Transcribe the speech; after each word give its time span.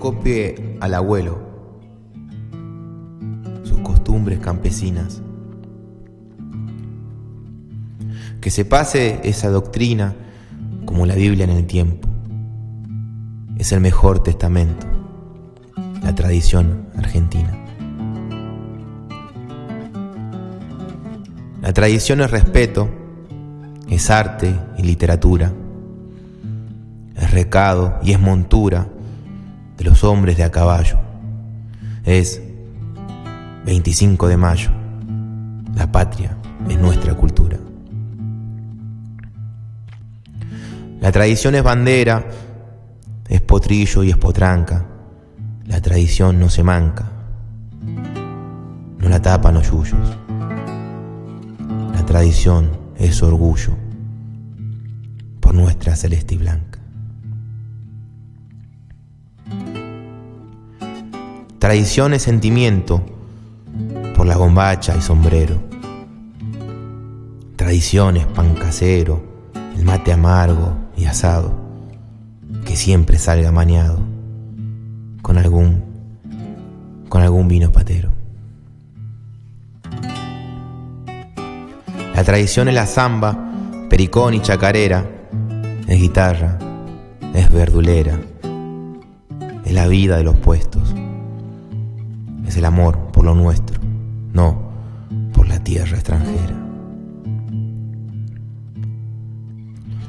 Copie 0.00 0.76
al 0.80 0.94
abuelo 0.94 1.38
sus 3.62 3.78
costumbres 3.80 4.40
campesinas. 4.40 5.22
Que 8.40 8.50
se 8.50 8.64
pase 8.64 9.20
esa 9.22 9.50
doctrina 9.50 10.16
como 10.86 11.06
la 11.06 11.14
Biblia 11.14 11.44
en 11.44 11.50
el 11.50 11.66
tiempo. 11.66 12.08
Es 13.58 13.70
el 13.72 13.80
mejor 13.80 14.22
testamento, 14.22 14.86
la 16.02 16.14
tradición 16.14 16.88
argentina. 16.96 17.56
La 21.60 21.74
tradición 21.74 22.22
es 22.22 22.30
respeto, 22.30 22.88
es 23.90 24.10
arte 24.10 24.58
y 24.78 24.82
literatura, 24.82 25.52
es 27.14 27.30
recado 27.30 27.98
y 28.02 28.12
es 28.12 28.18
montura 28.18 28.88
de 29.80 29.86
los 29.86 30.04
hombres 30.04 30.36
de 30.36 30.44
a 30.44 30.50
caballo. 30.50 30.98
Es 32.04 32.42
25 33.64 34.28
de 34.28 34.36
mayo. 34.36 34.70
La 35.74 35.90
patria 35.90 36.36
es 36.68 36.78
nuestra 36.78 37.14
cultura. 37.14 37.56
La 41.00 41.10
tradición 41.10 41.54
es 41.54 41.62
bandera, 41.62 42.26
es 43.26 43.40
potrillo 43.40 44.04
y 44.04 44.10
es 44.10 44.18
potranca. 44.18 44.84
La 45.64 45.80
tradición 45.80 46.38
no 46.38 46.50
se 46.50 46.62
manca. 46.62 47.10
No 48.98 49.08
la 49.08 49.22
tapan 49.22 49.54
los 49.54 49.70
yuyos. 49.70 50.18
La 51.94 52.04
tradición 52.04 52.70
es 52.98 53.22
orgullo 53.22 53.72
por 55.40 55.54
nuestra 55.54 55.96
celeste 55.96 56.34
y 56.34 56.38
blanca. 56.38 56.69
Tradición 61.60 62.14
es 62.14 62.22
sentimiento 62.22 63.02
por 64.16 64.26
la 64.26 64.38
bombacha 64.38 64.96
y 64.96 65.02
sombrero. 65.02 65.60
Tradición 67.54 68.16
es 68.16 68.24
pan 68.24 68.54
casero, 68.54 69.22
el 69.76 69.84
mate 69.84 70.10
amargo 70.10 70.72
y 70.96 71.04
asado, 71.04 71.52
que 72.64 72.76
siempre 72.76 73.18
salga 73.18 73.52
mañado 73.52 73.98
con 75.20 75.36
algún 75.36 75.84
con 77.10 77.20
algún 77.20 77.46
vino 77.46 77.70
patero. 77.70 78.08
La 82.14 82.24
tradición 82.24 82.68
es 82.68 82.74
la 82.74 82.86
zamba, 82.86 83.36
pericón 83.90 84.32
y 84.32 84.40
chacarera, 84.40 85.04
es 85.86 86.00
guitarra, 86.00 86.58
es 87.34 87.52
verdulera, 87.52 88.18
es 89.62 89.72
la 89.74 89.86
vida 89.88 90.16
de 90.16 90.24
los 90.24 90.36
puestos 90.36 90.94
es 92.50 92.56
el 92.56 92.64
amor 92.64 92.98
por 93.12 93.24
lo 93.24 93.34
nuestro, 93.34 93.80
no 94.32 94.70
por 95.32 95.48
la 95.48 95.62
tierra 95.62 95.96
extranjera. 95.96 96.54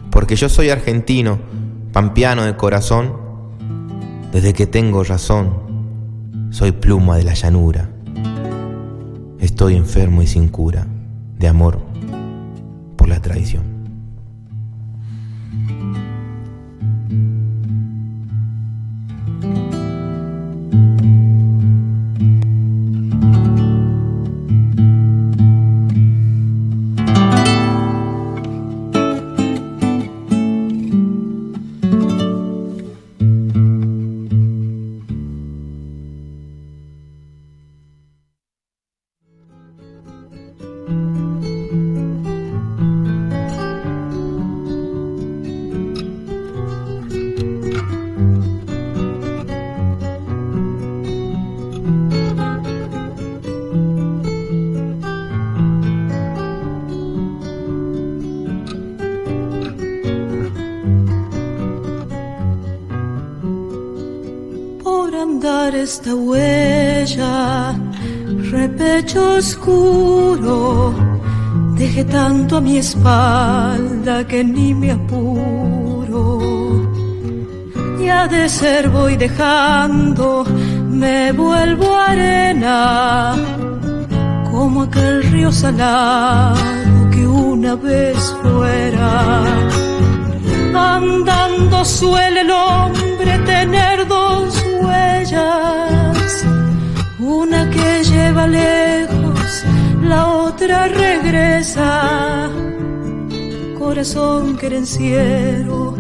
Porque 0.10 0.36
yo 0.36 0.50
soy 0.50 0.70
argentino, 0.70 1.38
pampeano 1.94 2.44
de 2.44 2.58
corazón, 2.58 3.14
desde 4.32 4.54
que 4.54 4.66
tengo 4.66 5.04
razón, 5.04 6.50
soy 6.50 6.72
pluma 6.72 7.16
de 7.18 7.24
la 7.24 7.34
llanura. 7.34 7.90
Estoy 9.40 9.76
enfermo 9.76 10.22
y 10.22 10.28
sin 10.28 10.50
cura 10.50 10.88
de 11.38 11.48
amor 11.48 11.80
por 12.98 13.08
la 13.08 13.22
tradición. 13.22 13.71
Esta 65.84 66.14
huella, 66.14 67.74
repecho 68.52 69.38
oscuro, 69.38 70.94
dejé 71.76 72.04
tanto 72.06 72.58
a 72.58 72.62
mi 72.62 72.78
espalda 72.78 74.28
que 74.28 74.44
ni 74.44 74.76
me 74.76 74.92
apuro. 74.92 76.24
Ya 78.00 78.28
de 78.28 78.48
ser 78.48 78.90
voy 78.90 79.16
dejando, 79.16 80.46
me 81.02 81.32
vuelvo 81.32 81.96
arena, 81.96 83.36
como 84.52 84.84
aquel 84.84 85.24
río 85.32 85.52
salado 85.52 86.60
que 87.12 87.26
una 87.26 87.76
vez 87.76 88.18
fuera. 88.42 89.44
Andando 90.76 91.84
suele 91.84 92.42
el 92.42 92.52
hombre 92.52 93.40
tener 93.46 94.08
dos 94.08 94.71
una 97.20 97.70
que 97.70 98.04
lleva 98.04 98.48
lejos, 98.48 99.64
la 100.04 100.28
otra 100.28 100.88
regresa. 100.88 102.50
Corazón 103.80 104.58
querenciero, 104.58 105.96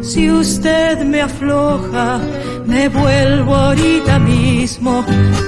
si 0.00 0.30
usted 0.30 1.04
me 1.04 1.20
afloja, 1.20 2.18
me 2.66 2.88
vuelvo 2.88 3.54
ahorita 3.54 4.18
mismo 4.18 5.04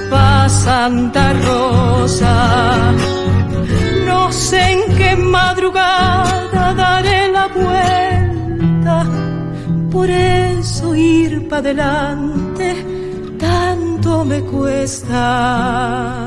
pa' 0.09 0.47
Santa 0.47 1.33
Rosa. 1.33 2.93
No 4.05 4.31
sé 4.31 4.61
en 4.73 4.95
qué 4.97 5.15
madrugada 5.15 6.73
daré 6.73 7.31
la 7.31 7.47
vuelta, 7.47 9.05
por 9.91 10.09
eso 10.09 10.95
ir 10.95 11.47
para 11.47 11.59
adelante 11.59 12.34
me 14.23 14.41
cuesta. 14.41 16.24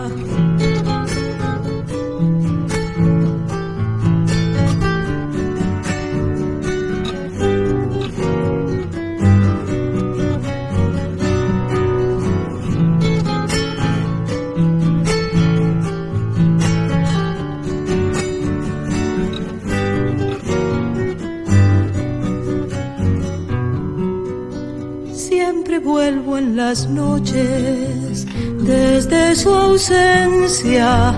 En 26.39 26.57
las 26.57 26.89
noches 26.89 28.27
desde 28.61 29.35
su 29.35 29.51
ausencia, 29.51 31.13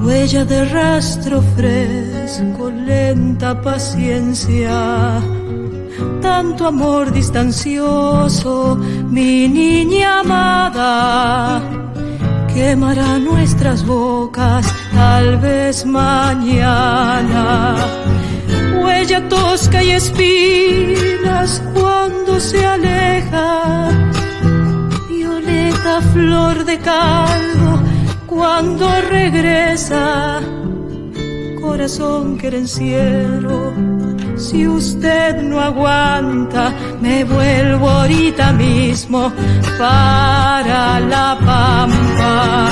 huella 0.00 0.44
de 0.44 0.64
rastro 0.66 1.42
fresco, 1.56 2.70
lenta 2.70 3.60
paciencia. 3.62 5.20
Tanto 6.20 6.66
amor 6.66 7.10
distancioso, 7.12 8.76
mi 9.10 9.48
niña 9.48 10.20
amada, 10.20 11.62
quemará 12.54 13.18
nuestras 13.18 13.84
bocas 13.84 14.66
tal 14.92 15.38
vez 15.38 15.86
mañana 15.86 17.76
huella 18.98 19.28
tosca 19.28 19.82
y 19.82 19.90
espinas 19.92 21.62
cuando 21.74 22.40
se 22.40 22.64
aleja, 22.64 23.88
flor 26.12 26.64
de 26.64 26.78
caldo 26.78 27.82
cuando 28.26 28.86
regresa, 29.08 30.40
corazón 31.60 32.36
querenciero, 32.38 33.72
si 34.36 34.68
usted 34.68 35.42
no 35.42 35.60
aguanta, 35.60 36.72
me 37.00 37.24
vuelvo 37.24 37.88
ahorita 37.88 38.52
mismo 38.52 39.32
para 39.78 41.00
la 41.00 41.38
pampa. 41.44 42.68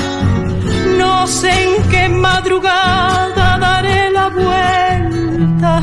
No 0.99 1.27
sé 1.27 1.51
en 1.65 1.83
qué 1.91 2.09
madrugada 2.09 3.59
daré 3.59 4.11
la 4.11 4.29
vuelta 4.29 5.83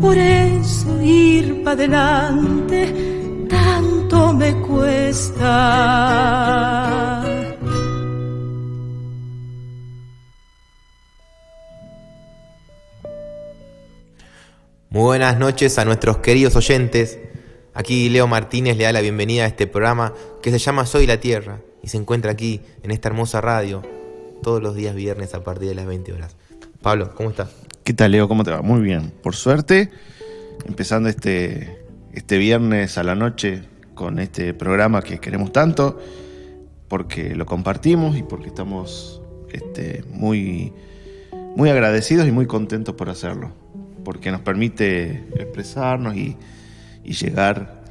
por 0.00 0.16
eso 0.16 1.00
ir 1.00 1.62
para 1.62 1.74
adelante 1.74 3.10
tanto 4.10 4.32
me 4.34 4.52
cuesta. 4.56 5.46
Muy 14.90 15.02
buenas 15.02 15.38
noches 15.38 15.78
a 15.78 15.84
nuestros 15.84 16.18
queridos 16.18 16.56
oyentes. 16.56 17.20
Aquí 17.74 18.08
Leo 18.08 18.26
Martínez 18.26 18.76
le 18.76 18.84
da 18.84 18.92
la 18.92 19.00
bienvenida 19.00 19.44
a 19.44 19.46
este 19.46 19.68
programa 19.68 20.12
que 20.42 20.50
se 20.50 20.58
llama 20.58 20.84
Soy 20.84 21.06
la 21.06 21.20
Tierra 21.20 21.60
y 21.82 21.88
se 21.88 21.96
encuentra 21.96 22.32
aquí 22.32 22.60
en 22.82 22.90
esta 22.90 23.08
hermosa 23.08 23.40
radio 23.40 23.82
todos 24.42 24.60
los 24.60 24.74
días 24.74 24.94
viernes 24.94 25.34
a 25.34 25.44
partir 25.44 25.68
de 25.68 25.76
las 25.76 25.86
20 25.86 26.12
horas. 26.12 26.36
Pablo, 26.82 27.14
¿cómo 27.14 27.30
estás? 27.30 27.50
¿Qué 27.84 27.94
tal, 27.94 28.10
Leo? 28.10 28.26
¿Cómo 28.26 28.42
te 28.42 28.50
va? 28.50 28.62
Muy 28.62 28.80
bien. 28.80 29.12
Por 29.22 29.36
suerte, 29.36 29.90
empezando 30.66 31.08
este, 31.08 31.78
este 32.12 32.38
viernes 32.38 32.98
a 32.98 33.04
la 33.04 33.14
noche 33.14 33.69
con 34.00 34.18
este 34.18 34.54
programa 34.54 35.02
que 35.02 35.18
queremos 35.18 35.52
tanto, 35.52 36.00
porque 36.88 37.34
lo 37.34 37.44
compartimos 37.44 38.16
y 38.16 38.22
porque 38.22 38.46
estamos 38.46 39.20
este, 39.52 40.02
muy, 40.10 40.72
muy 41.54 41.68
agradecidos 41.68 42.26
y 42.26 42.32
muy 42.32 42.46
contentos 42.46 42.94
por 42.94 43.10
hacerlo, 43.10 43.52
porque 44.02 44.30
nos 44.30 44.40
permite 44.40 45.26
expresarnos 45.34 46.16
y, 46.16 46.34
y 47.04 47.12
llegar 47.12 47.82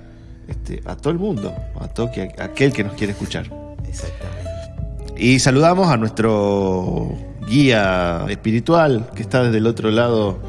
este, 0.48 0.82
a 0.86 0.96
todo 0.96 1.14
el 1.14 1.20
mundo, 1.20 1.54
a 1.80 1.88
todo 1.90 2.12
que, 2.12 2.34
a 2.40 2.46
aquel 2.46 2.74
que 2.74 2.84
nos 2.84 2.94
quiere 2.96 3.14
escuchar. 3.14 3.46
Exactamente. 3.88 5.14
Y 5.16 5.38
saludamos 5.38 5.90
a 5.90 5.98
nuestro 5.98 7.14
guía 7.48 8.26
espiritual 8.30 9.12
que 9.14 9.22
está 9.22 9.44
desde 9.44 9.60
el 9.60 9.68
otro 9.68 9.92
lado 9.92 10.40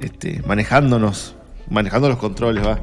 este, 0.00 0.42
manejándonos, 0.48 1.36
manejando 1.70 2.08
los 2.08 2.18
controles, 2.18 2.66
va. 2.66 2.80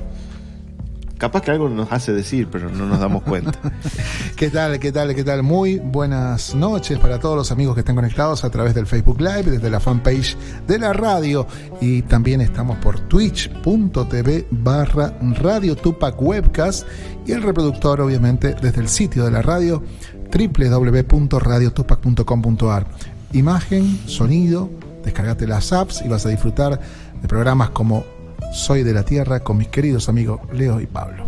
Capaz 1.23 1.41
que 1.41 1.51
algo 1.51 1.69
nos 1.69 1.89
hace 1.89 2.11
decir, 2.11 2.49
pero 2.51 2.69
no 2.69 2.85
nos 2.85 2.99
damos 2.99 3.23
cuenta. 3.23 3.57
¿Qué 4.35 4.49
tal? 4.49 4.77
¿Qué 4.77 4.91
tal? 4.91 5.15
¿Qué 5.15 5.23
tal? 5.23 5.41
Muy 5.41 5.79
buenas 5.79 6.53
noches 6.53 6.99
para 6.99 7.17
todos 7.17 7.37
los 7.37 7.49
amigos 7.49 7.75
que 7.75 7.79
estén 7.79 7.95
conectados 7.95 8.43
a 8.43 8.49
través 8.49 8.75
del 8.75 8.85
Facebook 8.85 9.21
Live, 9.21 9.43
desde 9.43 9.69
la 9.69 9.79
fanpage 9.79 10.35
de 10.67 10.79
la 10.79 10.91
radio 10.91 11.47
y 11.79 12.01
también 12.01 12.41
estamos 12.41 12.77
por 12.79 12.99
twitch.tv 12.99 14.47
barra 14.51 15.17
Radio 15.39 15.77
Tupac 15.77 16.21
Webcast 16.21 16.85
y 17.25 17.31
el 17.31 17.41
reproductor 17.41 18.01
obviamente 18.01 18.53
desde 18.61 18.81
el 18.81 18.89
sitio 18.89 19.23
de 19.23 19.31
la 19.31 19.41
radio 19.41 19.81
www.radiotupac.com.ar. 20.29 22.85
Imagen, 23.31 23.97
sonido, 24.07 24.69
descargate 25.05 25.47
las 25.47 25.71
apps 25.71 26.01
y 26.05 26.09
vas 26.09 26.25
a 26.25 26.29
disfrutar 26.29 26.81
de 27.21 27.27
programas 27.29 27.69
como 27.69 28.03
Soy 28.53 28.83
de 28.83 28.94
la 28.94 29.03
Tierra 29.03 29.39
con 29.39 29.57
mis 29.57 29.67
queridos 29.67 30.09
amigos 30.09 30.39
Leo 30.53 30.79
y 30.79 30.85
Pablo. 30.85 31.25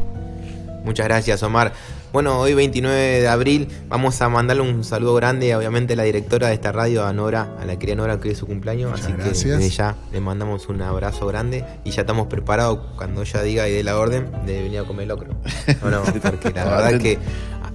Muchas 0.83 1.07
gracias, 1.07 1.41
Omar. 1.41 1.73
Bueno, 2.13 2.39
hoy 2.39 2.53
29 2.53 3.21
de 3.21 3.27
abril 3.27 3.67
vamos 3.89 4.21
a 4.21 4.29
mandarle 4.29 4.61
un 4.61 4.83
saludo 4.83 5.15
grande, 5.15 5.55
obviamente, 5.55 5.93
a 5.93 5.95
la 5.95 6.03
directora 6.03 6.49
de 6.49 6.53
esta 6.53 6.71
radio, 6.71 7.03
a 7.03 7.11
Nora, 7.13 7.57
a 7.59 7.65
la 7.65 7.79
querida 7.79 7.95
Nora, 7.95 8.19
que 8.19 8.29
es 8.29 8.37
su 8.37 8.45
cumpleaños. 8.45 8.91
Muchas 8.91 9.05
así 9.07 9.13
gracias. 9.13 9.43
que 9.43 9.49
desde 9.49 9.69
ya 9.71 9.95
le 10.11 10.21
mandamos 10.21 10.69
un 10.69 10.83
abrazo 10.83 11.25
grande 11.25 11.65
y 11.83 11.89
ya 11.89 12.01
estamos 12.01 12.27
preparados 12.27 12.79
cuando 12.95 13.23
ella 13.23 13.41
diga 13.41 13.67
y 13.67 13.73
dé 13.73 13.83
la 13.83 13.97
orden 13.97 14.29
de 14.45 14.61
venir 14.61 14.79
a 14.79 14.83
comer 14.83 15.07
locro. 15.07 15.33
No, 15.81 15.89
no, 15.89 16.03
porque 16.03 16.51
la 16.51 16.65
verdad 16.65 16.93
es 16.93 17.01
que 17.01 17.17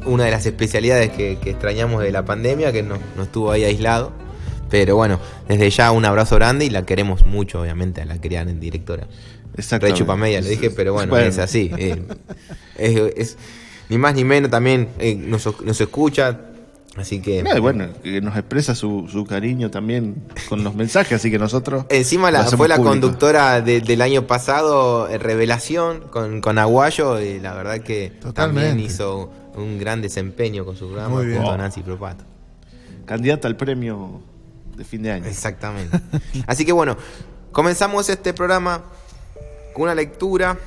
una 0.07 0.27
de 0.27 0.31
las 0.31 0.47
especialidades 0.47 1.11
que, 1.11 1.39
que 1.43 1.51
extrañamos 1.51 2.05
de 2.05 2.13
la 2.13 2.25
pandemia, 2.25 2.71
que 2.71 2.85
no, 2.85 2.99
no 3.17 3.25
estuvo 3.25 3.51
ahí 3.51 3.65
aislado. 3.65 4.13
Pero 4.71 4.95
bueno, 4.95 5.19
desde 5.49 5.69
ya 5.69 5.91
un 5.91 6.05
abrazo 6.05 6.37
grande 6.37 6.65
y 6.65 6.71
la 6.71 6.87
queremos 6.87 7.27
mucho, 7.27 7.61
obviamente, 7.61 8.01
a 8.01 8.05
la 8.05 8.21
querida 8.21 8.45
directora. 8.45 9.09
Re 9.55 9.93
chupamedia, 9.95 10.41
le 10.41 10.51
dije, 10.51 10.71
pero 10.71 10.93
bueno, 10.93 11.11
Bueno. 11.11 11.27
es 11.27 11.39
así. 11.39 11.71
eh, 11.77 12.03
es, 12.77 12.97
es 13.17 13.37
ni 13.89 13.99
más 13.99 14.15
ni 14.15 14.25
menos 14.25 14.51
también 14.51 14.89
eh, 14.99 15.15
nos, 15.15 15.47
nos 15.63 15.81
escucha. 15.81 16.41
Así 16.97 17.21
que. 17.23 17.43
No, 17.43 17.57
y 17.57 17.61
bueno, 17.61 17.87
que 18.03 18.21
nos 18.21 18.37
expresa 18.37 18.75
su, 18.75 19.09
su 19.11 19.25
cariño 19.25 19.71
también 19.71 20.25
con 20.49 20.65
los 20.65 20.75
mensajes, 20.75 21.13
así 21.13 21.31
que 21.31 21.39
nosotros. 21.39 21.85
Encima 21.89 22.31
la, 22.33 22.45
fue 22.45 22.67
la 22.67 22.77
público. 22.77 22.91
conductora 22.91 23.61
de- 23.61 23.81
del 23.81 24.03
año 24.03 24.27
pasado, 24.27 25.09
eh, 25.09 25.17
Revelación, 25.19 26.01
con, 26.11 26.41
con 26.41 26.59
Aguayo, 26.59 27.21
y 27.21 27.39
la 27.39 27.55
verdad 27.55 27.79
que 27.81 28.11
Totalmente. 28.21 28.69
también 28.71 28.85
hizo 28.87 29.31
un 29.55 29.79
gran 29.79 30.03
desempeño 30.03 30.65
con 30.65 30.77
su 30.77 30.87
programa 30.89 31.15
Muy 31.17 31.27
bien. 31.27 31.39
junto 31.39 31.53
a 31.53 31.57
Nancy 31.59 31.81
Propato. 31.83 32.25
Candidata 33.07 33.47
al 33.47 33.57
premio 33.57 34.21
de 34.77 34.85
fin 34.85 35.03
de 35.03 35.13
año. 35.13 35.27
Exactamente. 35.27 35.97
Así 36.47 36.65
que 36.65 36.73
bueno, 36.73 36.97
comenzamos 37.53 38.09
este 38.09 38.33
programa 38.35 38.83
con 39.81 39.89
una 39.89 39.95
lectura 39.95 40.59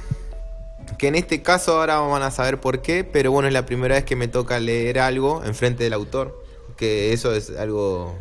que 0.97 1.07
en 1.07 1.13
este 1.15 1.43
caso 1.43 1.79
ahora 1.79 1.99
van 1.99 2.23
a 2.23 2.31
saber 2.31 2.59
por 2.59 2.81
qué, 2.81 3.03
pero 3.03 3.31
bueno, 3.31 3.47
es 3.47 3.53
la 3.53 3.63
primera 3.65 3.93
vez 3.95 4.03
que 4.05 4.15
me 4.15 4.27
toca 4.27 4.59
leer 4.59 4.97
algo 4.99 5.43
enfrente 5.45 5.83
del 5.83 5.93
autor, 5.93 6.43
que 6.77 7.13
eso 7.13 7.33
es 7.35 7.51
algo 7.51 8.15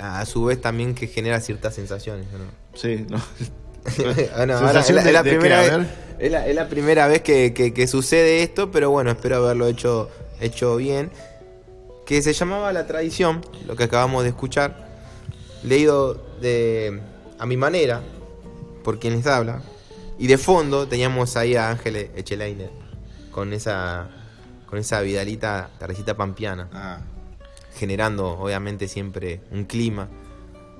a 0.00 0.24
su 0.24 0.44
vez 0.44 0.58
también 0.60 0.94
que 0.94 1.06
genera 1.06 1.40
ciertas 1.40 1.74
sensaciones. 1.74 2.26
¿no? 2.32 2.38
Sí, 2.78 3.04
no. 3.10 3.18
Es 3.88 5.12
la, 5.12 5.22
primera 5.22 5.60
vez, 5.60 5.70
ver. 5.70 5.86
es 6.18 6.32
la- 6.32 6.46
es 6.46 6.54
la 6.54 6.68
primera 6.68 7.06
vez 7.08 7.20
que, 7.22 7.52
que- 7.52 7.72
que 7.74 7.86
sucede 7.86 8.42
esto, 8.42 8.70
pero 8.70 8.90
bueno, 8.90 9.10
espero 9.10 9.36
haberlo 9.36 9.66
hecho, 9.66 10.08
hecho 10.40 10.76
bien. 10.76 11.10
Que 12.06 12.22
se 12.22 12.32
llamaba 12.32 12.72
La 12.72 12.86
Tradición, 12.86 13.44
lo 13.66 13.76
que 13.76 13.84
acabamos 13.84 14.22
de 14.24 14.30
escuchar, 14.30 14.88
leído 15.62 16.14
de 16.40 17.00
a 17.38 17.44
mi 17.46 17.56
manera, 17.58 18.00
por 18.82 18.98
quien 18.98 19.14
les 19.16 19.26
habla. 19.26 19.62
Y 20.18 20.26
de 20.26 20.36
fondo 20.38 20.88
teníamos 20.88 21.36
ahí 21.36 21.54
a 21.54 21.70
Ángel 21.70 21.96
Echelainer, 22.16 22.70
con 23.30 23.52
esa, 23.52 24.08
con 24.66 24.78
esa 24.78 25.00
vidalita, 25.00 25.70
tardecita 25.78 26.16
pampiana 26.16 26.68
Ah, 26.72 27.00
generando 27.74 28.38
obviamente 28.38 28.88
siempre 28.88 29.40
un 29.52 29.64
clima 29.64 30.08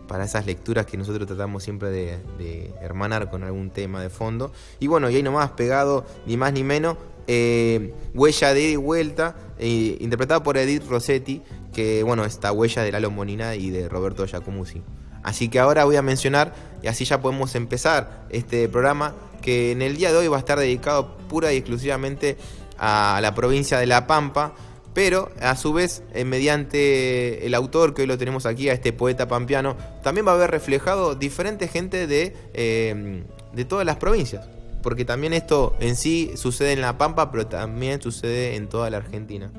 para 0.09 0.25
esas 0.25 0.47
lecturas 0.47 0.87
que 0.87 0.97
nosotros 0.97 1.29
tratamos 1.29 1.63
siempre 1.63 1.91
de, 1.91 2.19
de 2.39 2.75
hermanar 2.81 3.31
con 3.31 3.45
algún 3.45 3.71
tema 3.71 4.03
de 4.03 4.11
fondo. 4.11 4.53
Y 4.81 4.87
bueno, 4.87 5.09
y 5.11 5.17
ahí 5.17 5.23
nomás 5.23 5.51
pegado, 5.53 6.05
ni 6.27 6.37
más 6.37 6.53
ni 6.53 6.65
menos, 6.65 6.97
eh, 7.31 7.95
Huella 8.15 8.55
de 8.55 8.79
vuelta, 8.79 9.37
eh, 9.59 9.99
interpretado 10.01 10.43
por 10.43 10.57
Edith 10.57 10.89
Rossetti, 10.89 11.43
que 11.75 12.03
bueno, 12.03 12.25
esta 12.25 12.53
huella 12.53 12.83
de 12.83 12.91
Lalo 12.91 13.11
Monina 13.11 13.55
y 13.55 13.71
de 13.71 13.87
Roberto 13.89 14.27
Giacomuzzi. 14.27 14.83
Así 15.23 15.51
que 15.51 15.59
ahora 15.59 15.85
voy 15.85 15.97
a 15.97 16.03
mencionar, 16.03 16.55
y 16.83 16.87
así 16.87 17.05
ya 17.05 17.21
podemos 17.21 17.55
empezar 17.55 18.27
este 18.31 18.67
programa, 18.69 19.15
que 19.41 19.73
en 19.73 19.83
el 19.83 19.97
día 19.97 20.13
de 20.13 20.19
hoy 20.19 20.29
va 20.29 20.37
a 20.37 20.41
estar 20.41 20.59
dedicado 20.59 21.17
pura 21.29 21.53
y 21.53 21.57
exclusivamente 21.57 22.37
a 22.79 23.19
la 23.23 23.35
provincia 23.35 23.79
de 23.79 23.87
La 23.87 24.07
Pampa, 24.07 24.55
pero 24.95 25.31
a 25.41 25.55
su 25.57 25.73
vez, 25.73 26.03
eh, 26.13 26.25
mediante 26.25 27.47
el 27.47 27.55
autor 27.55 27.95
que 27.95 28.03
hoy 28.03 28.09
lo 28.09 28.19
tenemos 28.19 28.47
aquí, 28.47 28.69
a 28.69 28.73
este 28.73 28.93
poeta 28.93 29.29
pampeano, 29.29 29.77
también 30.03 30.27
va 30.27 30.33
a 30.33 30.35
haber 30.35 30.51
reflejado 30.51 31.15
diferente 31.15 31.69
gente 31.69 32.07
de, 32.07 32.35
eh, 32.55 33.23
de 33.53 33.65
todas 33.65 33.87
las 33.87 33.97
provincias. 33.97 34.49
Porque 34.83 35.05
también 35.05 35.33
esto 35.35 35.77
en 35.81 35.97
sí 35.97 36.33
sucede 36.37 36.73
en 36.73 36.81
La 36.81 36.99
Pampa, 36.99 37.31
pero 37.31 37.47
también 37.47 38.01
sucede 38.01 38.57
en 38.57 38.69
toda 38.69 38.91
la 38.91 38.97
Argentina. 38.99 39.53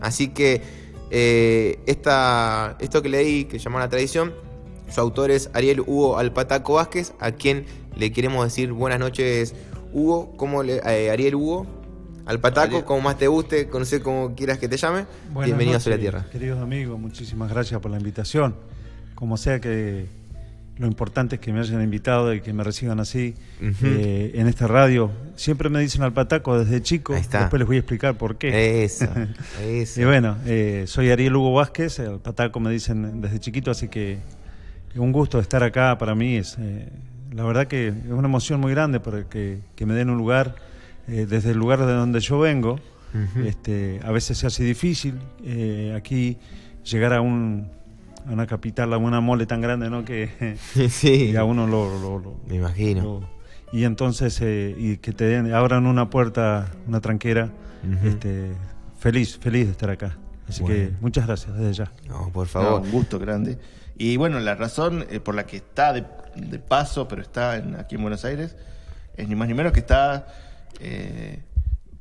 Así 0.00 0.28
que 0.28 0.62
eh, 1.10 1.78
esta, 1.86 2.76
esto 2.80 3.02
que 3.02 3.08
leí, 3.08 3.44
que 3.46 3.58
llama 3.58 3.78
La 3.78 3.88
Tradición, 3.88 4.34
su 4.90 5.00
autor 5.00 5.30
es 5.30 5.50
Ariel 5.54 5.80
Hugo 5.80 6.18
Alpataco 6.18 6.74
Vázquez, 6.74 7.14
a 7.18 7.32
quien 7.32 7.66
le 7.96 8.12
queremos 8.12 8.44
decir 8.44 8.72
buenas 8.72 8.98
noches, 8.98 9.54
Hugo. 9.92 10.36
¿Cómo 10.36 10.62
le, 10.62 10.76
eh, 10.84 11.10
Ariel 11.10 11.34
Hugo? 11.34 11.66
al 12.26 12.40
Pataco, 12.40 12.84
como 12.84 13.02
más 13.02 13.18
te 13.18 13.28
guste, 13.28 13.68
conocer 13.68 14.00
como 14.00 14.34
quieras 14.34 14.58
que 14.58 14.68
te 14.68 14.76
llame. 14.76 15.04
Buenas 15.32 15.46
Bienvenido 15.46 15.74
noches, 15.74 15.86
a 15.88 15.90
la 15.90 15.98
Tierra. 15.98 16.26
Queridos 16.32 16.60
amigos, 16.62 16.98
muchísimas 16.98 17.50
gracias 17.50 17.80
por 17.80 17.90
la 17.90 17.98
invitación. 17.98 18.54
Como 19.14 19.36
sea 19.36 19.60
que 19.60 20.06
lo 20.78 20.86
importante 20.86 21.36
es 21.36 21.40
que 21.40 21.52
me 21.52 21.60
hayan 21.60 21.82
invitado 21.82 22.34
y 22.34 22.40
que 22.40 22.52
me 22.52 22.64
reciban 22.64 22.98
así 22.98 23.34
eh, 23.60 24.32
en 24.34 24.48
esta 24.48 24.66
radio. 24.66 25.10
Siempre 25.36 25.68
me 25.68 25.80
dicen 25.80 26.02
al 26.02 26.12
pataco 26.12 26.58
desde 26.58 26.82
chico, 26.82 27.12
Ahí 27.14 27.20
está. 27.20 27.40
después 27.40 27.60
les 27.60 27.66
voy 27.66 27.76
a 27.76 27.80
explicar 27.80 28.16
por 28.16 28.38
qué. 28.38 28.84
Eso, 28.84 29.06
eso. 29.62 30.00
Y 30.00 30.04
bueno, 30.04 30.38
eh, 30.46 30.84
soy 30.86 31.10
Ariel 31.10 31.36
Hugo 31.36 31.52
Vázquez, 31.54 31.98
el 31.98 32.18
pataco 32.20 32.58
me 32.58 32.70
dicen 32.70 33.20
desde 33.20 33.38
chiquito, 33.38 33.70
así 33.70 33.88
que 33.88 34.18
un 34.96 35.12
gusto 35.12 35.38
estar 35.38 35.62
acá 35.62 35.96
para 35.98 36.14
mí. 36.14 36.36
Es, 36.36 36.56
eh, 36.58 36.88
la 37.34 37.44
verdad 37.44 37.66
que 37.66 37.88
es 37.88 37.94
una 38.10 38.28
emoción 38.28 38.60
muy 38.60 38.72
grande 38.72 39.00
porque 39.00 39.58
que 39.74 39.86
me 39.86 39.94
den 39.94 40.10
un 40.10 40.18
lugar, 40.18 40.54
eh, 41.08 41.26
desde 41.28 41.50
el 41.50 41.58
lugar 41.58 41.80
de 41.84 41.92
donde 41.92 42.20
yo 42.20 42.38
vengo, 42.38 42.78
este, 43.44 44.00
a 44.04 44.10
veces 44.10 44.38
se 44.38 44.46
hace 44.48 44.64
difícil 44.64 45.14
eh, 45.44 45.94
aquí 45.96 46.36
llegar 46.84 47.12
a, 47.12 47.20
un, 47.20 47.68
a 48.26 48.32
una 48.32 48.46
capital, 48.46 48.92
a 48.92 48.96
una 48.98 49.20
mole 49.20 49.46
tan 49.46 49.60
grande, 49.60 49.88
¿no? 49.90 50.04
Que 50.04 50.56
sí, 50.90 51.30
y 51.32 51.36
a 51.36 51.44
uno 51.44 51.66
lo, 51.66 51.88
lo- 52.00 52.18
lo- 52.18 52.36
me 52.48 52.56
imagino. 52.56 53.02
lo- 53.02 53.34
y 53.72 53.84
entonces 53.84 54.38
eh, 54.40 54.74
y 54.78 54.96
que 54.98 55.12
te 55.12 55.24
den, 55.24 55.52
abran 55.52 55.86
una 55.86 56.08
puerta, 56.10 56.70
una 56.86 57.00
tranquera, 57.00 57.50
este, 58.04 58.52
feliz, 58.98 59.36
feliz 59.38 59.66
de 59.66 59.72
estar 59.72 59.90
acá. 59.90 60.16
Así 60.48 60.62
que 60.64 60.92
muchas 61.00 61.26
gracias 61.26 61.56
desde 61.56 61.72
ya. 61.72 61.92
No, 62.08 62.30
por 62.32 62.46
No, 62.46 62.50
favor. 62.52 62.80
un 62.82 62.90
gusto 62.90 63.18
grande. 63.18 63.58
Y 63.96 64.16
bueno, 64.16 64.40
la 64.40 64.54
razón 64.54 65.06
eh, 65.10 65.20
por 65.20 65.34
la 65.34 65.46
que 65.46 65.56
está 65.58 65.92
de, 65.92 66.04
de 66.36 66.58
paso, 66.58 67.06
pero 67.08 67.22
está 67.22 67.56
en- 67.56 67.76
aquí 67.76 67.94
en 67.94 68.02
Buenos 68.02 68.24
Aires, 68.24 68.56
es 69.16 69.28
ni 69.28 69.34
más 69.36 69.48
ni 69.48 69.54
menos 69.54 69.72
que 69.72 69.80
está 69.80 70.26
eh, 70.80 71.40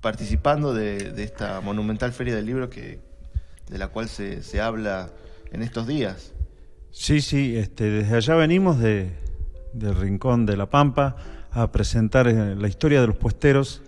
participando 0.02 0.74
de, 0.74 1.12
de 1.12 1.24
esta 1.24 1.62
monumental 1.62 2.12
feria 2.12 2.36
del 2.36 2.46
libro 2.46 2.70
que, 2.70 3.00
de 3.70 3.78
la 3.78 3.88
cual 3.90 4.10
se, 4.10 4.42
se 4.44 4.60
habla 4.60 5.10
en 5.52 5.62
estos 5.62 5.88
días. 5.88 6.34
Sí, 6.92 7.22
sí, 7.22 7.56
este, 7.58 7.86
desde 7.90 8.16
allá 8.16 8.36
venimos 8.36 8.80
de, 8.80 9.12
del 9.74 9.96
Rincón 9.96 10.46
de 10.46 10.58
la 10.58 10.66
Pampa 10.70 11.16
a 11.52 11.72
presentar 11.72 12.28
eh, 12.28 12.56
la 12.56 12.68
historia 12.68 13.00
de 13.02 13.08
los 13.08 13.16
puesteros, 13.16 13.82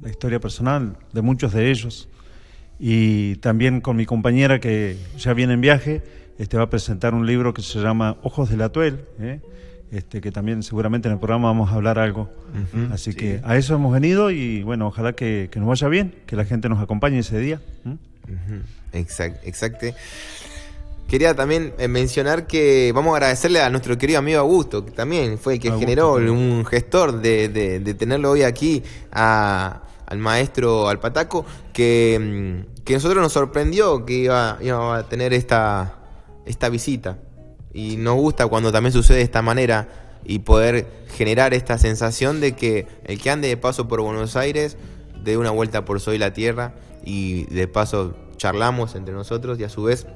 la 0.00 0.08
historia 0.10 0.40
personal 0.40 0.96
de 1.12 1.22
muchos 1.22 1.52
de 1.52 1.70
ellos, 1.70 2.08
y 2.78 3.36
también 3.36 3.80
con 3.80 3.96
mi 3.96 4.06
compañera 4.06 4.60
que 4.60 4.96
ya 5.18 5.32
viene 5.34 5.54
en 5.54 5.60
viaje, 5.60 6.02
este, 6.38 6.56
va 6.56 6.64
a 6.64 6.70
presentar 6.70 7.14
un 7.14 7.26
libro 7.26 7.54
que 7.54 7.62
se 7.62 7.80
llama 7.80 8.16
Ojos 8.22 8.50
del 8.50 8.60
Atuel, 8.62 9.00
¿eh? 9.20 9.40
este, 9.90 10.20
que 10.20 10.30
también 10.32 10.62
seguramente 10.62 11.08
en 11.08 11.14
el 11.14 11.18
programa 11.20 11.48
vamos 11.48 11.70
a 11.70 11.74
hablar 11.74 11.98
algo. 11.98 12.28
Así 12.92 13.12
sí. 13.12 13.18
que 13.18 13.40
a 13.44 13.56
eso 13.56 13.74
hemos 13.74 13.92
venido 13.92 14.30
y 14.30 14.62
bueno, 14.62 14.88
ojalá 14.88 15.14
que, 15.14 15.48
que 15.50 15.58
nos 15.60 15.68
vaya 15.68 15.88
bien, 15.88 16.14
que 16.26 16.36
la 16.36 16.44
gente 16.44 16.68
nos 16.68 16.82
acompañe 16.82 17.18
ese 17.20 17.38
día. 17.38 17.60
¿m? 17.84 17.96
Ujú, 18.24 18.62
Exact, 18.92 19.46
exacto. 19.46 19.86
Quería 21.08 21.34
también 21.36 21.72
eh, 21.78 21.86
mencionar 21.86 22.48
que 22.48 22.90
vamos 22.92 23.12
a 23.12 23.16
agradecerle 23.18 23.60
a 23.60 23.70
nuestro 23.70 23.96
querido 23.96 24.18
amigo 24.18 24.40
Augusto, 24.40 24.84
que 24.84 24.90
también 24.90 25.38
fue 25.38 25.54
el 25.54 25.60
que 25.60 25.68
Augusto, 25.68 25.86
generó 25.86 26.14
un 26.14 26.64
gestor 26.66 27.20
de, 27.20 27.48
de- 27.48 27.78
de 27.78 27.94
tenerlo 27.94 28.32
hoy 28.32 28.42
aquí 28.42 28.82
a- 29.12 29.82
al 30.06 30.18
maestro 30.18 30.88
al 30.88 31.00
Pataco, 31.00 31.44
que, 31.72 32.18
mm, 32.20 32.84
que 32.84 32.94
nosotros 32.94 33.22
nos 33.22 33.32
sorprendió 33.32 34.06
que 34.06 34.14
iba, 34.14 34.58
iba 34.60 34.96
a 34.96 35.08
tener 35.08 35.32
esta, 35.32 35.96
esta 36.46 36.68
visita. 36.68 37.18
Y 37.72 37.96
nos 37.96 38.14
gusta 38.14 38.46
cuando 38.46 38.72
también 38.72 38.92
sucede 38.92 39.18
de 39.18 39.24
esta 39.24 39.42
manera 39.42 39.88
y 40.24 40.40
poder 40.40 40.86
generar 41.14 41.54
esta 41.54 41.78
sensación 41.78 42.40
de 42.40 42.54
que 42.56 42.86
el 43.04 43.20
que 43.20 43.30
ande 43.30 43.48
de 43.48 43.56
paso 43.56 43.86
por 43.86 44.00
Buenos 44.00 44.36
Aires 44.36 44.76
dé 45.22 45.36
una 45.36 45.50
vuelta 45.50 45.84
por 45.84 46.00
Soy 46.00 46.18
la 46.18 46.32
Tierra 46.32 46.74
y 47.04 47.44
de 47.46 47.68
paso 47.68 48.14
charlamos 48.36 48.94
entre 48.94 49.14
nosotros 49.14 49.58
y 49.60 49.64
a 49.64 49.68
su 49.68 49.82
vez 49.84 50.06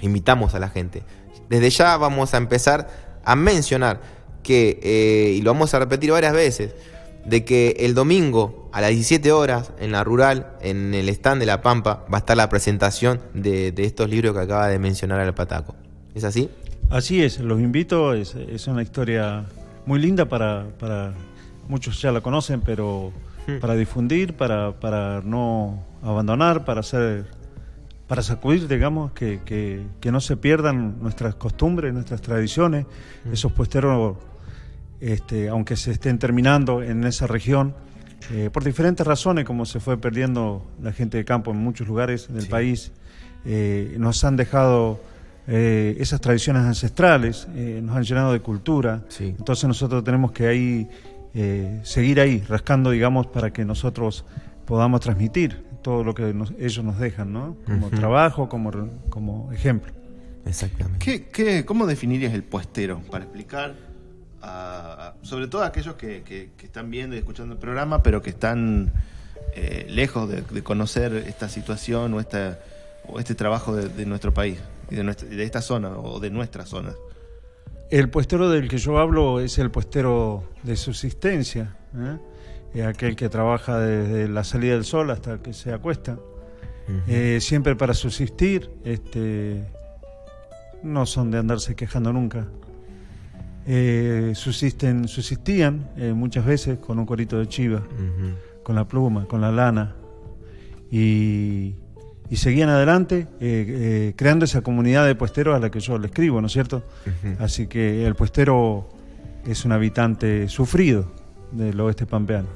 invitamos 0.00 0.54
a 0.54 0.58
la 0.58 0.68
gente. 0.68 1.02
Desde 1.48 1.70
ya 1.70 1.96
vamos 1.96 2.34
a 2.34 2.36
empezar 2.36 3.20
a 3.24 3.36
mencionar 3.36 4.00
que, 4.42 4.78
eh, 4.82 5.32
y 5.36 5.42
lo 5.42 5.52
vamos 5.52 5.74
a 5.74 5.78
repetir 5.78 6.10
varias 6.12 6.32
veces, 6.32 6.74
de 7.24 7.44
que 7.44 7.76
el 7.80 7.94
domingo 7.94 8.63
a 8.74 8.80
las 8.80 8.90
17 8.90 9.32
horas 9.32 9.72
en 9.78 9.92
la 9.92 10.04
rural, 10.04 10.52
en 10.60 10.92
el 10.94 11.08
stand 11.08 11.40
de 11.40 11.46
La 11.46 11.62
Pampa, 11.62 12.04
va 12.12 12.18
a 12.18 12.20
estar 12.20 12.36
la 12.36 12.48
presentación 12.48 13.20
de, 13.32 13.72
de 13.72 13.84
estos 13.84 14.10
libros 14.10 14.34
que 14.34 14.40
acaba 14.40 14.68
de 14.68 14.78
mencionar 14.78 15.20
el 15.20 15.32
Pataco. 15.32 15.74
¿Es 16.14 16.24
así? 16.24 16.50
Así 16.90 17.22
es, 17.22 17.40
los 17.40 17.60
invito, 17.60 18.12
es, 18.12 18.34
es 18.34 18.66
una 18.66 18.82
historia 18.82 19.44
muy 19.86 19.98
linda 19.98 20.26
para, 20.26 20.66
para 20.78 21.14
muchos 21.68 22.00
ya 22.02 22.12
la 22.12 22.20
conocen, 22.20 22.60
pero 22.60 23.12
Hmm. 23.46 23.58
para 23.58 23.74
difundir, 23.74 24.34
para, 24.34 24.72
para 24.72 25.20
no 25.22 25.84
abandonar, 26.02 26.64
para 26.64 26.80
hacer, 26.80 27.26
para 28.06 28.22
sacudir, 28.22 28.68
digamos, 28.68 29.12
que, 29.12 29.40
que, 29.44 29.82
que 30.00 30.10
no 30.10 30.20
se 30.20 30.36
pierdan 30.36 31.02
nuestras 31.02 31.34
costumbres, 31.34 31.92
nuestras 31.92 32.22
tradiciones, 32.22 32.86
esos 33.30 33.52
puesteros, 33.52 34.16
este, 35.00 35.48
aunque 35.50 35.76
se 35.76 35.90
estén 35.90 36.18
terminando 36.18 36.82
en 36.82 37.04
esa 37.04 37.26
región, 37.26 37.74
eh, 38.32 38.50
por 38.52 38.64
diferentes 38.64 39.06
razones, 39.06 39.44
como 39.44 39.66
se 39.66 39.80
fue 39.80 39.96
perdiendo 39.98 40.64
la 40.82 40.92
gente 40.92 41.16
de 41.18 41.24
campo 41.24 41.50
en 41.50 41.58
muchos 41.58 41.86
lugares 41.86 42.32
del 42.32 42.42
Sí. 42.42 42.48
país, 42.48 42.92
eh, 43.44 43.94
nos 43.98 44.24
han 44.24 44.36
dejado 44.36 45.00
eh, 45.46 45.96
esas 46.00 46.22
tradiciones 46.22 46.62
ancestrales, 46.62 47.46
eh, 47.54 47.80
nos 47.82 47.94
han 47.96 48.04
llenado 48.04 48.32
de 48.32 48.40
cultura. 48.40 49.02
Sí. 49.08 49.34
Entonces 49.38 49.66
nosotros 49.68 50.02
tenemos 50.02 50.32
que 50.32 50.46
ahí 50.46 50.88
eh, 51.34 51.80
seguir 51.82 52.20
ahí, 52.20 52.38
rascando, 52.48 52.90
digamos, 52.90 53.26
para 53.26 53.52
que 53.52 53.64
nosotros 53.64 54.24
podamos 54.66 55.00
transmitir 55.00 55.64
todo 55.82 56.02
lo 56.04 56.14
que 56.14 56.32
nos- 56.32 56.52
ellos 56.58 56.82
nos 56.84 56.98
dejan, 56.98 57.32
¿no? 57.32 57.56
Como 57.66 57.90
trabajo, 57.90 58.48
como, 58.48 58.70
re- 58.70 58.88
como 59.10 59.52
ejemplo. 59.52 59.92
Exactamente. 60.46 61.04
¿Qué, 61.04 61.26
qué, 61.28 61.64
cómo 61.64 61.86
definirías 61.86 62.32
el 62.34 62.42
puestero? 62.44 63.00
Para 63.10 63.24
explicar, 63.24 63.74
a- 64.44 65.08
a- 65.08 65.14
sobre 65.24 65.48
todo 65.48 65.62
a 65.62 65.66
aquellos 65.66 65.94
que, 65.96 66.22
que- 66.22 66.50
que 66.56 66.66
están 66.66 66.90
viendo 66.90 67.16
y 67.16 67.18
escuchando 67.18 67.54
el 67.54 67.58
programa, 67.60 68.02
pero 68.02 68.20
que 68.22 68.30
están 68.30 68.92
eh, 69.54 69.86
lejos 69.88 70.28
de, 70.28 70.42
de 70.42 70.62
conocer 70.62 71.14
esta 71.14 71.48
situación 71.48 72.12
o, 72.14 72.20
esta, 72.20 72.58
o 73.08 73.18
este 73.20 73.34
trabajo 73.34 73.74
de, 73.76 73.88
de 73.88 74.06
nuestro 74.06 74.32
país 74.34 74.58
y 74.90 74.96
de, 74.96 75.04
nuestra, 75.04 75.28
de 75.28 75.42
esta 75.44 75.62
zona 75.62 75.90
o 75.90 76.20
de 76.20 76.30
nuestra 76.30 76.66
zona. 76.66 76.92
El 77.90 78.08
puestero 78.08 78.48
del 78.48 78.68
que 78.68 78.78
yo 78.78 78.98
hablo 78.98 79.40
es 79.40 79.58
el 79.58 79.70
puestero 79.70 80.42
de 80.62 80.76
subsistencia, 80.76 81.76
¿eh? 81.96 82.18
Es 82.74 82.84
aquel 82.86 83.14
que 83.14 83.28
trabaja 83.28 83.78
desde 83.78 84.26
la 84.28 84.42
salida 84.42 84.72
del 84.74 84.84
sol 84.84 85.10
hasta 85.12 85.38
que 85.38 85.52
se 85.52 85.72
acuesta. 85.72 86.18
Eh, 87.06 87.38
siempre 87.40 87.76
para 87.76 87.94
subsistir, 87.94 88.68
este, 88.84 89.64
no 90.82 91.06
son 91.06 91.30
de 91.30 91.38
andarse 91.38 91.76
quejando 91.76 92.12
nunca. 92.12 92.46
Eh, 93.66 94.32
subsisten, 94.34 95.08
subsistían 95.08 95.90
eh, 95.96 96.12
muchas 96.12 96.44
veces 96.44 96.78
con 96.78 96.98
un 96.98 97.06
corito 97.06 97.38
de 97.38 97.48
chiva, 97.48 97.82
con 98.62 98.74
la 98.74 98.86
pluma, 98.86 99.26
con 99.26 99.40
la 99.40 99.50
lana, 99.50 99.94
y, 100.90 101.74
y 102.30 102.36
seguían 102.36 102.68
adelante 102.68 103.26
eh, 103.40 103.66
eh, 103.68 104.12
creando 104.16 104.44
esa 104.44 104.62
comunidad 104.62 105.06
de 105.06 105.14
puesteros 105.14 105.54
a 105.56 105.58
la 105.58 105.70
que 105.70 105.80
yo 105.80 105.98
le 105.98 106.06
escribo, 106.06 106.40
¿no 106.40 106.46
es 106.46 106.52
cierto? 106.52 106.82
Así 107.38 107.66
que 107.66 108.06
el 108.06 108.14
puestero 108.14 108.88
es 109.46 109.64
un 109.64 109.72
habitante 109.72 110.48
sufrido 110.48 111.12
del 111.52 111.78
oeste 111.80 112.06
pampeano. 112.06 112.48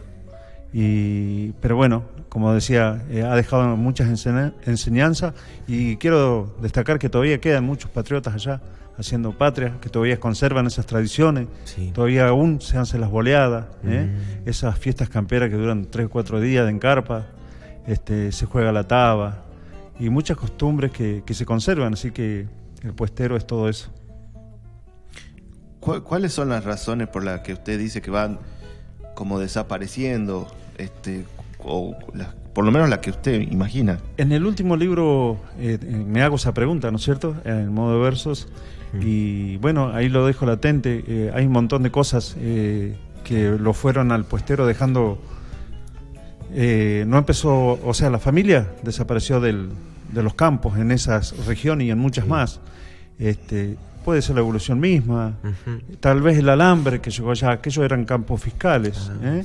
Y, 0.72 1.52
pero 1.60 1.76
bueno, 1.76 2.04
como 2.28 2.52
decía, 2.52 3.04
eh, 3.10 3.22
ha 3.22 3.34
dejado 3.34 3.76
muchas 3.76 4.08
enseñanzas 4.08 5.34
y 5.66 5.96
quiero 5.96 6.54
destacar 6.60 6.98
que 6.98 7.08
todavía 7.08 7.40
quedan 7.40 7.64
muchos 7.64 7.90
patriotas 7.90 8.34
allá 8.34 8.60
haciendo 8.98 9.32
patria, 9.32 9.76
que 9.80 9.88
todavía 9.88 10.18
conservan 10.18 10.66
esas 10.66 10.84
tradiciones, 10.86 11.46
Sí. 11.64 11.92
todavía 11.94 12.28
aún 12.28 12.60
se 12.60 12.78
hacen 12.78 13.00
las 13.00 13.10
boleadas, 13.10 13.66
¿eh? 13.84 14.10
Mm. 14.44 14.48
esas 14.48 14.76
fiestas 14.78 15.08
camperas 15.08 15.48
que 15.50 15.56
duran 15.56 15.86
tres 15.86 16.06
o 16.06 16.10
cuatro 16.10 16.40
días 16.40 16.64
de 16.66 16.72
encarpa, 16.72 17.26
este, 17.86 18.32
se 18.32 18.44
juega 18.46 18.72
la 18.72 18.88
taba 18.88 19.44
y 20.00 20.10
muchas 20.10 20.36
costumbres 20.36 20.90
que, 20.92 21.22
que 21.24 21.32
se 21.34 21.46
conservan, 21.46 21.92
así 21.94 22.10
que 22.10 22.46
el 22.82 22.92
puestero 22.92 23.36
es 23.36 23.46
todo 23.46 23.68
eso. 23.68 23.90
¿Cu- 25.80 26.02
¿Cuáles 26.02 26.32
son 26.32 26.48
las 26.48 26.64
razones 26.64 27.08
por 27.08 27.24
las 27.24 27.40
que 27.40 27.52
usted 27.52 27.78
dice 27.78 28.02
que 28.02 28.10
van 28.10 28.38
como 29.14 29.38
desapareciendo, 29.38 30.48
este, 30.76 31.24
o 31.60 31.96
las- 32.14 32.34
por 32.52 32.64
lo 32.64 32.72
menos 32.72 32.88
las 32.88 32.98
que 32.98 33.10
usted 33.10 33.40
imagina? 33.42 33.98
En 34.16 34.32
el 34.32 34.44
último 34.44 34.76
libro 34.76 35.38
eh, 35.58 35.78
me 35.80 36.22
hago 36.22 36.36
esa 36.36 36.52
pregunta, 36.52 36.90
¿no 36.90 36.96
es 36.96 37.04
cierto? 37.04 37.36
En 37.44 37.72
modo 37.72 37.94
de 37.94 38.00
versos. 38.02 38.48
Y 39.00 39.56
bueno, 39.58 39.90
ahí 39.94 40.08
lo 40.08 40.26
dejo 40.26 40.46
latente. 40.46 41.04
Eh, 41.06 41.30
hay 41.34 41.46
un 41.46 41.52
montón 41.52 41.82
de 41.82 41.90
cosas 41.90 42.36
eh, 42.38 42.96
que 43.24 43.50
lo 43.50 43.72
fueron 43.74 44.12
al 44.12 44.24
puestero 44.24 44.66
dejando... 44.66 45.18
eh, 46.54 47.04
no 47.06 47.18
empezó, 47.18 47.78
o 47.84 47.94
sea, 47.94 48.10
la 48.10 48.18
familia 48.18 48.68
desapareció 48.82 49.40
del- 49.40 49.68
de 50.12 50.22
los 50.22 50.34
campos 50.34 50.78
en 50.78 50.90
esas 50.90 51.36
regiones 51.46 51.86
y 51.86 51.90
en 51.90 51.98
muchas 51.98 52.26
más. 52.26 52.60
Este, 53.18 53.76
puede 54.04 54.22
ser 54.22 54.36
la 54.36 54.40
evolución 54.40 54.80
misma, 54.80 55.34
tal 56.00 56.22
vez 56.22 56.38
el 56.38 56.48
alambre 56.48 57.00
que 57.00 57.10
llegó 57.10 57.32
allá, 57.32 57.50
aquellos 57.50 57.84
eran 57.84 58.06
campos 58.06 58.40
fiscales. 58.40 59.10
Ah, 59.22 59.36
¿eh? 59.38 59.44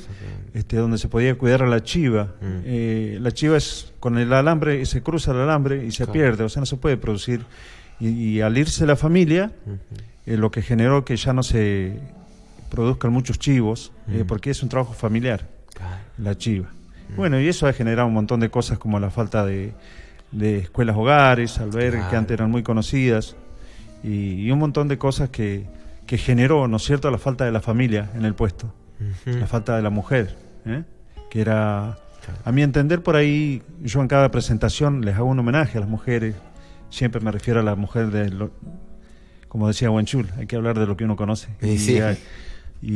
este, 0.54 0.76
donde 0.76 0.96
se 0.96 1.08
podía 1.08 1.34
cuidar 1.34 1.62
a 1.64 1.66
la 1.66 1.82
chiva. 1.82 2.28
Mm. 2.40 2.46
Eh, 2.64 3.18
la 3.20 3.32
chiva 3.32 3.56
es 3.58 3.92
con 4.00 4.16
el 4.16 4.32
alambre, 4.32 4.86
se 4.86 5.02
cruza 5.02 5.32
el 5.32 5.38
alambre 5.40 5.84
y 5.84 5.90
se 5.90 6.04
Claro. 6.04 6.12
pierde, 6.12 6.44
o 6.44 6.48
sea, 6.48 6.60
no 6.60 6.66
se 6.66 6.76
puede 6.76 6.96
producir. 6.96 7.44
Y, 8.00 8.08
y 8.08 8.40
al 8.40 8.56
irse 8.58 8.86
la 8.86 8.96
familia, 8.96 9.52
eh, 10.26 10.36
lo 10.36 10.50
que 10.50 10.62
generó 10.62 11.04
que 11.04 11.16
ya 11.16 11.32
no 11.32 11.42
se 11.42 11.98
produzcan 12.70 13.12
muchos 13.12 13.38
chivos, 13.38 13.92
eh, 14.08 14.24
porque 14.26 14.50
es 14.50 14.62
un 14.62 14.68
trabajo 14.68 14.92
familiar, 14.94 15.46
la 16.18 16.36
chiva. 16.36 16.68
Bueno, 17.16 17.38
y 17.40 17.46
eso 17.48 17.66
ha 17.66 17.72
generado 17.72 18.08
un 18.08 18.14
montón 18.14 18.40
de 18.40 18.48
cosas 18.50 18.78
como 18.78 18.98
la 18.98 19.10
falta 19.10 19.44
de, 19.44 19.72
de 20.32 20.58
escuelas 20.58 20.96
hogares, 20.96 21.58
albergues 21.58 22.00
que 22.02 22.08
Claro. 22.08 22.18
antes 22.18 22.34
eran 22.34 22.50
muy 22.50 22.62
conocidas, 22.62 23.36
y, 24.02 24.42
y 24.46 24.50
un 24.50 24.58
montón 24.58 24.88
de 24.88 24.98
cosas 24.98 25.28
que, 25.30 25.64
que 26.06 26.18
generó, 26.18 26.66
¿no 26.66 26.78
es 26.78 26.82
cierto?, 26.82 27.10
la 27.10 27.18
falta 27.18 27.44
de 27.44 27.52
la 27.52 27.60
familia 27.60 28.10
en 28.14 28.24
el 28.24 28.34
puesto, 28.34 28.72
la 29.26 29.46
falta 29.46 29.76
de 29.76 29.82
la 29.82 29.90
mujer, 29.90 30.36
¿eh? 30.66 30.82
que 31.30 31.40
era, 31.40 31.98
a 32.44 32.52
mi 32.52 32.62
entender, 32.62 33.02
por 33.02 33.14
ahí, 33.16 33.62
yo 33.82 34.00
en 34.00 34.08
cada 34.08 34.30
presentación 34.30 35.04
les 35.04 35.14
hago 35.16 35.26
un 35.26 35.38
homenaje 35.38 35.78
a 35.78 35.80
las 35.82 35.88
mujeres, 35.90 36.34
siempre 36.90 37.20
me 37.20 37.30
refiero 37.30 37.60
a 37.60 37.62
la 37.62 37.74
mujer 37.74 38.10
de, 38.10 38.30
lo- 38.30 38.50
como 39.48 39.68
decía 39.68 39.90
Wenchul, 39.90 40.28
hay 40.38 40.46
que 40.46 40.56
hablar 40.56 40.78
de 40.78 40.86
lo 40.86 40.96
que 40.96 41.04
uno 41.04 41.16
conoce. 41.16 41.48
Y 41.62 41.78
sí. 41.78 42.00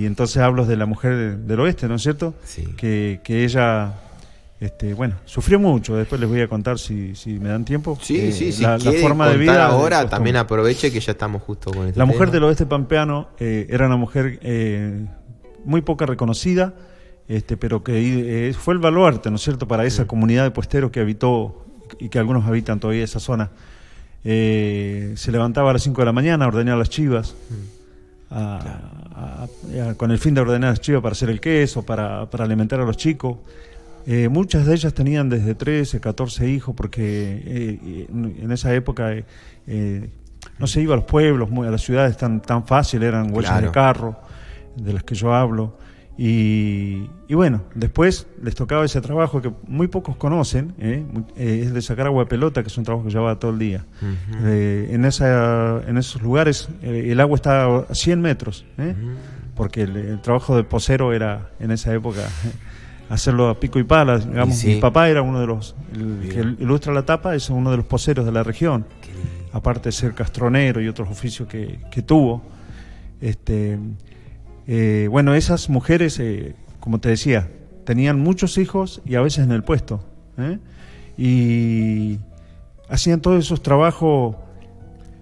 entonces 0.05 0.37
hablo 0.39 0.67
de 0.67 0.77
la 0.77 0.87
mujer 0.87 1.17
de- 1.17 1.37
del 1.37 1.61
oeste, 1.61 1.89
¿no 1.89 1.95
es 1.97 2.03
cierto? 2.03 2.35
Sí. 2.45 2.65
Que, 2.77 3.21
que 3.25 3.45
ella, 3.45 3.95
este, 4.61 4.93
bueno, 4.95 5.15
sufrió 5.25 5.59
mucho, 5.61 5.97
después 5.97 6.21
les 6.21 6.29
voy 6.29 6.41
a 6.41 6.49
contar 6.49 6.79
si, 6.79 7.15
si 7.15 7.39
me 7.39 7.49
dan 7.49 7.65
tiempo. 7.65 7.97
Sí, 8.03 8.19
eh, 8.19 8.33
sí, 8.33 8.53
si 8.53 8.63
la, 8.63 8.79
forma 9.01 9.29
de 9.29 9.37
vida. 9.39 9.67
ahora, 9.67 10.09
también 10.09 10.37
aproveche 10.37 10.91
que 10.93 11.01
ya 11.01 11.13
estamos 11.13 11.43
justo 11.43 11.71
con 11.71 11.87
este 11.89 11.99
La 11.99 12.05
mujer 12.05 12.23
tema. 12.29 12.33
del 12.33 12.45
oeste 12.45 12.67
pampeano 12.67 13.29
eh, 13.39 13.67
era 13.71 13.87
una 13.87 13.97
mujer 13.97 14.39
eh, 14.43 15.07
muy 15.65 15.81
poca 15.83 16.07
reconocida, 16.07 16.75
este, 17.29 17.57
pero 17.57 17.85
que 17.85 18.49
eh, 18.49 18.53
fue 18.55 18.75
el 18.75 18.81
baluarte, 18.81 19.31
¿no 19.31 19.37
es 19.37 19.43
cierto?, 19.43 19.69
para 19.69 19.85
esa 19.85 20.07
comunidad 20.07 20.43
de 20.45 20.51
puesteros 20.51 20.91
que 20.91 21.01
habitó 21.01 21.65
y 22.01 22.09
que 22.09 22.19
algunos 22.19 22.47
habitan 22.47 22.81
todavía 22.81 23.05
esa 23.05 23.21
zona. 23.21 23.51
Eh, 24.25 25.13
se 25.17 25.33
levantaba 25.33 25.71
a 25.71 25.73
las 25.75 25.83
5 25.83 26.01
de 26.03 26.07
la 26.07 26.13
mañana 26.13 26.45
a 26.45 26.49
ordenar 26.49 26.77
las 26.77 26.91
chivas, 26.91 27.35
a- 28.31 28.81
a- 29.15 29.91
a- 29.91 29.95
con 29.95 30.11
el 30.11 30.19
fin 30.19 30.35
de 30.35 30.41
ordenar 30.41 30.71
las 30.71 30.81
chivas 30.81 31.03
para 31.03 31.13
hacer 31.13 31.31
el 31.31 31.41
queso, 31.41 31.85
para, 31.85 32.29
para 32.29 32.45
alimentar 32.45 32.81
a 32.81 32.85
los 32.85 32.97
chicos. 32.97 33.39
Eh, 34.07 34.29
muchas 34.29 34.67
de 34.67 34.75
ellas 34.75 34.93
tenían 34.95 35.29
desde 35.29 35.55
13, 35.55 36.01
14 36.01 36.49
hijos, 36.49 36.75
porque 36.75 37.43
eh, 37.47 38.07
en 38.11 38.51
esa 38.53 38.75
época 38.75 39.13
eh, 39.67 40.11
no 40.59 40.67
se 40.67 40.81
iba 40.81 40.95
a 40.95 40.97
los 40.97 41.05
pueblos, 41.07 41.51
muy- 41.51 41.69
a 41.69 41.71
las 41.71 41.83
ciudades 41.83 42.17
tan, 42.17 42.41
tan 42.41 42.67
fácil, 42.67 43.03
eran 43.03 43.33
huellas 43.33 43.53
Claro. 43.53 43.67
de 43.67 43.73
carro, 43.73 44.17
de 44.77 44.93
las 44.95 45.05
que 45.05 45.15
yo 45.15 45.35
hablo. 45.35 45.77
Y, 46.21 47.09
y 47.29 47.35
bueno, 47.35 47.63
después 47.77 48.27
les 48.43 48.57
tocaba 48.57 48.85
ese 48.85 49.01
trabajo 49.01 49.41
que 49.41 49.53
muy 49.69 49.87
pocos 49.87 50.17
conocen, 50.17 50.75
¿eh? 50.81 51.05
Eh, 51.37 51.63
es 51.65 51.73
de 51.73 51.81
sacar 51.81 52.07
agua 52.07 52.25
de 52.25 52.29
pelota, 52.29 52.63
que 52.63 52.67
es 52.67 52.77
un 52.77 52.83
trabajo 52.83 53.07
que 53.07 53.13
llevaba 53.13 53.39
todo 53.39 53.53
el 53.53 53.61
día. 53.61 53.85
Eh, 54.43 54.89
en, 54.91 55.05
esa, 55.05 55.81
en 55.87 55.97
esos 55.97 56.21
lugares 56.21 56.71
eh, 56.83 57.11
el 57.13 57.21
agua 57.21 57.37
está 57.37 57.67
a 57.67 57.95
100 57.95 58.21
metros, 58.21 58.65
¿eh? 58.79 58.97
porque 59.55 59.83
el, 59.83 59.97
el 59.97 60.21
trabajo 60.21 60.57
de 60.57 60.65
posero 60.65 61.13
era 61.13 61.51
en 61.61 61.71
esa 61.71 61.95
época 61.95 62.23
hacerlo 63.09 63.49
a 63.49 63.61
pico 63.61 63.79
y 63.79 63.85
pala. 63.85 64.19
Digamos, 64.19 64.57
Y 64.57 64.59
sí. 64.59 64.67
Mi 64.75 64.81
papá 64.81 65.09
era 65.09 65.23
uno 65.23 65.39
de 65.41 65.47
los, 65.47 65.77
el, 65.95 66.29
que 66.29 66.41
ilustra 66.63 66.93
la 66.93 67.05
tapa, 67.05 67.37
es 67.37 67.49
uno 67.49 67.71
de 67.71 67.77
los 67.77 67.87
poseros 67.87 68.27
de 68.27 68.33
la 68.33 68.43
región, 68.43 68.87
aparte 69.53 69.91
de 69.91 69.93
ser 69.93 70.15
castronero 70.15 70.81
y 70.81 70.89
otros 70.89 71.09
oficios 71.09 71.49
que, 71.49 71.79
que 71.93 72.03
tuvo. 72.03 72.43
Este, 73.21 73.79
eh, 74.69 75.09
bueno, 75.11 75.35
esas 75.35 75.69
mujeres, 75.71 76.21
eh, 76.21 76.55
como 76.79 77.01
te 77.01 77.09
decía, 77.09 77.49
tenían 77.85 78.21
muchos 78.21 78.57
hijos 78.59 79.03
y 79.05 79.15
a 79.17 79.21
veces 79.23 79.45
en 79.45 79.51
el 79.51 79.65
puesto. 79.65 80.05
¿eh? 80.37 80.59
Y 81.17 82.19
hacían 82.89 83.21
todos 83.21 83.45
esos 83.45 83.63
trabajos 83.63 84.37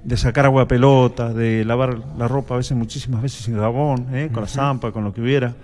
de 0.05 0.17
sacar 0.17 0.45
agua 0.45 0.63
a 0.63 0.69
pelota, 0.69 1.33
de 1.33 1.65
lavar 1.65 1.99
la 2.19 2.29
ropa 2.29 2.55
a 2.55 2.59
veces, 2.59 2.77
muchísimas 2.77 3.23
veces 3.23 3.45
sin 3.45 3.57
jabón, 3.57 4.07
¿eh? 4.15 4.29
con 4.33 4.43
la 4.43 4.49
zampa, 4.49 4.93
con 4.93 5.03
lo 5.05 5.13
que 5.15 5.21
hubiera. 5.23 5.55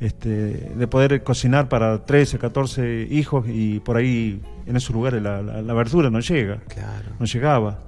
Este, 0.00 0.28
de 0.28 0.86
poder 0.88 1.22
cocinar 1.22 1.68
para 1.68 2.04
13, 2.04 2.38
14 2.38 3.06
hijos 3.10 3.46
y 3.48 3.78
por 3.80 3.96
ahí 3.96 4.42
en 4.66 4.76
esos 4.76 4.90
lugares 4.94 5.22
la, 5.22 5.40
la- 5.40 5.62
la 5.62 5.72
verdura 5.74 6.10
no 6.10 6.18
llega 6.18 6.58
Claro. 6.66 7.10
no 7.20 7.24
llegaba. 7.26 7.78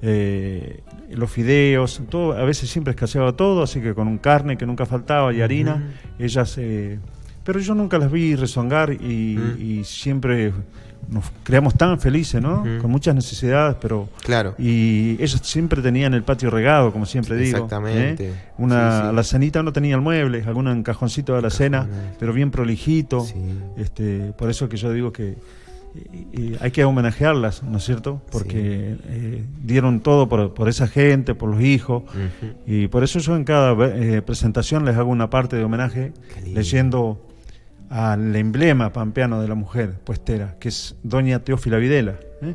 Eh, 0.00 0.82
los 1.16 1.30
fideos, 1.30 2.02
todo, 2.08 2.32
a 2.32 2.44
veces 2.44 2.70
siempre 2.70 2.92
escaseaba 2.92 3.32
todo, 3.32 3.62
así 3.62 3.80
que 3.80 3.94
con 3.94 4.08
un 4.08 4.18
carne 4.18 4.56
que 4.56 4.66
nunca 4.66 4.86
faltaba 4.86 5.32
y 5.32 5.40
harina, 5.40 5.92
ellas... 6.18 6.56
eh, 6.58 6.98
pero 7.44 7.60
yo 7.60 7.74
nunca 7.74 7.98
las 7.98 8.10
vi 8.10 8.36
rezongar 8.36 8.90
y, 8.92 9.38
y 9.58 9.82
siempre 9.84 10.52
nos 11.10 11.24
creamos 11.42 11.74
tan 11.74 12.00
felices, 12.00 12.40
¿no? 12.40 12.64
Con 12.80 12.90
muchas 12.90 13.14
necesidades, 13.14 13.76
pero... 13.80 14.08
Claro. 14.22 14.54
Y 14.58 15.16
ellos 15.22 15.40
siempre 15.42 15.82
tenían 15.82 16.14
el 16.14 16.22
patio 16.22 16.50
regado, 16.50 16.92
como 16.92 17.06
siempre 17.06 17.36
digo. 17.36 17.58
Exactamente. 17.58 18.28
¿eh? 18.30 18.34
Una, 18.58 19.02
Sí, 19.02 19.08
sí. 19.10 19.14
La 19.16 19.22
cenita 19.24 19.62
no 19.62 19.72
tenía 19.72 19.94
el 19.94 20.00
mueble, 20.00 20.42
alguna 20.46 20.72
en 20.72 20.82
cajoncito 20.82 21.34
de 21.34 21.42
la 21.42 21.50
cena, 21.50 21.86
pero 22.18 22.32
bien 22.32 22.50
prolijito. 22.50 23.20
Sí. 23.20 23.34
Este, 23.76 24.32
por 24.32 24.48
eso 24.48 24.68
que 24.68 24.76
yo 24.76 24.92
digo 24.92 25.12
que 25.12 25.36
y- 25.94 26.56
hay 26.60 26.70
que 26.72 26.84
homenajearlas, 26.84 27.62
¿no 27.62 27.78
es 27.78 27.84
cierto? 27.84 28.20
Porque 28.32 28.96
eh, 29.06 29.44
dieron 29.62 30.00
todo 30.00 30.28
por, 30.28 30.52
por 30.54 30.68
esa 30.68 30.86
gente, 30.88 31.34
por 31.34 31.50
los 31.50 31.60
hijos. 31.62 32.02
Y 32.66 32.88
por 32.88 33.04
eso 33.04 33.18
yo 33.20 33.36
en 33.36 33.44
cada 33.44 33.72
eh, 33.96 34.22
presentación 34.22 34.84
les 34.84 34.96
hago 34.96 35.10
una 35.10 35.30
parte 35.30 35.56
de 35.56 35.64
homenaje 35.64 36.12
leyendo 36.54 37.24
al 37.90 38.34
emblema 38.34 38.92
pampeano 38.92 39.40
de 39.40 39.46
la 39.48 39.54
mujer 39.54 39.92
puestera, 40.02 40.56
que 40.58 40.68
es 40.68 40.96
Doña 41.02 41.38
Teófila 41.40 41.76
Videla. 41.78 42.16
¿eh? 42.42 42.54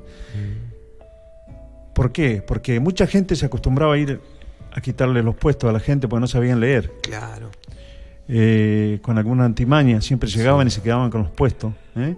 ¿Por 1.94 2.12
qué? 2.12 2.42
Porque 2.46 2.80
mucha 2.80 3.08
gente 3.08 3.36
se 3.36 3.46
acostumbraba 3.46 3.94
a 3.94 3.98
ir 3.98 4.20
a 4.72 4.82
quitarle 4.82 5.24
los 5.24 5.36
puestos 5.36 5.70
a 5.70 5.74
la 5.74 5.80
gente 5.80 6.08
porque 6.08 6.22
no 6.22 6.28
sabían 6.28 6.60
leer. 6.60 6.92
Claro. 7.04 7.50
Con 9.02 9.18
alguna 9.18 9.46
antimaña, 9.46 10.02
siempre 10.02 10.30
llegaban 10.30 10.68
y 10.68 10.70
se 10.70 10.82
quedaban 10.82 11.10
con 11.10 11.22
los 11.24 11.32
puestos. 11.32 11.74
¿eh? 11.96 12.16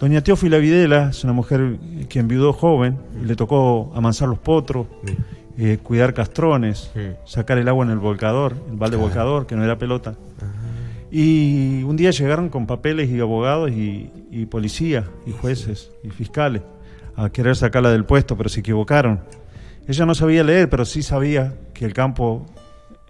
Doña 0.00 0.20
Teófila 0.22 0.58
Videla 0.58 1.08
es 1.10 1.24
una 1.24 1.32
mujer 1.32 1.76
que 2.08 2.20
enviudó 2.20 2.52
joven, 2.52 2.96
y 3.20 3.26
le 3.26 3.34
tocó 3.34 3.92
amansar 3.96 4.28
los 4.28 4.38
potros, 4.38 4.86
eh, 5.58 5.78
cuidar 5.82 6.14
castrones, 6.14 6.90
sacar 7.24 7.58
el 7.58 7.66
agua 7.68 7.84
en 7.84 7.90
el 7.90 7.98
volcador, 7.98 8.52
el 8.70 8.76
balde 8.76 8.96
Claro. 8.96 9.08
volcador, 9.08 9.46
que 9.46 9.56
no 9.56 9.64
era 9.64 9.76
pelota. 9.76 10.14
Y 11.10 11.82
un 11.84 11.96
día 11.96 12.10
llegaron 12.10 12.48
con 12.48 12.66
papeles 12.66 13.08
y 13.10 13.18
abogados 13.18 13.70
y, 13.70 14.10
y 14.30 14.46
policías 14.46 15.06
y 15.26 15.32
jueces 15.32 15.90
y 16.04 16.10
fiscales 16.10 16.62
a 17.16 17.30
querer 17.30 17.56
sacarla 17.56 17.90
del 17.90 18.04
puesto, 18.04 18.36
pero 18.36 18.48
se 18.50 18.60
equivocaron. 18.60 19.20
Ella 19.88 20.04
no 20.06 20.14
sabía 20.14 20.44
leer, 20.44 20.68
pero 20.68 20.84
sí 20.84 21.02
sabía 21.02 21.54
que 21.72 21.84
el 21.86 21.92
campo 21.94 22.46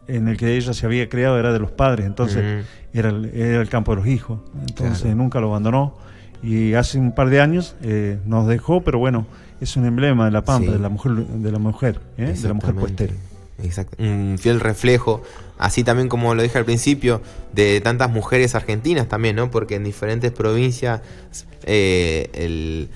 en 0.07 0.29
el 0.29 0.37
que 0.39 0.57
ella 0.57 0.73
se 0.73 0.87
había 0.87 1.09
criado 1.09 1.39
era 1.39 1.53
de 1.53 1.59
los 1.59 1.73
padres, 1.73 2.07
entonces 2.07 2.65
era, 2.95 3.11
el, 3.11 3.27
era 3.35 3.61
el 3.61 3.69
campo 3.69 3.93
de 3.93 3.97
los 3.97 4.07
hijos. 4.07 4.39
Entonces 4.67 5.03
Claro. 5.03 5.17
nunca 5.17 5.41
lo 5.41 5.49
abandonó. 5.49 5.95
Y 6.43 6.75
hace 6.75 6.99
un 6.99 7.13
par 7.13 7.31
de 7.31 7.41
años 7.41 7.75
eh, 7.83 8.19
nos 8.27 8.47
dejó, 8.47 8.83
pero 8.83 8.99
bueno, 8.99 9.27
es 9.61 9.77
un 9.77 9.85
emblema 9.87 10.25
de 10.27 10.31
la 10.31 10.45
pampa, 10.45 10.67
Sí. 10.67 10.73
de 10.73 10.79
la 10.79 10.89
mujer, 10.89 11.13
de 11.15 11.53
la 11.53 11.59
mujer, 11.59 12.01
¿eh? 12.17 12.35
de 12.41 12.49
la 12.49 12.55
mujer 12.55 12.75
puestera. 12.75 13.13
Exacto. 13.63 13.97
Un 14.01 14.37
fiel 14.39 14.61
reflejo, 14.61 15.21
así 15.59 15.83
también 15.83 16.09
como 16.09 16.33
lo 16.37 16.43
dije 16.43 16.59
al 16.59 16.65
principio, 16.65 17.21
de 17.53 17.81
tantas 17.81 18.09
mujeres 18.09 18.55
argentinas 18.55 19.09
también, 19.09 19.35
¿no? 19.35 19.51
Porque 19.51 19.75
en 19.75 19.83
diferentes 19.83 20.31
provincias 20.31 21.01
eh, 21.65 22.31
el- 22.35 22.89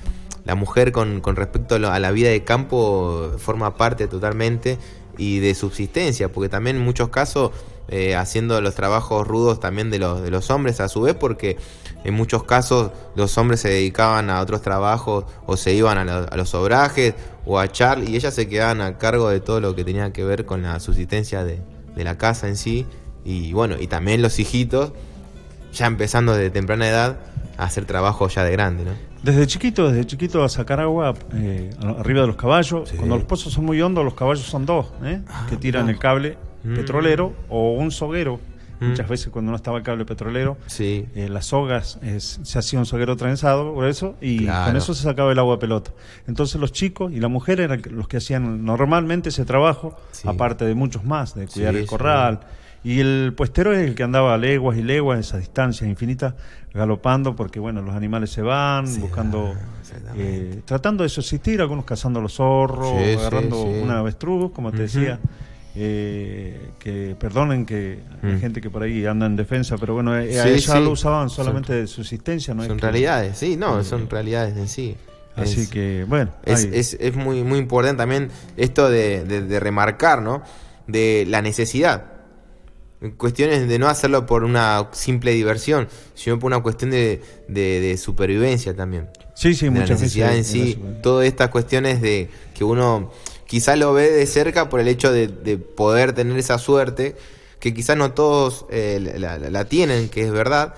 la 0.44 0.54
mujer 0.54 0.92
con, 0.92 1.20
con 1.20 1.36
respecto 1.36 1.74
a, 1.74 1.78
lo- 1.78 1.90
a 1.90 1.98
la 1.98 2.10
vida 2.12 2.28
de 2.30 2.42
campo 2.44 3.32
forma 3.38 3.76
parte 3.76 4.06
totalmente 4.08 4.78
y 5.18 5.38
de 5.40 5.54
subsistencia, 5.54 6.30
porque 6.32 6.48
también 6.48 6.76
en 6.76 6.82
muchos 6.84 7.08
casos 7.10 7.50
eh, 7.88 8.14
haciendo 8.16 8.60
los 8.60 8.74
trabajos 8.74 9.26
rudos 9.26 9.60
también 9.60 9.90
de 9.90 9.98
los, 9.98 10.22
de 10.22 10.30
los 10.30 10.50
hombres 10.50 10.80
a 10.80 10.88
su 10.88 11.02
vez, 11.02 11.14
porque 11.14 11.56
en 12.04 12.14
muchos 12.14 12.44
casos 12.44 12.90
los 13.16 13.36
hombres 13.38 13.60
se 13.60 13.68
dedicaban 13.68 14.30
a 14.30 14.40
otros 14.40 14.62
trabajos 14.62 15.24
o 15.46 15.56
se 15.56 15.74
iban 15.74 15.98
a, 15.98 16.04
lo- 16.04 16.32
a 16.32 16.36
los 16.36 16.54
obrajes 16.54 17.14
o 17.46 17.58
a 17.58 17.68
char 17.70 17.98
y 18.02 18.16
ellas 18.16 18.34
se 18.34 18.48
quedaban 18.48 18.80
a 18.80 18.98
cargo 18.98 19.28
de 19.28 19.40
todo 19.40 19.60
lo 19.60 19.74
que 19.74 19.84
tenía 19.84 20.12
que 20.12 20.24
ver 20.24 20.44
con 20.46 20.62
la 20.62 20.78
subsistencia 20.80 21.44
de, 21.44 21.60
de 21.94 22.04
la 22.04 22.16
casa 22.18 22.48
en 22.48 22.56
sí 22.56 22.86
y 23.24 23.52
bueno, 23.52 23.76
y 23.80 23.86
también 23.86 24.22
los 24.22 24.38
hijitos 24.38 24.92
ya 25.72 25.86
empezando 25.86 26.34
desde 26.34 26.50
temprana 26.50 26.88
edad 26.88 27.16
a 27.56 27.64
hacer 27.64 27.84
trabajo 27.84 28.28
ya 28.28 28.42
de 28.44 28.52
grande, 28.52 28.84
¿no? 28.84 28.90
Desde 29.22 29.46
chiquito, 29.46 29.88
desde 29.88 30.04
chiquito 30.04 30.42
a 30.42 30.48
sacar 30.48 30.80
agua 30.80 31.14
eh, 31.34 31.70
arriba 31.98 32.22
de 32.22 32.26
los 32.26 32.34
caballos. 32.36 32.88
Sí. 32.88 32.96
Cuando 32.96 33.14
los 33.16 33.24
pozos 33.24 33.52
son 33.52 33.64
muy 33.64 33.80
hondos, 33.80 34.04
los 34.04 34.14
caballos 34.14 34.44
son 34.44 34.66
dos, 34.66 34.86
¿eh? 35.04 35.20
Ah, 35.28 35.46
que 35.48 35.56
tiran 35.56 35.88
el 35.88 35.98
cable 35.98 36.36
Mm. 36.64 36.74
petrolero 36.74 37.32
o 37.48 37.72
un 37.72 37.90
soguero. 37.90 38.40
Mm. 38.80 38.88
Muchas 38.88 39.08
veces 39.08 39.28
cuando 39.28 39.50
no 39.52 39.56
estaba 39.56 39.78
el 39.78 39.84
cable 39.84 40.04
petrolero, 40.04 40.56
Sí, 40.66 41.06
eh, 41.14 41.28
las 41.28 41.46
sogas 41.46 41.98
es- 42.02 42.40
se 42.42 42.58
hacía 42.58 42.78
un 42.80 42.86
soguero 42.86 43.16
trenzado 43.16 43.72
por 43.74 43.86
eso 43.86 44.16
y 44.20 44.38
Claro. 44.44 44.66
con 44.66 44.76
eso 44.76 44.92
se 44.94 45.04
sacaba 45.04 45.30
el 45.30 45.38
agua 45.38 45.58
pelota. 45.60 45.92
Entonces 46.26 46.60
los 46.60 46.72
chicos 46.72 47.12
y 47.12 47.20
la 47.20 47.28
mujer 47.28 47.60
eran 47.60 47.80
los 47.90 48.08
que 48.08 48.16
hacían 48.16 48.64
normalmente 48.64 49.28
ese 49.28 49.44
trabajo, 49.44 49.96
Sí. 50.10 50.26
aparte 50.28 50.64
de 50.64 50.74
muchos 50.74 51.04
más, 51.04 51.34
de 51.36 51.46
cuidar 51.46 51.74
Sí, 51.74 51.80
el 51.80 51.86
corral 51.86 52.40
Y 52.84 52.98
el 52.98 53.32
puestero 53.36 53.72
es 53.72 53.86
el 53.86 53.94
que 53.94 54.02
andaba 54.02 54.34
a 54.34 54.38
leguas 54.38 54.76
y 54.76 54.82
leguas, 54.82 55.20
esas 55.20 55.38
distancias 55.38 55.88
infinitas, 55.88 56.34
galopando, 56.74 57.36
porque 57.36 57.60
bueno, 57.60 57.80
los 57.80 57.94
animales 57.94 58.30
se 58.30 58.42
van, 58.42 58.86
buscando, 59.00 59.54
exactamente. 59.80 60.58
eh, 60.58 60.62
tratando 60.64 61.04
de 61.04 61.08
subsistir, 61.08 61.60
algunos 61.60 61.84
cazando 61.84 62.20
los 62.20 62.32
zorros, 62.34 62.88
Sí, 63.00 63.12
agarrando 63.12 63.56
sí. 63.62 63.80
una 63.84 63.98
avestruz, 64.00 64.50
como 64.50 64.72
te 64.72 64.78
decía. 64.82 65.20
Eh, 65.74 66.60
que 66.78 67.16
perdonen 67.18 67.64
que 67.64 67.98
hay 68.22 68.32
Mm. 68.34 68.40
gente 68.40 68.60
que 68.60 68.68
por 68.70 68.82
ahí 68.82 69.06
anda 69.06 69.26
en 69.26 69.36
defensa, 69.36 69.76
pero 69.78 69.94
bueno, 69.94 70.18
eh, 70.18 70.38
a 70.38 70.44
Sí, 70.44 70.48
ella 70.50 70.74
sí. 70.76 70.84
lo 70.84 70.90
usaban 70.90 71.30
solamente 71.30 71.72
de 71.72 71.86
subsistencia, 71.86 72.52
¿no? 72.54 72.62
es 72.62 72.68
son 72.68 72.76
que- 72.76 72.82
realidades, 72.82 73.38
sí, 73.38 73.56
no, 73.56 73.82
son 73.84 74.08
realidades 74.10 74.56
en 74.56 74.68
sí. 74.68 74.96
Así 75.34 75.62
Es- 75.62 75.68
que, 75.70 76.04
bueno, 76.06 76.30
Es, 76.44 76.64
es, 76.64 76.96
es 77.00 77.14
muy, 77.16 77.42
muy 77.42 77.58
importante 77.58 77.96
también 77.96 78.28
esto 78.58 78.90
de, 78.90 79.24
de- 79.24 79.40
de 79.42 79.60
remarcar, 79.60 80.20
¿no? 80.20 80.42
De 80.86 81.24
la 81.26 81.40
necesidad. 81.40 82.04
Cuestiones 83.16 83.66
de 83.68 83.78
no 83.80 83.88
hacerlo 83.88 84.26
por 84.26 84.44
una 84.44 84.88
simple 84.92 85.32
diversión, 85.32 85.88
sino 86.14 86.38
por 86.38 86.52
una 86.52 86.62
cuestión 86.62 86.90
de, 86.92 87.20
de- 87.48 87.80
de 87.80 87.96
supervivencia 87.96 88.74
también. 88.76 89.08
sí, 89.34 89.54
sí, 89.54 89.64
de 89.64 89.72
la 89.72 89.80
muchas 89.80 90.00
necesidad 90.02 90.32
en 90.32 90.36
veces. 90.40 90.52
sí. 90.52 90.78
Todas 91.02 91.26
estas 91.26 91.48
cuestiones 91.48 92.00
de 92.02 92.28
que 92.54 92.62
uno 92.62 93.10
quizá 93.52 93.76
lo 93.76 93.92
ve 93.92 94.10
de 94.10 94.24
cerca 94.26 94.70
por 94.70 94.80
el 94.80 94.88
hecho 94.88 95.12
de, 95.12 95.28
de 95.28 95.58
poder 95.58 96.14
tener 96.14 96.38
esa 96.38 96.56
suerte, 96.56 97.16
que 97.60 97.74
quizás 97.74 97.98
no 97.98 98.14
todos 98.14 98.64
eh, 98.70 98.98
la, 99.18 99.64
tienen, 99.66 100.08
que 100.08 100.22
es 100.22 100.32
verdad, 100.32 100.72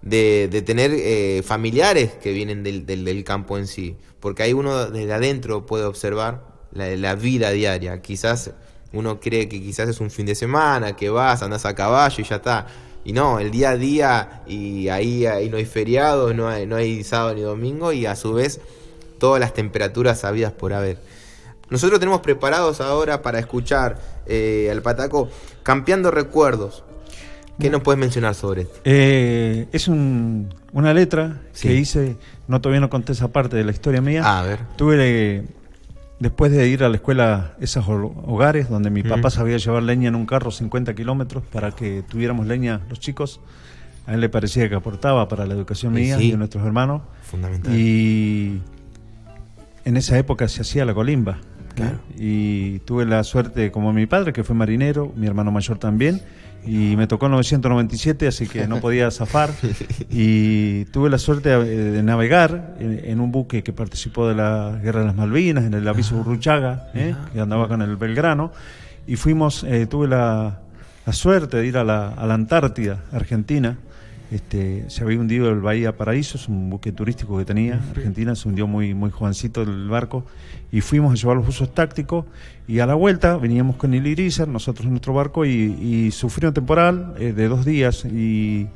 de, 0.00 0.46
de 0.48 0.62
tener 0.62 0.92
eh, 0.94 1.42
familiares 1.44 2.12
que 2.22 2.30
vienen 2.32 2.62
del, 2.62 2.86
del- 2.86 3.04
del 3.04 3.24
campo 3.24 3.58
en 3.58 3.66
sí. 3.66 3.96
Porque 4.20 4.44
ahí 4.44 4.52
uno 4.52 4.88
desde 4.90 5.12
adentro 5.12 5.66
puede 5.66 5.84
observar 5.86 6.44
la, 6.72 6.86
la 6.94 7.16
vida 7.16 7.50
diaria. 7.50 8.00
Quizás 8.00 8.52
uno 8.92 9.18
cree 9.18 9.48
que 9.48 9.60
quizás 9.60 9.88
es 9.88 9.98
un 9.98 10.12
fin 10.12 10.26
de 10.26 10.36
semana, 10.36 10.94
que 10.94 11.10
vas, 11.10 11.42
andas 11.42 11.66
a 11.66 11.74
caballo 11.74 12.14
y 12.18 12.22
ya 12.22 12.36
está. 12.36 12.68
Y 13.04 13.12
no, 13.12 13.40
el 13.40 13.50
día 13.50 13.70
a 13.70 13.76
día 13.76 14.42
y 14.46 14.86
ahí, 14.88 15.26
ahí 15.26 15.48
no 15.50 15.56
hay 15.56 15.64
feriados, 15.66 16.32
no 16.32 16.46
hay, 16.46 16.64
no 16.64 16.76
hay 16.76 17.02
sábado 17.02 17.34
ni 17.34 17.40
domingo 17.40 17.92
y 17.92 18.06
a 18.06 18.14
su 18.14 18.34
vez 18.34 18.60
todas 19.18 19.40
las 19.40 19.52
temperaturas 19.52 20.20
sabidas 20.20 20.52
por 20.52 20.72
haber. 20.74 20.98
Nosotros 21.70 22.00
tenemos 22.00 22.20
preparados 22.20 22.80
ahora 22.80 23.22
para 23.22 23.38
escuchar 23.38 23.98
eh, 24.26 24.68
al 24.70 24.82
Pataco 24.82 25.28
Campeando 25.62 26.10
Recuerdos. 26.10 26.84
¿Qué 27.58 27.68
nos 27.68 27.82
puedes 27.82 27.98
mencionar 28.00 28.34
sobre 28.34 28.62
esto? 28.62 28.80
Eh, 28.84 29.68
es 29.72 29.86
un- 29.86 30.48
una 30.72 30.94
letra 30.94 31.42
Sí. 31.52 31.68
que 31.68 31.74
hice, 31.74 32.16
no 32.48 32.60
todavía 32.62 32.80
no 32.80 32.88
conté 32.88 33.12
esa 33.12 33.28
parte 33.28 33.54
de 33.56 33.64
la 33.64 33.70
historia 33.72 34.00
mía. 34.00 34.38
A 34.38 34.42
ver. 34.42 34.60
Tuve, 34.76 35.44
después 36.20 36.50
de 36.52 36.66
ir 36.68 36.82
a 36.84 36.88
la 36.88 36.96
escuela, 36.96 37.52
esos 37.60 37.86
ho- 37.86 38.14
hogares 38.26 38.70
donde 38.70 38.88
mi 38.88 39.02
papá 39.02 39.28
Ujú. 39.28 39.30
sabía 39.30 39.58
llevar 39.58 39.82
leña 39.82 40.08
en 40.08 40.14
un 40.14 40.24
carro 40.24 40.50
50 40.50 40.94
kilómetros 40.94 41.42
para 41.52 41.70
que 41.72 42.02
tuviéramos 42.08 42.46
leña 42.46 42.80
los 42.88 42.98
chicos. 42.98 43.40
A 44.06 44.14
él 44.14 44.20
le 44.22 44.30
parecía 44.30 44.66
que 44.70 44.74
aportaba 44.74 45.28
para 45.28 45.44
la 45.44 45.52
educación 45.52 45.92
mía 45.92 46.16
sí. 46.16 46.28
y 46.28 46.30
de 46.30 46.38
nuestros 46.38 46.64
hermanos. 46.64 47.02
Fundamental. 47.22 47.74
Y 47.76 48.58
en 49.84 49.96
esa 49.98 50.16
época 50.16 50.48
se 50.48 50.62
hacía 50.62 50.86
la 50.86 50.94
colimba. 50.94 51.36
¿Eh? 51.76 51.92
Y 52.16 52.78
tuve 52.80 53.04
la 53.06 53.24
suerte, 53.24 53.70
como 53.70 53.92
mi 53.92 54.06
padre, 54.06 54.32
que 54.32 54.44
fue 54.44 54.54
marinero, 54.54 55.12
mi 55.16 55.26
hermano 55.26 55.50
mayor 55.50 55.78
también, 55.78 56.20
y 56.64 56.96
me 56.96 57.06
tocó 57.06 57.26
en 57.26 57.32
997, 57.32 58.26
así 58.26 58.46
que 58.46 58.66
no 58.66 58.80
podía 58.80 59.10
zafar. 59.10 59.50
Y 60.10 60.84
tuve 60.86 61.08
la 61.08 61.18
suerte 61.18 61.52
eh, 61.52 61.56
de 61.58 62.02
navegar 62.02 62.76
en, 62.80 63.00
en 63.04 63.20
un 63.20 63.30
buque 63.32 63.62
que 63.62 63.72
participó 63.72 64.28
de 64.28 64.34
la 64.34 64.78
Guerra 64.82 65.00
de 65.00 65.06
las 65.06 65.14
Malvinas, 65.14 65.64
en 65.64 65.74
el 65.74 65.86
aviso 65.86 66.16
Urruchaga, 66.16 66.90
¿eh? 66.94 67.14
que 67.32 67.40
andaba 67.40 67.68
con 67.68 67.82
el 67.82 67.96
Belgrano. 67.96 68.52
Y 69.06 69.16
fuimos, 69.16 69.64
eh, 69.64 69.86
tuve 69.86 70.08
la, 70.08 70.60
la 71.06 71.12
suerte 71.12 71.58
de 71.58 71.66
ir 71.66 71.78
a 71.78 71.84
la, 71.84 72.08
a 72.08 72.26
la 72.26 72.34
Antártida, 72.34 73.04
Argentina. 73.12 73.78
Este, 74.30 74.84
se 74.88 75.02
había 75.02 75.18
hundido 75.18 75.50
el 75.50 75.60
Bahía 75.60 75.96
Paraíso, 75.96 76.38
es 76.38 76.46
un 76.48 76.70
buque 76.70 76.92
turístico 76.92 77.36
que 77.36 77.44
tenía 77.44 77.80
Argentina, 77.90 78.36
se 78.36 78.48
hundió 78.48 78.68
muy, 78.68 78.94
muy 78.94 79.10
jovencito 79.10 79.62
el 79.62 79.88
barco 79.88 80.24
y 80.70 80.82
fuimos 80.82 81.12
a 81.12 81.16
llevar 81.16 81.36
los 81.36 81.48
usos 81.48 81.74
tácticos 81.74 82.26
y 82.68 82.78
a 82.78 82.86
la 82.86 82.94
vuelta 82.94 83.36
veníamos 83.38 83.74
con 83.74 83.92
el 83.92 84.06
Irizar, 84.06 84.46
nosotros 84.46 84.84
en 84.86 84.92
nuestro 84.92 85.14
barco 85.14 85.44
y, 85.44 85.50
y 85.50 86.10
sufrió 86.12 86.50
un 86.50 86.54
temporal 86.54 87.14
eh, 87.18 87.32
de 87.32 87.48
dos 87.48 87.64
días 87.64 88.04
y 88.04 88.68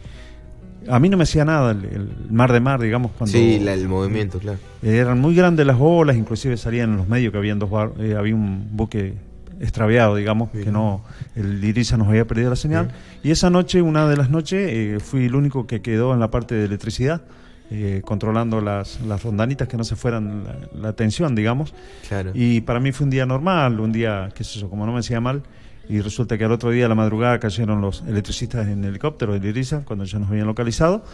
a 0.88 0.98
mí 0.98 1.08
no 1.08 1.16
me 1.16 1.22
hacía 1.22 1.44
nada 1.44 1.70
el, 1.70 1.84
el 1.84 2.08
mar 2.30 2.52
de 2.52 2.58
mar, 2.60 2.80
digamos, 2.80 3.12
cuando 3.16 3.32
Sí, 3.38 3.60
la- 3.60 3.74
el 3.74 3.88
movimiento, 3.88 4.40
claro. 4.40 4.58
eh, 4.82 4.96
eran 4.96 5.20
muy 5.20 5.36
grandes 5.36 5.64
las 5.66 5.76
olas, 5.78 6.16
inclusive 6.16 6.56
salían 6.56 6.90
en 6.90 6.96
los 6.96 7.08
medios 7.08 7.30
que 7.30 7.38
habían 7.38 7.60
dos 7.60 7.70
bar- 7.70 7.92
eh, 8.00 8.16
había 8.18 8.34
un 8.34 8.66
buque 8.72 9.14
extraviado, 9.60 10.16
digamos, 10.16 10.50
que 10.50 10.70
no, 10.70 11.02
el 11.34 11.62
Irisa 11.62 11.96
nos 11.96 12.08
había 12.08 12.26
perdido 12.26 12.50
la 12.50 12.56
señal. 12.56 12.90
Y 13.22 13.30
esa 13.30 13.50
noche, 13.50 13.82
una 13.82 14.08
de 14.08 14.16
las 14.16 14.30
noches, 14.30 14.68
eh, 14.72 14.98
fui 15.00 15.26
el 15.26 15.34
único 15.34 15.66
que 15.66 15.82
quedó 15.82 16.14
en 16.14 16.20
la 16.20 16.30
parte 16.30 16.54
de 16.54 16.64
electricidad, 16.64 17.22
eh, 17.70 18.02
controlando 18.04 18.60
las, 18.60 19.00
las 19.00 19.22
rondanitas 19.22 19.68
que 19.68 19.76
no 19.76 19.84
se 19.84 19.96
fueran 19.96 20.44
la, 20.44 20.80
la 20.80 20.92
tensión, 20.92 21.34
digamos. 21.34 21.74
Claro. 22.08 22.32
Y 22.34 22.60
para 22.60 22.80
mí 22.80 22.92
fue 22.92 23.04
un 23.04 23.10
día 23.10 23.26
normal, 23.26 23.80
un 23.80 23.92
día, 23.92 24.30
qué 24.34 24.44
sé 24.44 24.60
yo, 24.60 24.68
como 24.68 24.86
no 24.86 24.92
me 24.92 25.00
hacía 25.00 25.20
mal. 25.20 25.42
Y 25.88 26.00
resulta 26.00 26.38
que 26.38 26.44
al 26.44 26.52
otro 26.52 26.70
día, 26.70 26.86
a 26.86 26.88
la 26.88 26.94
madrugada, 26.94 27.38
cayeron 27.38 27.80
los 27.80 28.02
electricistas 28.06 28.68
en 28.68 28.84
helicóptero 28.84 29.34
del 29.34 29.44
Irisa, 29.44 29.82
cuando 29.84 30.04
ya 30.04 30.18
nos 30.18 30.30
habían 30.30 30.46
localizado. 30.46 31.04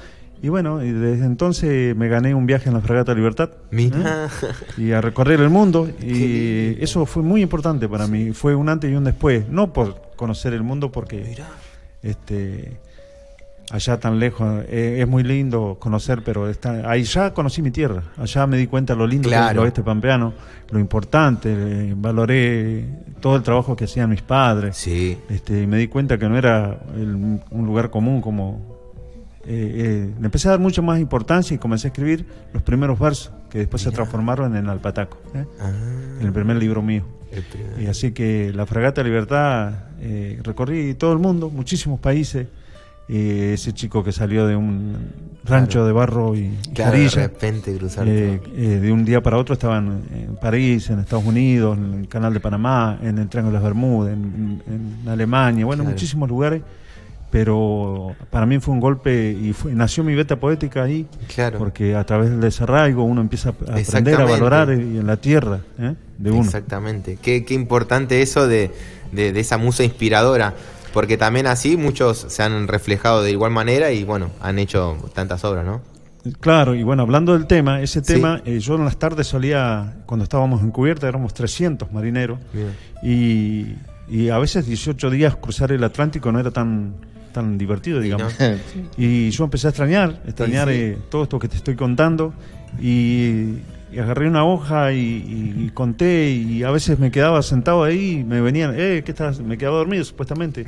Y 0.43 0.49
bueno, 0.49 0.83
y 0.83 0.91
desde 0.93 1.27
entonces 1.27 1.95
me 1.95 2.09
gané 2.09 2.35
un 2.35 2.47
viaje 2.47 2.69
en 2.69 2.75
la 2.75 2.81
Fragata 2.81 3.15
Libertad. 3.15 3.51
Mira. 3.71 4.27
¿eh? 4.27 4.81
Y 4.83 4.93
a 4.93 5.01
recorrer 5.03 5.41
el 5.41 5.51
mundo. 5.51 5.89
Y 6.03 6.83
eso 6.83 7.05
fue 7.05 7.23
muy 7.23 7.43
importante 7.43 7.89
para 7.89 8.07
mí. 8.07 8.33
Fue 8.33 8.55
un 8.55 8.69
antes 8.71 8.91
y 8.91 8.95
un 8.95 9.05
después. 9.05 9.49
No 9.51 9.73
por 9.73 10.01
conocer 10.17 10.55
el 10.55 10.63
mundo, 10.63 10.91
porque 10.91 11.37
este 12.03 12.79
allá 13.73 14.01
tan 14.01 14.19
lejos 14.19 14.65
eh, 14.69 14.99
es 15.01 15.07
muy 15.07 15.23
lindo 15.23 15.77
conocer, 15.79 16.23
pero 16.25 16.49
está, 16.49 16.91
ahí 16.91 17.05
ya 17.05 17.33
conocí 17.33 17.63
mi 17.63 17.71
tierra. 17.71 18.03
Allá 18.17 18.45
me 18.49 18.57
di 18.57 18.67
cuenta 18.67 18.97
lo 18.97 19.07
lindo 19.07 19.29
que 19.29 19.35
es 19.35 19.41
el 19.41 19.47
Claro. 19.47 19.63
oeste 19.63 19.83
pampeano, 19.83 20.33
lo 20.71 20.81
importante. 20.81 21.51
eh, 21.57 21.95
valoré 21.97 22.85
todo 23.21 23.37
el 23.37 23.43
trabajo 23.45 23.77
que 23.77 23.85
hacían 23.85 24.11
mis 24.11 24.23
padres. 24.23 24.77
Sí. 24.77 25.17
Este, 25.29 25.63
y 25.63 25.67
me 25.69 25.77
di 25.77 25.87
cuenta 25.87 26.19
que 26.19 26.29
no 26.29 26.37
era 26.37 26.81
el- 26.97 27.15
un 27.51 27.67
lugar 27.67 27.91
común 27.91 28.21
como... 28.21 28.70
eh, 29.47 30.09
eh, 30.09 30.15
le 30.19 30.25
empecé 30.27 30.49
a 30.49 30.53
dar 30.53 30.61
mucho 30.61 30.83
más 30.83 31.01
importancia 31.01 31.55
y 31.55 31.59
comencé 31.59 31.87
a 31.87 31.91
escribir 31.91 32.27
los 32.53 32.63
primeros 32.63 32.99
versos 32.99 33.33
que 33.49 33.59
después 33.59 33.83
se 33.83 33.91
transformaron 33.91 34.55
en 34.57 34.69
Alpataco, 34.69 35.19
¿eh? 35.35 35.45
Ah, 35.61 35.71
en 36.21 36.27
el 36.27 36.33
primer 36.33 36.57
libro 36.57 36.83
mío. 36.83 37.05
Y 37.81 37.87
así 37.87 38.11
que 38.13 38.53
la 38.55 38.67
Fragata 38.67 39.03
Libertad, 39.03 39.73
eh, 40.01 40.39
recorrí 40.43 40.95
todo 40.95 41.13
el 41.13 41.19
mundo, 41.21 41.49
muchísimos 41.51 42.01
países. 42.01 42.47
Eh, 43.13 43.55
ese 43.55 43.73
chico 43.73 44.05
que 44.05 44.13
salió 44.13 44.47
de 44.47 44.55
un 44.55 44.97
rancho 45.45 45.81
Claro. 45.81 45.87
de 45.87 45.93
barro 45.93 46.37
y 46.37 46.57
Claro, 46.73 46.97
de 46.97 47.09
repente 47.09 47.77
cruzar 47.77 48.07
eh, 48.07 48.41
eh, 48.57 48.79
de 48.81 48.93
un 48.93 49.05
día 49.05 49.21
para 49.21 49.37
otro 49.37 49.55
estaban 49.55 50.03
en 50.15 50.37
París, 50.37 50.91
en 50.91 51.01
Estados 51.01 51.25
Unidos, 51.25 51.77
en 51.77 52.03
el 52.03 52.09
Canal 52.09 52.33
de 52.33 52.39
Panamá, 52.39 53.01
en 53.03 53.19
el 53.19 53.29
Triángulo 53.29 53.57
de 53.59 53.63
las 53.65 53.65
Bermudas, 53.65 54.13
en 54.13 55.09
Alemania, 55.09 55.67
bueno, 55.67 55.83
Claro. 55.83 55.93
muchísimos 55.95 56.29
lugares. 56.29 56.63
Pero 57.31 58.15
para 58.31 58.45
mí 58.47 58.59
fue 58.59 58.75
un 58.75 58.81
golpe 58.81 59.31
y 59.31 59.53
fue- 59.53 59.73
nació 59.73 60.03
mi 60.03 60.15
beta 60.15 60.37
poética 60.37 60.83
ahí, 60.83 61.07
Claro. 61.35 61.59
porque 61.59 61.95
a 61.95 62.05
través 62.05 62.31
del 62.31 62.41
desarraigo 62.41 63.05
uno 63.05 63.21
empieza 63.21 63.51
a 63.51 63.53
aprender 63.53 64.21
a 64.21 64.25
valorar 64.25 64.71
y 64.71 64.99
en 64.99 65.07
la 65.07 65.17
tierra 65.17 65.61
¿eh? 65.79 65.95
de 66.19 66.31
uno. 66.31 66.43
Exactamente. 66.43 67.19
Qué, 67.23 67.45
qué 67.45 67.55
importante 67.55 68.21
eso 68.23 68.49
de, 68.49 68.73
de- 69.13 69.33
de 69.33 69.41
esa 69.41 69.59
musa 69.59 69.85
inspiradora. 69.85 70.55
Porque 70.93 71.17
también 71.17 71.47
así 71.47 71.77
muchos 71.77 72.19
se 72.29 72.43
han 72.43 72.67
reflejado 72.67 73.23
de 73.23 73.31
igual 73.31 73.53
manera 73.53 73.93
y 73.93 74.03
bueno, 74.03 74.31
han 74.41 74.59
hecho 74.59 74.97
tantas 75.15 75.45
obras, 75.45 75.65
¿no? 75.65 75.81
Claro, 76.41 76.75
y 76.75 76.83
bueno, 76.83 77.03
hablando 77.03 77.33
del 77.33 77.47
tema, 77.47 77.81
ese 77.81 78.01
Sí. 78.03 78.15
tema, 78.15 78.43
eh, 78.45 78.59
yo 78.59 78.75
en 78.75 78.85
las 78.85 78.97
tardes 78.99 79.29
solía, 79.29 79.99
cuando 80.05 80.25
estábamos 80.25 80.63
en 80.63 80.73
cubierta, 80.73 81.07
éramos 81.09 81.33
300 81.33 81.93
marineros, 81.93 82.41
Bien. 82.53 82.73
y, 83.05 83.77
y 84.11 84.31
a 84.31 84.39
veces 84.39 84.67
18 84.67 85.11
días 85.11 85.37
cruzar 85.37 85.71
el 85.71 85.85
Atlántico 85.85 86.33
no 86.33 86.41
era 86.41 86.51
tan, 86.51 86.95
tan 87.33 87.57
divertido, 87.59 88.01
digamos. 88.01 88.35
Y 88.97 89.31
yo 89.31 89.45
empecé 89.45 89.67
a 89.69 89.71
extrañar, 89.71 90.21
extrañar 90.27 90.69
sí. 90.69 90.75
eh, 90.75 90.99
todo 91.11 91.23
esto 91.25 91.39
que 91.39 91.49
te 91.49 91.57
estoy 91.57 91.75
contando, 91.77 92.33
y, 92.81 93.57
y 93.93 93.99
agarré 93.99 94.29
una 94.29 94.45
hoja 94.45 94.93
y, 94.93 94.99
y- 94.99 95.65
y 95.67 95.71
conté, 95.71 96.31
y 96.31 96.63
a 96.63 96.71
veces 96.71 96.99
me 96.99 97.11
quedaba 97.11 97.43
sentado 97.43 97.83
ahí, 97.85 98.19
y 98.21 98.25
me 98.25 98.41
venían, 98.41 98.75
eh, 98.77 99.03
¿qué 99.05 99.11
estás? 99.13 99.41
Me 99.41 99.59
quedaba 99.59 99.79
dormido 99.79 100.05
supuestamente. 100.05 100.67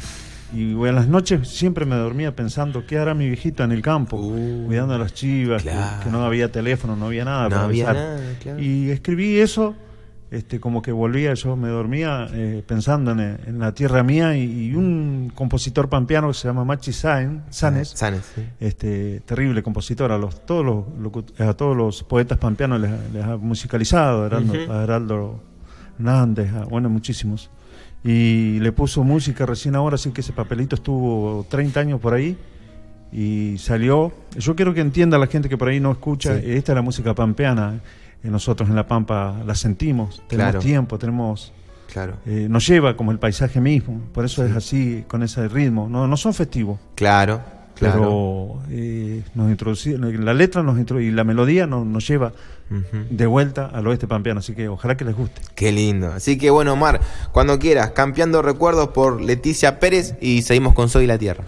Y 0.54 0.74
bueno, 0.74 0.90
en 0.90 0.96
las 0.96 1.08
noches 1.08 1.48
siempre 1.48 1.86
me 1.86 1.96
dormía 1.96 2.36
pensando, 2.36 2.84
¿qué 2.86 2.98
hará 2.98 3.14
mi 3.14 3.26
viejita 3.26 3.64
en 3.64 3.72
el 3.72 3.80
campo? 3.80 4.18
Uh, 4.18 4.66
cuidando 4.66 4.94
a 4.94 4.98
las 4.98 5.14
chivas, 5.14 5.62
que- 5.62 6.10
no 6.10 6.24
había 6.26 6.52
teléfono, 6.52 6.94
no 6.94 7.06
había 7.06 7.24
nada 7.24 7.44
No 7.44 7.48
para 7.50 7.64
había 7.64 7.88
avisar. 7.88 7.94
nada, 7.96 8.34
claro. 8.42 8.60
Y 8.60 8.90
escribí 8.90 9.38
eso, 9.38 9.74
este, 10.32 10.58
como 10.58 10.82
que 10.82 10.90
volvía, 10.90 11.34
yo 11.34 11.54
me 11.56 11.68
dormía 11.68 12.26
eh, 12.32 12.64
pensando 12.66 13.12
en, 13.12 13.20
en 13.20 13.58
la 13.60 13.72
tierra 13.74 14.02
mía 14.02 14.36
y, 14.36 14.70
y 14.70 14.74
un 14.74 15.30
compositor 15.34 15.88
pampeano 15.88 16.28
que 16.28 16.34
se 16.34 16.48
llama 16.48 16.64
Machi 16.64 16.90
Saen- 16.90 17.42
Sanes, 17.50 17.90
Sanes, 17.90 18.22
sí. 18.34 18.42
este 18.58 19.20
terrible 19.20 19.62
compositor, 19.62 20.10
a 20.10 20.18
los 20.18 20.44
todos 20.46 20.64
los 20.64 21.12
a 21.38 21.52
todos 21.54 21.76
los 21.76 22.02
poetas 22.02 22.38
pampeanos 22.38 22.80
les, 22.80 22.90
les 23.12 23.22
ha 23.24 23.36
musicalizado, 23.36 24.22
a 24.24 24.26
Heraldo, 24.26 24.52
Ujú. 24.64 24.72
a 24.72 24.82
Heraldo 24.82 25.40
Hernández, 25.98 26.52
a- 26.54 26.64
bueno, 26.64 26.88
muchísimos. 26.88 27.50
y 28.02 28.58
le 28.60 28.72
puso 28.72 29.04
música 29.04 29.46
recién 29.46 29.76
ahora, 29.76 29.94
así 29.94 30.10
que 30.10 30.22
ese 30.22 30.32
papelito 30.32 30.74
estuvo 30.74 31.46
30 31.48 31.78
años 31.80 32.00
por 32.00 32.14
ahí 32.14 32.36
y 33.12 33.56
salió. 33.58 34.10
Yo 34.38 34.56
quiero 34.56 34.72
que 34.74 34.80
entienda 34.80 35.18
la 35.18 35.26
gente 35.26 35.48
que 35.48 35.56
por 35.58 35.68
ahí 35.68 35.78
no 35.78 35.92
escucha, 35.92 36.40
Sí. 36.40 36.50
esta 36.52 36.72
es 36.72 36.76
la 36.76 36.82
música 36.82 37.14
pampeana. 37.14 37.80
Nosotros 38.30 38.68
en 38.68 38.76
La 38.76 38.86
Pampa 38.86 39.36
la 39.46 39.54
sentimos, 39.54 40.22
tenemos 40.28 40.50
Claro. 40.52 40.58
tiempo, 40.60 40.98
tenemos 40.98 41.52
Claro. 41.92 42.14
eh, 42.26 42.46
nos 42.48 42.66
lleva 42.66 42.96
como 42.96 43.12
el 43.12 43.18
paisaje 43.18 43.60
mismo, 43.60 44.00
por 44.14 44.24
eso 44.24 44.44
es 44.44 44.54
así, 44.56 45.04
con 45.08 45.22
ese 45.22 45.48
ritmo. 45.48 45.88
No, 45.88 46.06
no 46.06 46.16
son 46.16 46.32
festivos, 46.32 46.78
Claro, 46.94 47.40
claro. 47.74 47.94
pero 47.98 48.62
eh, 48.70 49.22
nos 49.34 49.86
la 50.20 50.34
letra 50.34 50.62
nos 50.62 50.78
y 50.78 51.10
la 51.10 51.24
melodía 51.24 51.66
nos, 51.66 51.84
nos 51.86 52.06
lleva 52.08 52.32
de 53.10 53.26
vuelta 53.26 53.66
al 53.66 53.86
oeste 53.86 54.06
pampeano, 54.06 54.40
así 54.40 54.54
que 54.54 54.68
ojalá 54.68 54.96
que 54.96 55.04
les 55.04 55.14
guste. 55.14 55.42
Qué 55.54 55.72
lindo. 55.72 56.10
Así 56.12 56.38
que 56.38 56.48
bueno, 56.48 56.72
Omar, 56.72 57.00
cuando 57.32 57.58
quieras, 57.58 57.90
campeando 57.90 58.40
recuerdos 58.40 58.88
por 58.88 59.20
Leticia 59.20 59.78
Pérez 59.78 60.14
y 60.22 60.40
seguimos 60.42 60.72
con 60.72 60.88
Soy 60.88 61.06
la 61.06 61.18
Tierra. 61.18 61.44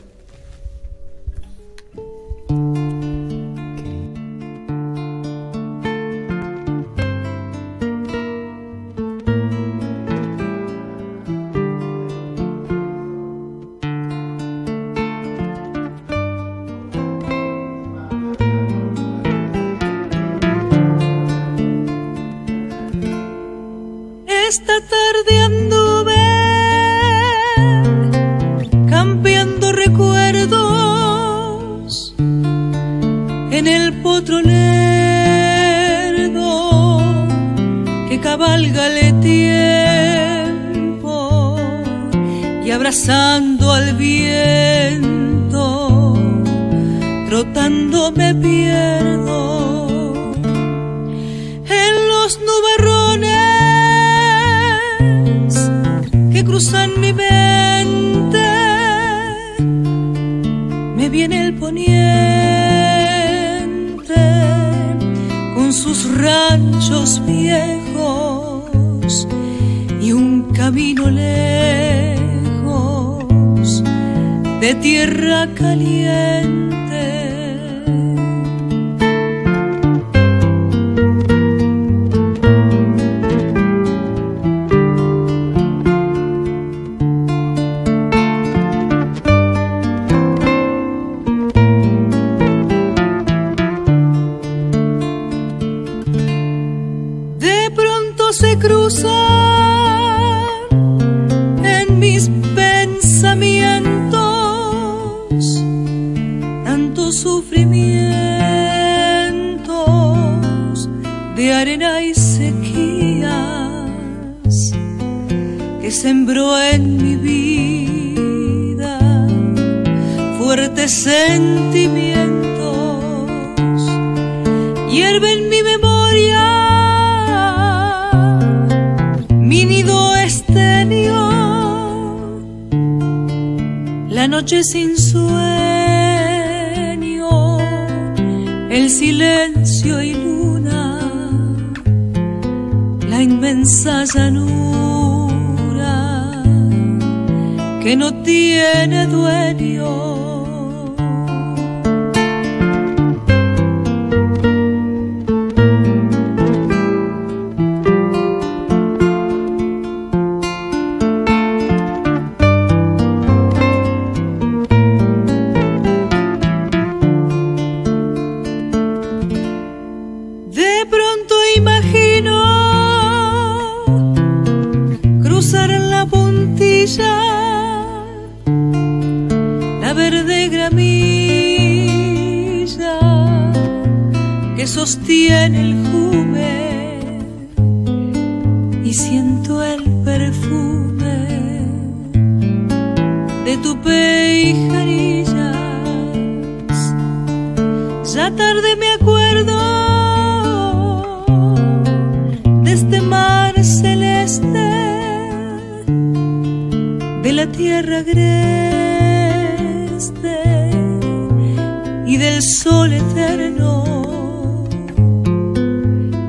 Del 212.25 212.43
sol 212.43 212.93
eterno. 212.93 214.65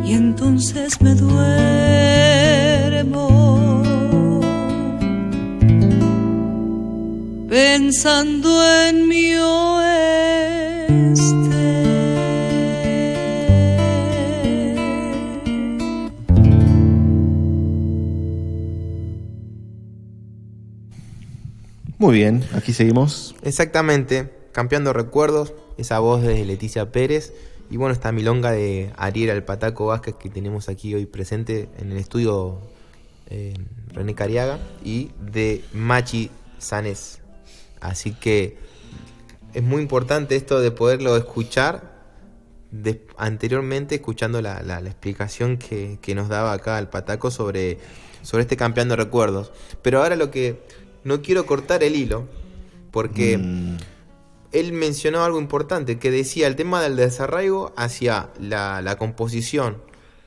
Y 0.03 0.11
entonces 0.13 1.01
me 1.01 1.15
duermo 1.15 1.41
pensando 7.47 8.49
en 8.87 9.07
mi 9.07 9.35
oeste. 9.35 10.65
Muy 21.97 22.13
bien, 22.13 22.43
aquí 22.53 22.73
seguimos. 22.73 23.33
Exactamente, 23.43 24.29
campeando 24.55 24.93
recuerdos, 24.93 25.53
esa 25.77 25.99
voz 25.99 26.21
de 26.21 26.45
Leticia 26.45 26.89
Pérez 26.89 27.33
y 27.69 27.75
bueno, 27.75 27.91
esta 27.91 28.13
milonga 28.13 28.53
de 28.53 28.89
Ariel 28.95 29.31
Alpataco 29.31 29.87
Vázquez 29.87 30.15
que 30.15 30.29
tenemos 30.29 30.69
aquí 30.69 30.95
hoy 30.95 31.05
presente 31.05 31.67
en 31.77 31.91
el 31.91 31.97
estudio 31.97 32.61
eh, 33.29 33.53
René 33.89 34.15
Cariaga 34.15 34.59
y 34.81 35.11
de 35.19 35.61
Machi 35.73 36.31
Sanés. 36.57 37.19
Así 37.81 38.13
que 38.13 38.57
es 39.53 39.61
muy 39.61 39.81
importante 39.81 40.37
esto 40.37 40.61
de 40.61 40.71
poderlo 40.71 41.17
escuchar 41.17 41.93
anteriormente 43.17 43.95
escuchando 43.95 44.41
la, 44.41 44.79
explicación 44.85 45.57
que, 45.57 46.15
nos 46.15 46.29
daba 46.29 46.53
acá 46.53 46.79
el 46.79 46.87
Pataco 46.87 47.29
sobre, 47.29 47.77
sobre 48.21 48.43
este 48.43 48.55
campeón 48.55 48.87
de 48.87 48.95
recuerdos. 48.95 49.51
Pero 49.81 50.01
ahora 50.01 50.15
lo 50.15 50.31
que 50.31 50.61
no 51.03 51.21
quiero 51.21 51.45
cortar 51.45 51.83
el 51.83 51.97
hilo, 51.97 52.25
porque 52.91 53.37
Mm, 53.37 53.75
él 54.59 54.71
mencionó 54.71 55.23
algo 55.23 55.39
importante, 55.39 55.99
que 55.99 56.11
decía 56.11 56.47
el 56.47 56.55
tema 56.55 56.81
del 56.81 56.95
desarraigo 56.95 57.73
hacia 57.75 58.29
la, 58.39 58.95
composición, 58.97 59.77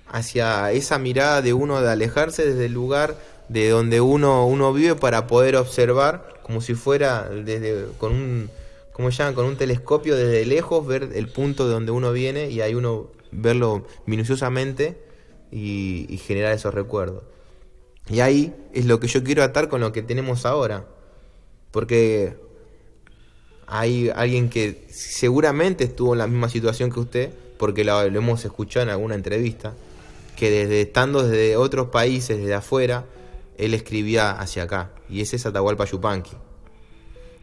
hacia 0.07 0.71
esa 0.73 0.99
mirada 0.99 1.41
de 1.43 1.55
uno 1.55 1.81
de 1.81 1.91
alejarse 1.91 2.45
desde 2.45 2.67
el 2.67 2.73
lugar 2.73 3.17
de 3.49 3.71
donde 3.71 4.01
uno, 4.03 4.47
uno 4.47 4.73
vive 4.73 4.95
para 4.95 5.27
poder 5.27 5.57
observar 5.57 6.35
como 6.43 6.61
si 6.61 6.75
fuera 6.75 7.29
desde 7.29 7.87
con 7.99 8.13
un 8.13 8.51
¿cómo 8.93 9.11
se 9.11 9.19
llama? 9.19 9.35
con 9.35 9.47
un 9.47 9.57
telescopio 9.57 10.17
desde 10.17 10.45
lejos 10.45 10.87
ver 10.87 11.11
el 11.15 11.29
punto 11.29 11.67
de 11.67 11.73
donde 11.73 11.93
uno 11.93 12.13
viene 12.13 12.51
y 12.51 12.61
ahí 12.61 12.75
uno 12.75 13.11
verlo 13.31 13.87
minuciosamente 14.07 14.99
y, 15.51 16.07
y 16.11 16.19
generar 16.19 16.53
esos 16.53 16.75
recuerdos. 16.75 17.23
Y 18.11 18.21
ahí 18.21 18.55
es 18.75 18.87
lo 18.87 19.01
que 19.01 19.07
yo 19.07 19.23
quiero 19.23 19.43
atar 19.43 19.69
con 19.69 19.81
lo 19.81 19.93
que 19.93 20.03
tenemos 20.03 20.47
ahora. 20.47 20.87
Porque 21.71 22.37
hay 23.71 24.11
alguien 24.15 24.49
que 24.49 24.87
seguramente 24.91 25.85
estuvo 25.85 26.15
en 26.15 26.19
la 26.19 26.27
misma 26.27 26.49
situación 26.49 26.91
que 26.91 27.01
usted, 27.01 27.31
porque 27.59 27.85
lo, 27.85 28.01
hemos 28.03 28.45
escuchado 28.45 28.85
en 28.85 28.91
alguna 28.91 29.15
entrevista, 29.15 29.75
que 30.37 30.51
desde 30.51 30.81
estando 30.81 31.23
desde 31.23 31.57
otros 31.57 31.89
países, 31.89 32.39
desde 32.39 32.55
afuera, 32.55 33.05
él 33.59 33.75
escribía 33.75 34.31
hacia 34.31 34.63
acá. 34.63 34.91
Y 35.11 35.21
ese 35.21 35.37
es 35.37 35.45
Atahualpa 35.45 35.85
Yupanqui. 35.85 36.37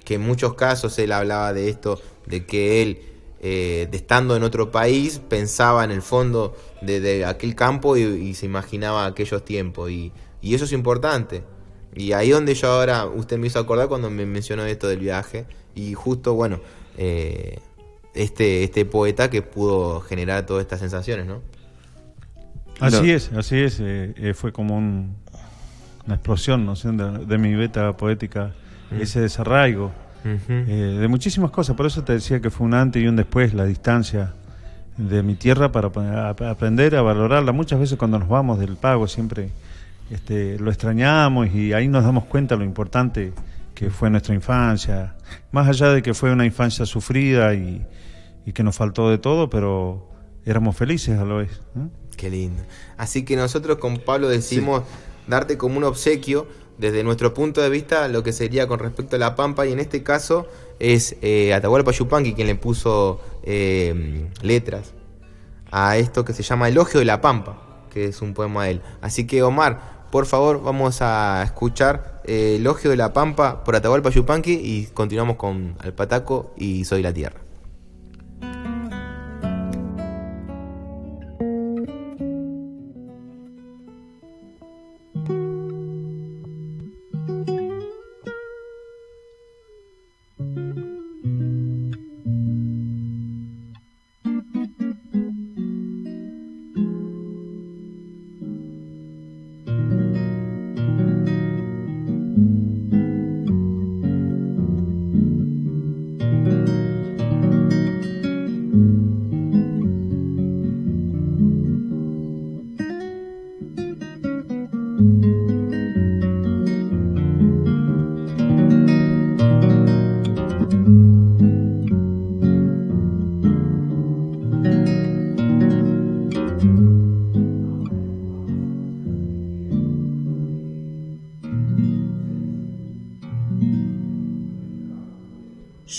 Que 0.04 0.16
en 0.16 0.22
muchos 0.22 0.56
casos 0.56 0.98
él 0.98 1.12
hablaba 1.12 1.54
de 1.54 1.70
esto, 1.70 2.02
de 2.26 2.46
que 2.46 2.82
él, 2.82 3.02
eh, 3.42 3.88
estando 3.92 4.36
en 4.36 4.44
otro 4.44 4.72
país, 4.72 5.22
pensaba 5.30 5.84
en 5.84 5.92
el 5.92 6.02
fondo 6.02 6.56
de, 6.82 7.26
aquel 7.26 7.54
campo 7.54 7.98
y, 7.98 8.34
se 8.34 8.46
imaginaba 8.48 9.06
aquellos 9.06 9.46
tiempos. 9.46 9.92
Y 9.92 10.12
eso 10.42 10.66
es 10.66 10.72
importante. 10.72 11.44
Y 11.96 12.12
ahí 12.12 12.30
donde 12.32 12.54
yo 12.56 12.68
ahora, 12.72 13.06
usted 13.06 13.38
me 13.38 13.48
hizo 13.48 13.60
acordar 13.60 13.88
cuando 13.88 14.10
me 14.10 14.26
mencionó 14.26 14.66
esto 14.66 14.88
del 14.88 15.00
viaje. 15.00 15.46
Y 15.76 15.94
justo, 15.94 16.34
bueno, 16.34 16.60
eh, 16.98 17.60
este, 18.14 18.64
este 18.64 18.86
poeta 18.86 19.30
que 19.30 19.42
pudo 19.42 20.02
generar 20.02 20.46
todas 20.46 20.62
estas 20.62 20.80
sensaciones, 20.80 21.26
¿no? 21.26 21.42
Así 22.80 22.98
No. 22.98 23.04
es, 23.14 23.32
así 23.34 23.58
es. 23.60 23.80
eh, 23.80 24.14
eh, 24.18 24.34
fue 24.34 24.52
como 24.52 24.78
un- 24.78 25.16
una 26.06 26.16
explosión, 26.16 26.66
¿no 26.66 26.76
sé? 26.76 26.92
de, 26.92 27.26
de 27.26 27.38
mi 27.38 27.56
beta 27.56 27.96
poética, 27.98 28.54
Mm. 28.92 29.02
ese 29.02 29.22
desarraigo. 29.22 29.92
Eh, 30.28 30.98
de 31.00 31.08
muchísimas 31.08 31.52
cosas. 31.52 31.76
Por 31.76 31.86
eso 31.86 32.04
te 32.04 32.14
decía 32.14 32.42
que 32.42 32.50
fue 32.50 32.66
un 32.66 32.74
antes 32.74 33.02
y 33.02 33.08
un 33.08 33.16
después, 33.16 33.54
la 33.54 33.64
distancia 33.66 34.34
de 34.98 35.22
mi 35.22 35.36
tierra 35.36 35.72
para 35.72 36.30
aprender 36.50 36.96
a 36.96 37.02
valorarla. 37.04 37.52
Muchas 37.52 37.80
veces 37.80 37.98
cuando 37.98 38.18
nos 38.18 38.28
vamos 38.28 38.58
del 38.60 38.76
pago 38.76 39.08
siempre 39.08 39.50
este, 40.10 40.60
lo 40.60 40.70
extrañamos 40.72 41.54
y 41.54 41.74
ahí 41.74 41.88
nos 41.88 42.04
damos 42.04 42.26
cuenta 42.26 42.56
lo 42.56 42.64
importante 42.64 43.34
que 43.74 43.90
fue 43.90 44.10
nuestra 44.10 44.34
infancia. 44.34 45.16
Más 45.52 45.68
allá 45.68 45.90
de 45.90 46.02
que 46.02 46.14
fue 46.14 46.32
una 46.32 46.46
infancia 46.46 46.86
sufrida 46.86 47.54
y, 47.54 47.86
y 48.46 48.54
que 48.54 48.64
nos 48.64 48.76
faltó 48.76 49.10
de 49.10 49.18
todo, 49.18 49.50
pero 49.50 50.10
éramos 50.46 50.76
felices 50.76 51.20
a 51.20 51.26
lo 51.26 51.38
vez. 51.38 51.62
¿no? 51.74 51.90
Qué 52.16 52.30
lindo. 52.30 52.64
Así 52.98 53.26
que 53.26 53.36
nosotros 53.36 53.78
con 53.78 53.98
Pablo 53.98 54.30
decimos 54.30 54.84
darte 55.28 55.58
como 55.58 55.78
un 55.78 55.84
obsequio 55.84 56.48
desde 56.78 57.04
nuestro 57.04 57.34
punto 57.34 57.62
de 57.62 57.70
vista 57.70 58.08
lo 58.08 58.22
que 58.24 58.34
sería 58.34 58.68
con 58.68 58.80
respecto 58.80 59.16
a 59.16 59.20
la 59.20 59.36
Pampa 59.36 59.66
y 59.66 59.72
en 59.72 59.80
este 59.80 60.04
caso 60.04 60.46
es 60.80 61.16
eh, 61.22 61.54
Atahualpa 61.54 61.92
Yupanqui 61.92 62.34
quien 62.34 62.48
le 62.48 62.56
puso 62.56 63.22
eh, 63.44 64.28
letras 64.42 64.94
a 65.72 65.98
esto 65.98 66.26
que 66.26 66.34
se 66.34 66.44
llama 66.44 66.70
Elogio 66.70 67.00
de 67.00 67.06
la 67.06 67.22
Pampa, 67.22 67.86
que 67.92 68.06
es 68.06 68.22
un 68.22 68.34
poema 68.34 68.66
de 68.66 68.72
él. 68.72 68.82
Así 69.02 69.26
que 69.28 69.42
Omar, 69.44 69.95
por 70.16 70.28
favor 70.28 70.64
vamos 70.64 71.02
a 71.02 71.44
escuchar 71.44 72.22
eh, 72.24 72.56
Elogio 72.56 72.90
de 72.90 72.96
la 72.96 73.12
Pampa 73.12 73.66
por 73.66 73.76
Atahualpa 73.76 74.12
Yupanqui 74.12 74.54
y 74.54 74.86
continuamos 74.94 75.36
con 75.36 75.76
Alpataco 75.82 76.54
y 76.56 76.86
Soy 76.86 77.02
la 77.02 77.12
Tierra. 77.12 77.45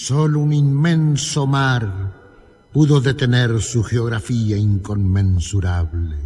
Solo 0.09 0.38
un 0.38 0.53
inmenso 0.53 1.49
mar 1.49 2.69
pudo 2.73 3.01
detener 3.01 3.61
su 3.61 3.83
geografía 3.83 4.57
inconmensurable. 4.57 6.16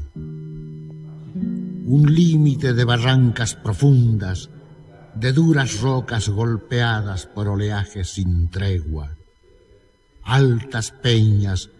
Un 1.87 2.15
límite 2.15 2.75
de 2.75 2.85
barrancas 2.85 3.55
profundas, 3.55 4.51
de 5.15 5.33
duras 5.33 5.81
rocas 5.81 6.29
golpeadas 6.29 7.25
por 7.25 7.49
oleajes 7.49 8.11
sin 8.11 8.51
tregua, 8.51 9.17
altas 10.25 10.91
peñas 10.91 11.71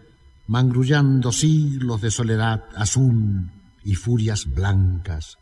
mangrullando 0.47 1.31
siglos 1.31 2.01
de 2.01 2.09
soledad 2.09 2.63
azul 2.75 3.51
y 3.83 3.93
furias 3.93 4.47
blancas. 4.47 5.37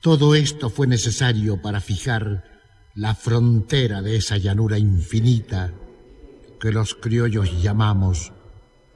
Todo 0.00 0.34
esto 0.34 0.70
fue 0.70 0.86
necesario 0.86 1.60
para 1.60 1.82
fijar 1.82 2.57
la 2.98 3.14
frontera 3.14 4.02
de 4.02 4.16
esa 4.16 4.38
llanura 4.38 4.76
infinita 4.76 5.72
que 6.60 6.72
los 6.72 6.96
criollos 6.96 7.62
llamamos 7.62 8.32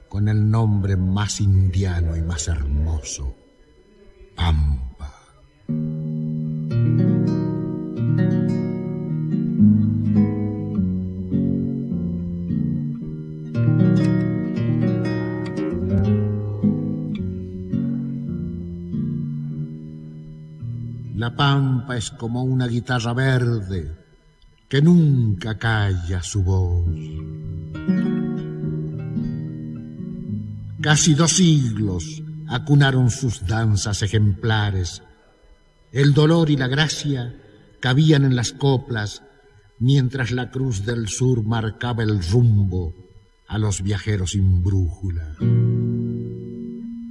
con 0.09 0.27
el 0.27 0.51
nombre 0.51 0.97
más 0.97 1.39
indiano 1.39 2.17
y 2.17 2.21
más 2.21 2.49
hermoso, 2.49 3.33
Pampa. 4.35 5.13
La 21.23 21.33
pampa 21.33 21.95
es 21.95 22.11
como 22.11 22.43
una 22.43 22.67
guitarra 22.67 23.13
verde 23.13 23.95
que 24.67 24.81
nunca 24.81 25.57
calla 25.57 26.21
su 26.21 26.43
voz. 26.43 26.85
Casi 30.81 31.13
dos 31.13 31.31
siglos 31.31 32.21
acunaron 32.49 33.09
sus 33.09 33.47
danzas 33.47 34.01
ejemplares. 34.01 35.01
El 35.93 36.13
dolor 36.13 36.49
y 36.49 36.57
la 36.57 36.67
gracia 36.67 37.33
cabían 37.79 38.25
en 38.25 38.35
las 38.35 38.51
coplas 38.51 39.23
mientras 39.79 40.31
la 40.31 40.51
cruz 40.51 40.85
del 40.85 41.07
sur 41.07 41.41
marcaba 41.41 42.03
el 42.03 42.21
rumbo 42.21 42.93
a 43.47 43.57
los 43.57 43.81
viajeros 43.81 44.31
sin 44.31 44.61
brújula. 44.61 45.37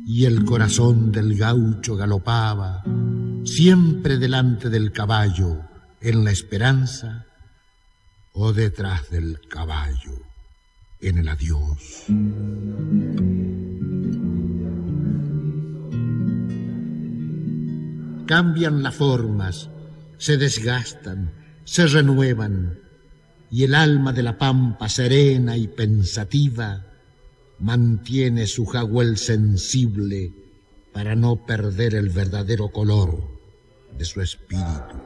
Y 0.04 0.26
el 0.26 0.44
corazón 0.44 1.12
del 1.12 1.34
gaucho 1.34 1.96
galopaba 1.96 2.84
siempre 3.44 4.18
delante 4.18 4.70
del 4.70 4.92
caballo 4.92 5.60
en 6.00 6.24
la 6.24 6.30
esperanza 6.30 7.26
o 8.32 8.52
detrás 8.52 9.10
del 9.10 9.40
caballo 9.48 10.22
en 11.00 11.18
el 11.18 11.28
adiós. 11.28 12.04
Cambian 18.26 18.82
las 18.82 18.94
formas, 18.94 19.68
se 20.18 20.36
desgastan, 20.36 21.32
se 21.64 21.86
renuevan, 21.86 22.78
y 23.50 23.64
el 23.64 23.74
alma 23.74 24.12
de 24.12 24.22
la 24.22 24.38
pampa 24.38 24.88
serena 24.88 25.56
y 25.56 25.68
pensativa 25.68 26.86
mantiene 27.58 28.46
su 28.46 28.64
jaguel 28.64 29.18
sensible 29.18 30.32
para 30.92 31.14
no 31.16 31.44
perder 31.44 31.94
el 31.94 32.08
verdadero 32.08 32.68
color 32.68 33.31
de 33.96 34.04
su 34.04 34.20
espíritu. 34.20 34.96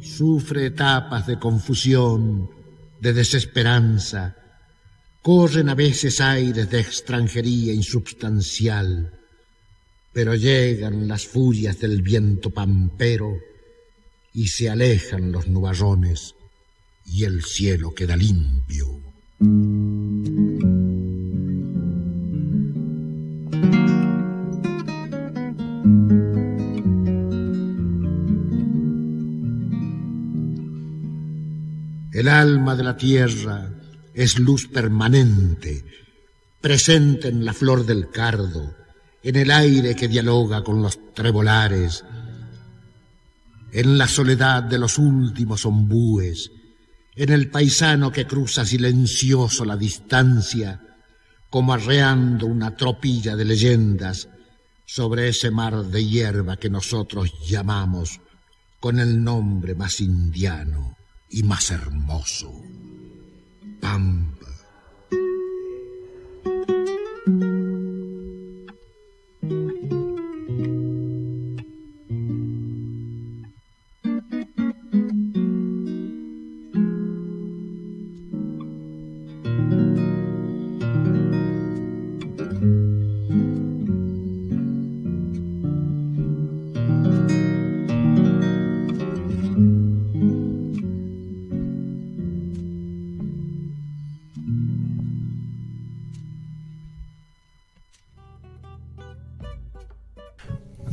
Sufre 0.00 0.66
etapas 0.66 1.26
de 1.26 1.38
confusión, 1.38 2.48
de 3.00 3.12
desesperanza, 3.12 4.34
corren 5.20 5.68
a 5.68 5.74
veces 5.74 6.20
aires 6.20 6.70
de 6.70 6.80
extranjería 6.80 7.72
insubstancial, 7.72 9.12
pero 10.12 10.34
llegan 10.34 11.06
las 11.06 11.26
furias 11.26 11.78
del 11.80 12.00
viento 12.00 12.50
pampero 12.50 13.36
y 14.32 14.48
se 14.48 14.70
alejan 14.70 15.32
los 15.32 15.48
nubarrones 15.48 16.34
y 17.04 17.24
el 17.24 17.42
cielo 17.42 17.94
queda 17.94 18.16
limpio. 18.16 19.00
El 32.26 32.32
alma 32.32 32.74
de 32.74 32.82
la 32.82 32.96
tierra 32.96 33.70
es 34.12 34.40
luz 34.40 34.66
permanente, 34.66 35.84
presente 36.60 37.28
en 37.28 37.44
la 37.44 37.52
flor 37.52 37.86
del 37.86 38.10
cardo, 38.10 38.74
en 39.22 39.36
el 39.36 39.48
aire 39.52 39.94
que 39.94 40.08
dialoga 40.08 40.64
con 40.64 40.82
los 40.82 41.14
trebolares, 41.14 42.04
en 43.70 43.96
la 43.96 44.08
soledad 44.08 44.64
de 44.64 44.76
los 44.76 44.98
últimos 44.98 45.64
ombúes, 45.66 46.50
en 47.14 47.30
el 47.30 47.48
paisano 47.48 48.10
que 48.10 48.26
cruza 48.26 48.66
silencioso 48.66 49.64
la 49.64 49.76
distancia, 49.76 50.80
como 51.48 51.74
arreando 51.74 52.46
una 52.46 52.74
tropilla 52.74 53.36
de 53.36 53.44
leyendas 53.44 54.28
sobre 54.84 55.28
ese 55.28 55.52
mar 55.52 55.84
de 55.84 56.04
hierba 56.04 56.56
que 56.56 56.70
nosotros 56.70 57.32
llamamos 57.46 58.20
con 58.80 58.98
el 58.98 59.22
nombre 59.22 59.76
más 59.76 60.00
indiano 60.00 60.95
y 61.36 61.42
más 61.42 61.70
hermoso, 61.70 62.50
Pampa. 63.78 64.35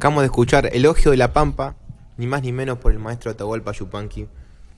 Acabamos 0.04 0.24
de 0.24 0.26
escuchar 0.26 0.70
Elogio 0.74 1.12
de 1.12 1.18
la 1.18 1.32
Pampa, 1.32 1.78
ni 2.18 2.28
más 2.28 2.41
ni 2.43 2.51
menos 2.51 2.78
por 2.78 2.91
el 2.91 2.99
maestro 2.99 3.32
Atahualpa 3.32 3.72
Yupanqui, 3.72 4.28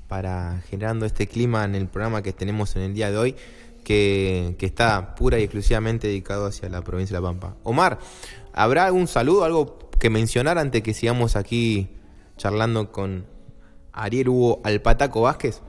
para 0.08 0.62
generando 0.70 1.08
este 1.08 1.26
clima 1.26 1.64
en 1.64 1.74
el 1.74 1.88
programa 1.88 2.22
que 2.22 2.32
tenemos 2.32 2.76
en 2.76 2.84
el 2.84 2.94
día 2.94 3.10
de 3.10 3.18
hoy, 3.18 3.36
que, 3.84 4.54
que 4.60 4.68
está 4.68 5.16
pura 5.16 5.40
y 5.40 5.42
exclusivamente 5.42 6.06
dedicado 6.06 6.46
hacia 6.46 6.70
la 6.70 6.84
provincia 6.84 7.18
de 7.18 7.24
La 7.24 7.28
Pampa. 7.28 7.56
Omar, 7.64 7.98
¿habrá 8.54 8.86
algún 8.86 9.08
saludo, 9.08 9.46
algo 9.46 9.80
que 9.98 10.12
mencionar 10.12 10.60
antes 10.60 10.84
que 10.84 10.94
sigamos 10.94 11.36
aquí 11.36 11.90
charlando 12.38 12.92
con 12.92 13.26
Ariel 13.94 14.30
Hugo 14.30 14.62
Alpataco 14.64 15.22
Vázquez? 15.22 15.60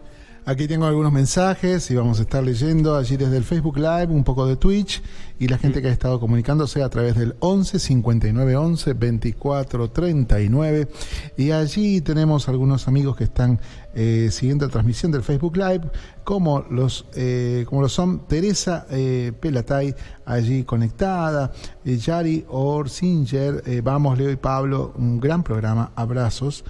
Aquí 0.48 0.68
tengo 0.68 0.86
algunos 0.86 1.10
mensajes 1.10 1.90
y 1.90 1.96
vamos 1.96 2.20
a 2.20 2.22
estar 2.22 2.40
leyendo 2.44 2.96
allí 2.96 3.16
desde 3.16 3.36
el 3.36 3.42
Facebook 3.42 3.78
Live, 3.78 4.06
un 4.10 4.22
poco 4.22 4.46
de 4.46 4.54
Twitch 4.54 5.02
y 5.40 5.48
la 5.48 5.58
gente 5.58 5.82
que 5.82 5.88
ha 5.88 5.92
estado 5.92 6.20
comunicándose 6.20 6.84
a 6.84 6.88
través 6.88 7.16
del 7.16 7.34
11 7.40 7.80
59 7.80 8.54
11 8.54 8.92
24 8.92 9.90
39. 9.90 10.88
Y 11.36 11.50
allí 11.50 12.00
tenemos 12.00 12.48
algunos 12.48 12.86
amigos 12.86 13.16
que 13.16 13.24
están 13.24 13.58
eh, 13.92 14.28
siguiendo 14.30 14.66
la 14.66 14.70
transmisión 14.70 15.10
del 15.10 15.24
Facebook 15.24 15.56
Live, 15.56 15.90
como 16.22 16.60
los 16.70 17.06
eh, 17.16 17.64
como 17.68 17.82
lo 17.82 17.88
son 17.88 18.28
Teresa 18.28 18.86
eh, 18.90 19.32
Pelatay, 19.40 19.96
allí 20.26 20.62
conectada, 20.62 21.50
eh, 21.84 21.96
Yari 21.96 22.44
Orsinger, 22.48 23.64
eh, 23.66 23.80
vamos 23.82 24.16
Leo 24.16 24.30
y 24.30 24.36
Pablo, 24.36 24.92
un 24.96 25.18
gran 25.18 25.42
programa, 25.42 25.90
abrazos. 25.96 26.64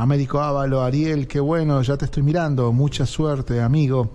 Américo 0.00 0.40
Ávalo, 0.40 0.80
Ariel, 0.82 1.28
qué 1.28 1.40
bueno, 1.40 1.82
ya 1.82 1.94
te 1.98 2.06
estoy 2.06 2.22
mirando, 2.22 2.72
mucha 2.72 3.04
suerte, 3.04 3.60
amigo. 3.60 4.12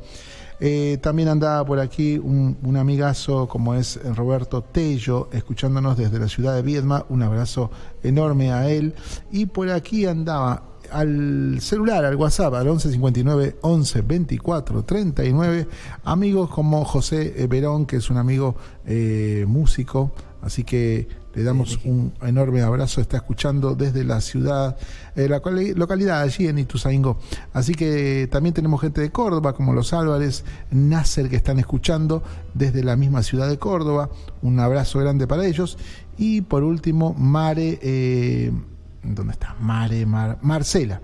Eh, 0.60 0.98
también 1.00 1.30
andaba 1.30 1.64
por 1.64 1.80
aquí 1.80 2.18
un, 2.18 2.76
amigazo 2.76 3.48
como 3.48 3.76
es 3.76 4.00
Roberto 4.16 4.64
Tello, 4.64 5.30
escuchándonos 5.32 5.96
desde 5.96 6.18
la 6.18 6.28
ciudad 6.28 6.56
de 6.56 6.64
Viedma, 6.64 7.06
un 7.10 7.22
abrazo 7.22 7.70
enorme 8.02 8.52
a 8.52 8.68
él. 8.68 8.96
Y 9.32 9.46
por 9.46 9.70
aquí 9.70 10.08
andaba 10.08 10.64
al 10.92 11.58
celular, 11.62 12.04
al 12.04 12.16
WhatsApp, 12.16 12.56
al 12.56 12.68
11 12.68 12.90
59 12.90 13.58
11 13.62 14.02
24 14.02 14.86
39, 14.86 15.68
amigos 16.04 16.50
como 16.50 16.84
José 16.84 17.36
eh, 17.38 17.46
Verón, 17.46 17.86
que 17.86 17.98
es 17.98 18.10
un 18.10 18.18
amigo 18.18 18.56
eh, 18.88 19.46
músico, 19.48 20.14
así 20.42 20.64
que 20.64 21.08
le 21.36 21.44
damos 21.44 21.80
un 21.84 22.14
enorme 22.22 22.62
abrazo, 22.62 23.02
está 23.02 23.18
escuchando 23.18 23.76
desde 23.76 24.04
la 24.04 24.22
ciudad, 24.22 24.78
eh, 25.16 25.28
la 25.28 25.42
cual- 25.42 25.74
localidad 25.76 26.22
allí 26.22 26.48
en 26.48 26.58
Ituzaingó. 26.60 27.20
Así 27.54 27.74
que 27.76 28.28
también 28.32 28.54
tenemos 28.54 28.80
gente 28.82 29.02
de 29.02 29.12
Córdoba, 29.12 29.54
como 29.54 29.74
los 29.74 29.92
Álvarez, 29.94 30.46
Nasser, 30.72 31.30
que 31.30 31.36
están 31.36 31.60
escuchando 31.60 32.24
desde 32.54 32.84
la 32.84 32.96
misma 32.96 33.22
ciudad 33.22 33.50
de 33.50 33.60
Córdoba. 33.60 34.10
Un 34.42 34.60
abrazo 34.60 35.00
grande 35.00 35.28
para 35.28 35.46
ellos. 35.46 35.78
Y 36.18 36.42
por 36.42 36.64
último, 36.64 37.14
Mare, 37.14 37.78
eh, 37.82 38.52
¿dónde 39.04 39.34
está? 39.34 39.56
Mare, 39.60 40.06
Mar- 40.06 40.40
Marcela. 40.42 41.02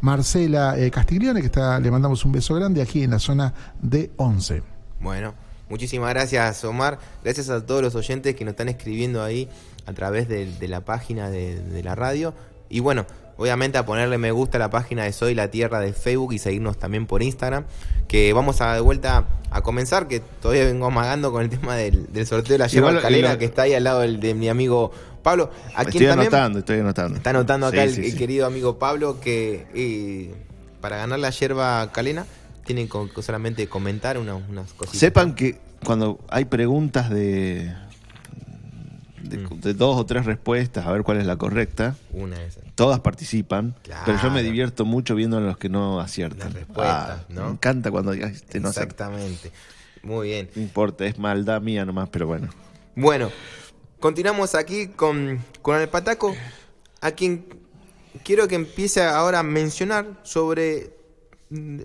Marcela 0.00 0.78
eh, 0.78 0.90
Castiglione, 0.90 1.40
que 1.40 1.46
está, 1.46 1.78
le 1.80 1.90
mandamos 1.90 2.24
un 2.24 2.32
beso 2.32 2.54
grande 2.54 2.82
aquí 2.82 3.02
en 3.02 3.10
la 3.10 3.18
zona 3.18 3.52
de 3.80 4.10
11. 4.16 4.62
Bueno, 5.00 5.34
muchísimas 5.68 6.10
gracias 6.10 6.64
Omar, 6.64 6.98
gracias 7.22 7.48
a 7.50 7.64
todos 7.64 7.82
los 7.82 7.94
oyentes 7.94 8.34
que 8.34 8.44
nos 8.44 8.52
están 8.52 8.68
escribiendo 8.68 9.22
ahí 9.22 9.48
a 9.86 9.92
través 9.92 10.28
de, 10.28 10.46
de 10.46 10.68
la 10.68 10.80
página 10.80 11.30
de, 11.30 11.56
de 11.58 11.82
la 11.82 11.94
radio. 11.94 12.34
Y 12.70 12.80
bueno, 12.80 13.06
obviamente 13.36 13.76
a 13.78 13.84
ponerle 13.84 14.16
me 14.18 14.30
gusta 14.32 14.58
a 14.58 14.60
la 14.60 14.70
página 14.70 15.04
de 15.04 15.12
Soy 15.12 15.34
la 15.34 15.48
Tierra 15.50 15.80
de 15.80 15.92
Facebook 15.92 16.32
y 16.32 16.38
seguirnos 16.38 16.78
también 16.78 17.06
por 17.06 17.22
Instagram, 17.22 17.64
que 18.08 18.32
vamos 18.32 18.60
a 18.60 18.74
de 18.74 18.80
vuelta 18.80 19.24
a 19.50 19.60
comenzar, 19.62 20.08
que 20.08 20.20
todavía 20.20 20.64
vengo 20.64 20.86
amagando 20.86 21.30
con 21.30 21.42
el 21.42 21.50
tema 21.50 21.76
del, 21.76 22.12
del 22.12 22.26
sorteo 22.26 22.54
de 22.54 22.58
la 22.58 22.66
yerba 22.66 22.88
Igual, 22.90 23.02
calera 23.02 23.32
lo- 23.32 23.38
que 23.38 23.44
está 23.44 23.62
ahí 23.62 23.74
al 23.74 23.84
lado 23.84 24.00
del- 24.00 24.20
de 24.20 24.34
mi 24.34 24.48
amigo 24.48 24.90
Pablo. 25.22 25.50
A 25.74 25.84
quien 25.84 25.88
Estoy 25.88 26.06
también 26.06 26.20
anotando, 26.34 26.58
estoy 26.60 26.80
anotando. 26.80 27.16
Está 27.16 27.30
anotando 27.30 27.66
acá 27.66 27.76
Sí, 27.82 27.88
el, 27.88 27.94
sí, 27.94 28.04
el 28.06 28.10
sí. 28.12 28.16
querido 28.18 28.46
amigo 28.46 28.78
Pablo 28.78 29.20
que 29.20 29.66
eh, 29.74 30.34
para 30.80 30.96
ganar 30.96 31.18
la 31.18 31.30
yerba 31.30 31.90
calena 31.92 32.26
tienen 32.64 32.88
que 32.88 33.22
solamente 33.22 33.68
comentar 33.68 34.18
una- 34.18 34.34
unas 34.36 34.72
cositas. 34.72 34.98
Sepan 34.98 35.34
que 35.34 35.58
cuando 35.84 36.18
hay 36.28 36.44
preguntas 36.46 37.10
de, 37.10 37.72
de, 39.22 39.38
Mm. 39.38 39.60
de 39.60 39.74
dos 39.74 39.98
o 39.98 40.06
tres 40.06 40.24
respuestas, 40.26 40.86
a 40.86 40.92
ver 40.92 41.02
cuál 41.02 41.18
es 41.18 41.26
la 41.26 41.36
correcta, 41.36 41.96
Una 42.12 42.38
de 42.38 42.46
esas. 42.46 42.64
todas 42.74 43.00
participan, 43.00 43.74
Claro. 43.82 44.02
pero 44.06 44.18
yo 44.22 44.30
me 44.30 44.42
divierto 44.42 44.84
mucho 44.84 45.14
viendo 45.14 45.38
a 45.38 45.40
los 45.40 45.56
que 45.56 45.68
no 45.68 46.00
aciertan. 46.00 46.40
Las 46.48 46.52
respuestas, 46.54 47.20
Ah, 47.20 47.24
¿no? 47.28 47.46
Me 47.46 47.50
encanta 47.52 47.90
cuando 47.90 48.12
este 48.12 48.60
no. 48.60 48.68
Exactamente. 48.68 49.50
Muy 50.02 50.28
bien. 50.28 50.50
No 50.54 50.62
importa, 50.62 51.06
es 51.06 51.18
maldad 51.18 51.62
mía 51.62 51.84
nomás, 51.86 52.08
pero 52.10 52.26
bueno. 52.26 52.48
Bueno, 52.96 53.30
continuamos 54.00 54.54
aquí 54.54 54.88
con, 54.88 55.42
con 55.62 55.80
el 55.80 55.88
Pataco, 55.88 56.34
a 57.00 57.10
quien 57.12 57.46
quiero 58.22 58.46
que 58.46 58.54
empiece 58.54 59.02
ahora 59.02 59.38
a 59.40 59.42
mencionar 59.42 60.06
sobre 60.22 60.93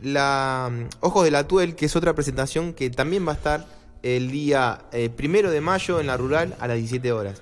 la 0.04 0.70
mm, 0.72 0.84
Ojos 1.02 1.24
de 1.24 1.32
la 1.32 1.48
Tuel, 1.48 1.76
que 1.76 1.86
es 1.86 1.96
otra 1.96 2.14
presentación 2.14 2.74
que 2.74 2.90
también 2.90 3.28
va 3.28 3.32
a 3.32 3.36
estar 3.36 3.66
el 4.04 4.32
día 4.32 4.84
eh, 4.92 5.10
primero 5.10 5.52
de 5.52 5.62
mayo 5.62 6.00
en 6.00 6.08
la 6.08 6.18
rural 6.18 6.56
a 6.60 6.68
las 6.68 6.78
17 6.78 7.12
horas. 7.12 7.42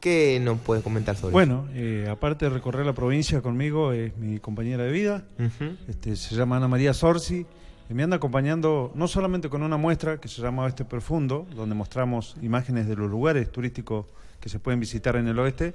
¿Qué 0.00 0.40
nos 0.42 0.58
puedes 0.60 0.82
comentar 0.82 1.14
sobre 1.14 1.32
Bueno, 1.32 1.68
eh, 1.74 2.08
aparte 2.10 2.46
de 2.46 2.50
recorrer 2.50 2.86
la 2.86 2.94
provincia 2.94 3.42
conmigo, 3.42 3.92
es 3.92 4.16
mi 4.16 4.38
compañera 4.38 4.84
de 4.84 4.92
vida. 4.92 5.24
eso? 5.38 5.76
Este, 5.88 6.16
se 6.16 6.34
llama 6.34 6.56
Ana 6.56 6.68
María 6.68 6.94
Sorsi. 6.94 7.46
Y 7.90 7.94
me 7.94 8.04
anda 8.04 8.16
acompañando 8.16 8.92
no 8.94 9.08
solamente 9.08 9.48
con 9.48 9.64
una 9.64 9.76
muestra 9.76 10.18
que 10.18 10.28
se 10.28 10.40
llama 10.40 10.62
Oeste 10.62 10.84
Profundo, 10.84 11.48
donde 11.56 11.74
mostramos 11.74 12.36
imágenes 12.40 12.86
de 12.86 12.94
los 12.94 13.10
lugares 13.10 13.50
turísticos 13.50 14.06
que 14.38 14.48
se 14.48 14.60
pueden 14.60 14.78
visitar 14.78 15.16
en 15.16 15.26
el 15.26 15.36
oeste, 15.40 15.74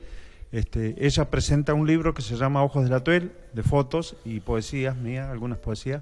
Este, 0.55 0.95
ella 1.05 1.29
presenta 1.29 1.73
un 1.73 1.85
libro 1.85 2.13
que 2.13 2.21
se 2.21 2.37
llama 2.37 2.63
Ojos 2.63 2.85
de 2.85 2.89
la 2.89 3.03
Tuel, 3.03 3.33
de 3.51 3.61
fotos 3.61 4.15
y 4.23 4.39
poesías 4.39 4.95
mías, 4.95 5.29
algunas 5.29 5.57
poesías. 5.57 6.01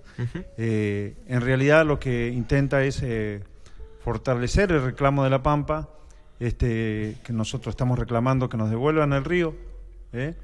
Eh, 0.60 1.16
en 1.26 1.42
realidad 1.42 1.88
lo 1.88 2.00
que 2.00 2.28
intenta 2.28 2.84
es 2.84 3.02
eh, 3.02 3.42
fortalecer 4.04 4.72
el 4.72 4.84
reclamo 4.84 5.24
de 5.24 5.32
la 5.32 5.42
Pampa, 5.42 5.90
este, 6.40 7.18
que 7.24 7.34
nosotros 7.34 7.74
estamos 7.74 7.98
reclamando 7.98 8.48
que 8.48 8.58
nos 8.58 8.70
devuelvan 8.70 9.14
el 9.14 9.26
río. 9.26 9.56
¿eh? 10.12 10.36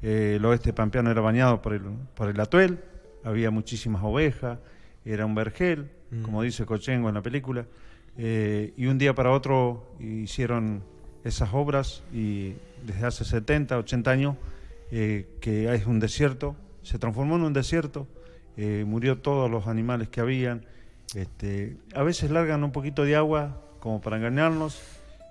Eh, 0.00 0.34
el 0.36 0.44
oeste 0.44 0.72
pampeano 0.72 1.10
era 1.10 1.20
bañado 1.20 1.60
por 1.60 1.72
el, 1.72 1.82
por 2.14 2.28
el 2.28 2.38
atuel, 2.38 2.78
había 3.24 3.50
muchísimas 3.50 4.00
ovejas, 4.04 4.60
era 5.04 5.26
un 5.26 5.34
vergel, 5.34 5.90
como 6.22 6.40
dice 6.42 6.64
Cochengo 6.66 7.08
en 7.08 7.16
la 7.16 7.22
película, 7.22 7.66
y 8.16 8.86
un 8.86 8.96
día 8.96 9.12
para 9.12 9.32
otro 9.32 9.96
hicieron 9.98 10.84
esas 11.26 11.50
obras 11.52 12.02
y 12.12 12.54
desde 12.84 13.06
hace 13.06 13.24
70, 13.24 13.78
80 13.78 14.10
años 14.10 14.36
eh, 14.92 15.26
que 15.40 15.72
es 15.74 15.86
un 15.86 15.98
desierto, 15.98 16.56
se 16.82 16.98
transformó 16.98 17.36
en 17.36 17.42
un 17.42 17.52
desierto, 17.52 18.06
eh, 18.56 18.84
murió 18.86 19.18
todos 19.18 19.50
los 19.50 19.66
animales 19.66 20.08
que 20.08 20.20
habían, 20.20 20.64
este, 21.14 21.76
a 21.94 22.02
veces 22.02 22.30
largan 22.30 22.62
un 22.62 22.72
poquito 22.72 23.04
de 23.04 23.16
agua 23.16 23.60
como 23.80 24.00
para 24.00 24.16
engañarnos 24.16 24.80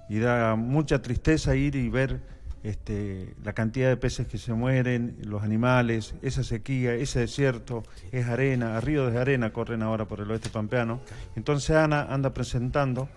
y 0.09 0.19
da 0.19 0.55
mucha 0.55 1.01
tristeza 1.01 1.55
ir 1.55 1.75
y 1.75 1.89
ver 1.89 2.19
este, 2.63 3.33
la 3.43 3.53
cantidad 3.53 3.89
de 3.89 3.95
peces 3.95 4.27
que 4.27 4.37
se 4.37 4.53
mueren, 4.53 5.15
los 5.23 5.43
animales, 5.43 6.15
esa 6.21 6.43
sequía, 6.43 6.93
ese 6.95 7.19
desierto, 7.21 7.83
es 8.11 8.25
arena, 8.25 8.81
ríos 8.81 9.13
de 9.13 9.19
arena 9.19 9.53
corren 9.53 9.83
ahora 9.83 10.05
por 10.05 10.19
el 10.19 10.29
oeste 10.31 10.49
pampeano. 10.49 10.99
Entonces 11.35 11.75
Ana 11.75 12.07
anda 12.09 12.33
presentando 12.33 13.07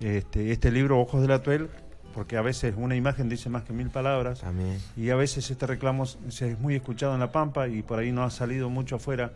este, 0.00 0.50
este 0.50 0.70
libro 0.70 0.98
Ojos 0.98 1.22
del 1.22 1.30
Atuel, 1.30 1.68
porque 2.14 2.36
a 2.36 2.42
veces 2.42 2.74
una 2.76 2.96
imagen 2.96 3.28
dice 3.28 3.48
más 3.50 3.62
que 3.64 3.72
mil 3.72 3.90
palabras, 3.90 4.40
También. 4.40 4.78
y 4.96 5.10
a 5.10 5.16
veces 5.16 5.50
este 5.50 5.66
reclamo 5.66 6.06
se 6.06 6.52
es 6.52 6.58
muy 6.58 6.74
escuchado 6.74 7.14
en 7.14 7.20
La 7.20 7.32
Pampa 7.32 7.68
y 7.68 7.82
por 7.82 7.98
ahí 7.98 8.12
no 8.12 8.22
ha 8.24 8.30
salido 8.30 8.68
mucho 8.70 8.96
afuera, 8.96 9.32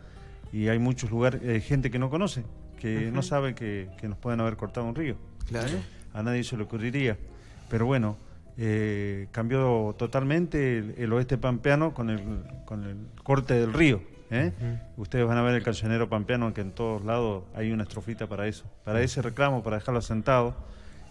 y 0.52 0.68
hay 0.68 0.78
muchos 0.78 1.10
lugares, 1.10 1.40
eh, 1.44 1.60
gente 1.60 1.90
que 1.90 1.98
no 1.98 2.10
conoce, 2.10 2.44
que 2.78 3.10
no 3.12 3.22
sabe 3.22 3.54
que, 3.54 3.88
que 3.98 4.08
nos 4.08 4.18
pueden 4.18 4.40
haber 4.40 4.56
cortado 4.56 4.86
un 4.86 4.94
río 4.94 5.16
Claro. 5.48 5.68
a 6.12 6.22
nadie 6.22 6.44
se 6.44 6.56
le 6.56 6.62
ocurriría. 6.64 7.16
Pero 7.70 7.86
bueno, 7.86 8.16
eh, 8.56 9.26
cambió 9.32 9.94
totalmente 9.98 10.78
el, 10.78 10.94
el 10.98 11.12
oeste 11.12 11.38
pampeano 11.38 11.92
con 11.94 12.10
el, 12.10 12.20
con 12.66 12.84
el 12.84 12.96
corte 13.22 13.54
del 13.54 13.72
río. 13.72 14.00
¿eh? 14.30 14.52
Ustedes 14.96 15.26
van 15.26 15.38
a 15.38 15.42
ver 15.42 15.54
el 15.54 15.62
cancionero 15.62 16.08
pampeano 16.08 16.52
que 16.54 16.60
en 16.60 16.70
todos 16.72 17.04
lados 17.04 17.44
hay 17.54 17.72
una 17.72 17.82
estrofita 17.84 18.26
para 18.28 18.46
eso, 18.46 18.64
para 18.84 19.00
ese 19.02 19.22
reclamo, 19.22 19.62
para 19.62 19.76
dejarlo 19.78 20.02
sentado. 20.02 20.54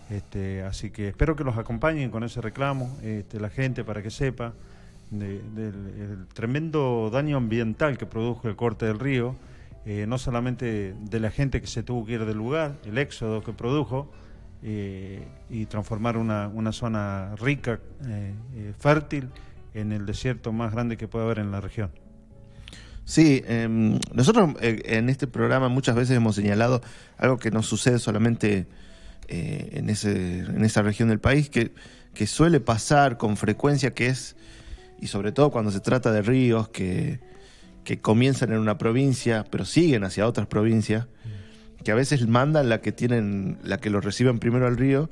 Este, 0.09 0.63
así 0.63 0.89
que 0.91 1.07
espero 1.07 1.35
que 1.35 1.43
los 1.43 1.57
acompañen 1.57 2.11
con 2.11 2.23
ese 2.23 2.41
reclamo, 2.41 2.97
este, 3.01 3.39
la 3.39 3.49
gente 3.49 3.83
para 3.83 4.01
que 4.03 4.11
sepa 4.11 4.53
de- 5.11 5.41
del 5.55 5.75
el 5.99 6.27
tremendo 6.33 7.09
daño 7.11 7.37
ambiental 7.37 7.97
que 7.97 8.05
produjo 8.05 8.47
el 8.49 8.55
corte 8.55 8.85
del 8.85 8.99
río, 8.99 9.35
eh, 9.85 10.05
no 10.07 10.17
solamente 10.17 10.93
de 10.99 11.19
la 11.19 11.29
gente 11.31 11.61
que 11.61 11.67
se 11.67 11.83
tuvo 11.83 12.05
que 12.05 12.13
ir 12.13 12.25
del 12.25 12.37
lugar, 12.37 12.75
el 12.85 12.97
éxodo 12.97 13.43
que 13.43 13.53
produjo, 13.53 14.11
eh, 14.61 15.27
y 15.49 15.65
transformar 15.65 16.15
una, 16.17 16.47
una 16.47 16.71
zona 16.71 17.35
rica, 17.35 17.79
eh, 18.05 18.33
fértil, 18.79 19.29
en 19.73 19.91
el 19.91 20.05
desierto 20.05 20.51
más 20.53 20.71
grande 20.71 20.95
que 20.97 21.07
puede 21.07 21.25
haber 21.25 21.39
en 21.39 21.51
la 21.51 21.59
región. 21.59 21.89
Sí, 23.05 23.43
em, 23.47 23.99
nosotros 24.13 24.51
en 24.61 25.09
este 25.09 25.27
programa 25.27 25.67
muchas 25.67 25.95
veces 25.95 26.15
hemos 26.15 26.35
señalado 26.35 26.81
algo 27.17 27.37
que 27.37 27.51
no 27.51 27.61
sucede 27.63 27.99
solamente 27.99 28.67
eh, 29.27 29.69
en, 29.73 29.89
ese, 29.89 30.39
en 30.39 30.63
esa 30.65 30.81
región 30.81 31.09
del 31.09 31.19
país, 31.19 31.49
que, 31.49 31.71
que 32.13 32.27
suele 32.27 32.59
pasar 32.59 33.17
con 33.17 33.37
frecuencia, 33.37 33.93
que 33.93 34.07
es, 34.07 34.35
y 35.01 35.07
sobre 35.07 35.31
todo 35.31 35.49
cuando 35.51 35.71
se 35.71 35.79
trata 35.79 36.11
de 36.11 36.21
ríos 36.21 36.69
que, 36.69 37.19
que 37.83 37.99
comienzan 37.99 38.51
en 38.53 38.59
una 38.59 38.77
provincia, 38.77 39.45
pero 39.49 39.65
siguen 39.65 40.03
hacia 40.03 40.27
otras 40.27 40.47
provincias, 40.47 41.07
que 41.83 41.91
a 41.91 41.95
veces 41.95 42.25
mandan 42.27 42.69
la 42.69 42.79
que 42.81 42.91
tienen, 42.93 43.57
la 43.63 43.77
que 43.77 43.89
lo 43.89 43.99
reciben 43.99 44.39
primero 44.39 44.67
al 44.67 44.77
río, 44.77 45.09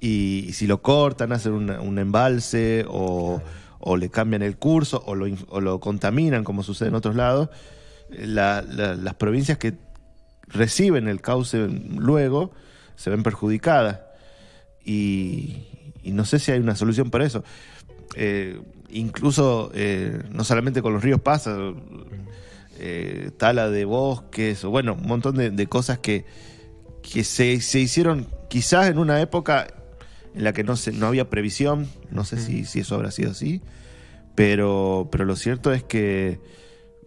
y, 0.00 0.44
y 0.48 0.52
si 0.54 0.66
lo 0.66 0.82
cortan, 0.82 1.30
hacen 1.32 1.52
un 1.52 1.98
embalse 1.98 2.84
o, 2.88 3.40
o 3.78 3.96
le 3.96 4.08
cambian 4.10 4.42
el 4.42 4.56
curso 4.56 5.00
o 5.06 5.14
lo, 5.14 5.26
o 5.48 5.60
lo 5.60 5.78
contaminan, 5.78 6.42
como 6.42 6.64
sucede 6.64 6.88
en 6.88 6.96
otros 6.96 7.14
lados, 7.14 7.50
la- 8.10 8.62
la- 8.62 8.94
las 8.96 9.14
provincias 9.14 9.58
que 9.58 9.74
reciben 10.48 11.06
el 11.06 11.20
cauce 11.20 11.68
luego 11.68 12.52
se 12.96 13.10
ven 13.10 13.22
perjudicadas. 13.22 14.00
Y, 14.84 15.64
y 16.02 16.12
no 16.12 16.24
sé 16.24 16.38
si 16.38 16.50
hay 16.52 16.58
una 16.60 16.76
solución 16.76 17.10
para 17.10 17.24
eso. 17.24 17.44
Eh, 18.16 18.60
incluso, 18.90 19.70
eh, 19.74 20.22
no 20.30 20.44
solamente 20.44 20.82
con 20.82 20.92
los 20.92 21.02
ríos 21.02 21.20
pasa, 21.20 21.56
eh, 22.78 23.30
tala 23.36 23.70
de 23.70 23.84
bosques, 23.84 24.64
o 24.64 24.70
bueno, 24.70 24.94
un 24.94 25.06
montón 25.06 25.36
de, 25.36 25.50
de 25.50 25.66
cosas 25.66 25.98
que, 25.98 26.24
que 27.02 27.24
se, 27.24 27.60
se 27.60 27.78
hicieron 27.80 28.26
quizás 28.48 28.88
en 28.88 28.98
una 28.98 29.20
época 29.20 29.68
en 30.34 30.44
la 30.44 30.52
que 30.52 30.64
no, 30.64 30.76
se, 30.76 30.92
no 30.92 31.06
había 31.06 31.28
previsión, 31.30 31.88
no 32.10 32.24
sé 32.24 32.38
si, 32.38 32.64
si 32.64 32.80
eso 32.80 32.94
habrá 32.94 33.10
sido 33.10 33.30
así, 33.32 33.60
pero, 34.34 35.08
pero 35.12 35.24
lo 35.24 35.36
cierto 35.36 35.72
es 35.72 35.82
que, 35.84 36.40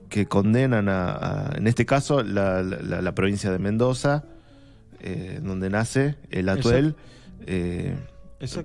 que 0.09 0.27
condenan 0.27 0.89
a, 0.89 1.11
a- 1.11 1.51
en 1.57 1.67
este 1.67 1.85
caso, 1.85 2.23
la, 2.23 2.61
la- 2.61 3.01
la 3.01 3.15
provincia 3.15 3.51
de 3.51 3.59
Mendoza, 3.59 4.23
eh, 5.05 5.39
donde 5.41 5.69
nace 5.69 6.15
el 6.31 6.49
atuel, 6.49 6.95
eh, 7.45 7.95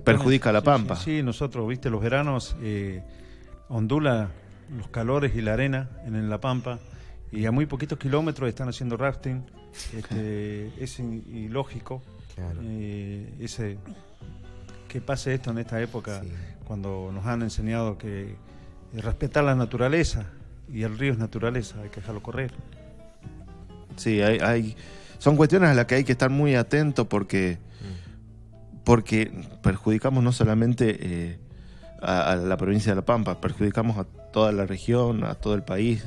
perjudica 0.03 0.49
a 0.49 0.53
la 0.53 0.61
Pampa. 0.61 0.95
Sí, 0.95 1.17
sí, 1.17 1.23
nosotros, 1.23 1.67
viste, 1.67 1.89
los 1.89 2.01
veranos 2.01 2.55
eh, 2.61 3.03
ondula 3.69 4.29
los 4.77 4.87
calores 4.87 5.35
y 5.35 5.41
la 5.41 5.53
arena 5.53 5.89
en 6.05 6.29
la 6.29 6.39
Pampa 6.39 6.79
y 7.31 7.45
a 7.45 7.51
muy 7.51 7.65
poquitos 7.65 7.97
kilómetros 7.97 8.49
están 8.49 8.67
haciendo 8.69 8.97
rafting. 8.97 9.43
Este, 9.95 10.71
es 10.83 10.99
ilógico 10.99 12.01
Claro. 12.35 12.59
eh, 12.63 13.33
ese 13.39 13.77
que 14.87 14.99
pase 15.01 15.33
esto 15.33 15.51
en 15.51 15.57
esta 15.59 15.81
época 15.81 16.21
Sí. 16.21 16.29
cuando 16.65 17.11
nos 17.13 17.25
han 17.25 17.41
enseñado 17.41 17.97
que 17.97 18.31
eh, 18.31 19.01
respetar 19.01 19.43
la 19.43 19.55
naturaleza 19.55 20.25
y 20.71 20.83
el 20.83 20.97
río 20.97 21.11
es 21.13 21.17
naturaleza, 21.19 21.81
hay 21.81 21.89
que 21.89 21.99
dejarlo 22.01 22.21
correr. 22.23 22.51
Sí, 23.97 24.21
hay, 24.21 24.39
hay- 24.39 24.75
son 25.21 25.37
cuestiones 25.37 25.69
a 25.69 25.75
las 25.75 25.85
que 25.85 25.93
hay 25.93 26.03
que 26.03 26.13
estar 26.13 26.31
muy 26.31 26.55
atento 26.55 27.07
porque, 27.07 27.59
porque 28.83 29.31
perjudicamos 29.61 30.23
no 30.23 30.31
solamente 30.31 30.97
eh, 30.99 31.39
a, 32.01 32.31
a 32.31 32.35
la 32.35 32.57
provincia 32.57 32.91
de 32.93 32.95
La 32.95 33.05
Pampa, 33.05 33.39
perjudicamos 33.39 33.99
a 33.99 34.05
toda 34.05 34.51
la 34.51 34.65
región, 34.65 35.23
a 35.23 35.35
todo 35.35 35.53
el 35.53 35.61
país. 35.61 36.03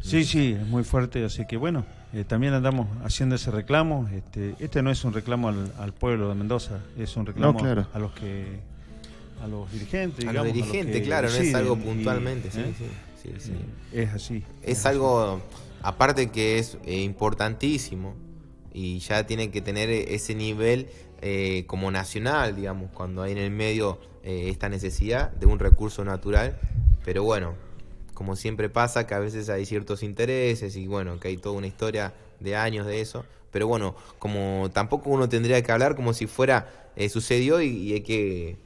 Sí, 0.00 0.22
sí, 0.22 0.56
es 0.56 0.64
muy 0.68 0.84
fuerte, 0.84 1.24
así 1.24 1.44
que 1.48 1.56
bueno, 1.56 1.84
eh, 2.12 2.22
también 2.22 2.54
andamos 2.54 2.86
haciendo 3.02 3.34
ese 3.34 3.50
reclamo. 3.50 4.08
Este, 4.14 4.54
este 4.60 4.82
no 4.82 4.92
es 4.92 5.02
un 5.04 5.14
reclamo 5.14 5.48
al, 5.48 5.72
al 5.80 5.92
pueblo 5.92 6.28
de 6.28 6.36
Mendoza, 6.36 6.78
es 6.96 7.16
un 7.16 7.26
reclamo 7.26 7.54
No, 7.54 7.58
claro. 7.58 7.88
a 7.92 7.98
los 7.98 8.12
que 8.12 8.60
a 9.42 9.48
los 9.48 9.68
dirigentes, 9.72 10.24
A 10.26 10.30
digamos, 10.30 10.46
los 10.46 10.54
dirigentes, 10.54 11.00
que 11.00 11.02
claro, 11.02 11.28
no 11.28 11.34
es 11.34 11.54
algo 11.56 11.74
y, 11.74 11.84
puntualmente, 11.84 12.52
sí, 12.52 12.60
¿eh? 12.60 12.74
sí, 13.20 13.30
sí, 13.32 13.34
sí. 13.40 13.52
Es 13.92 14.12
así. 14.14 14.44
Es 14.62 14.86
algo, 14.86 15.40
aparte 15.82 16.30
que 16.30 16.60
es 16.60 16.78
eh, 16.86 17.02
importantísimo 17.02 18.14
y 18.74 18.98
ya 18.98 19.24
tiene 19.24 19.50
que 19.50 19.62
tener 19.62 19.88
ese 19.88 20.34
nivel 20.34 20.88
eh, 21.22 21.64
como 21.66 21.90
nacional, 21.90 22.54
digamos, 22.56 22.90
cuando 22.90 23.22
hay 23.22 23.32
en 23.32 23.38
el 23.38 23.50
medio 23.50 23.98
eh, 24.24 24.48
esta 24.50 24.68
necesidad 24.68 25.30
de 25.30 25.46
un 25.46 25.60
recurso 25.60 26.04
natural. 26.04 26.58
Pero 27.04 27.22
bueno, 27.22 27.54
como 28.12 28.36
siempre 28.36 28.68
pasa, 28.68 29.06
que 29.06 29.14
a 29.14 29.20
veces 29.20 29.48
hay 29.48 29.64
ciertos 29.64 30.02
intereses 30.02 30.76
y 30.76 30.88
bueno, 30.88 31.20
que 31.20 31.28
hay 31.28 31.36
toda 31.36 31.56
una 31.56 31.68
historia 31.68 32.12
de 32.40 32.56
años 32.56 32.86
de 32.86 33.00
eso. 33.00 33.24
Pero 33.52 33.68
bueno, 33.68 33.94
como 34.18 34.70
tampoco 34.72 35.10
uno 35.10 35.28
tendría 35.28 35.62
que 35.62 35.70
hablar 35.70 35.94
como 35.94 36.12
si 36.12 36.26
fuera 36.26 36.90
eh, 36.96 37.08
sucedió 37.08 37.62
y, 37.62 37.68
y 37.68 37.92
hay 37.94 38.00
que 38.00 38.56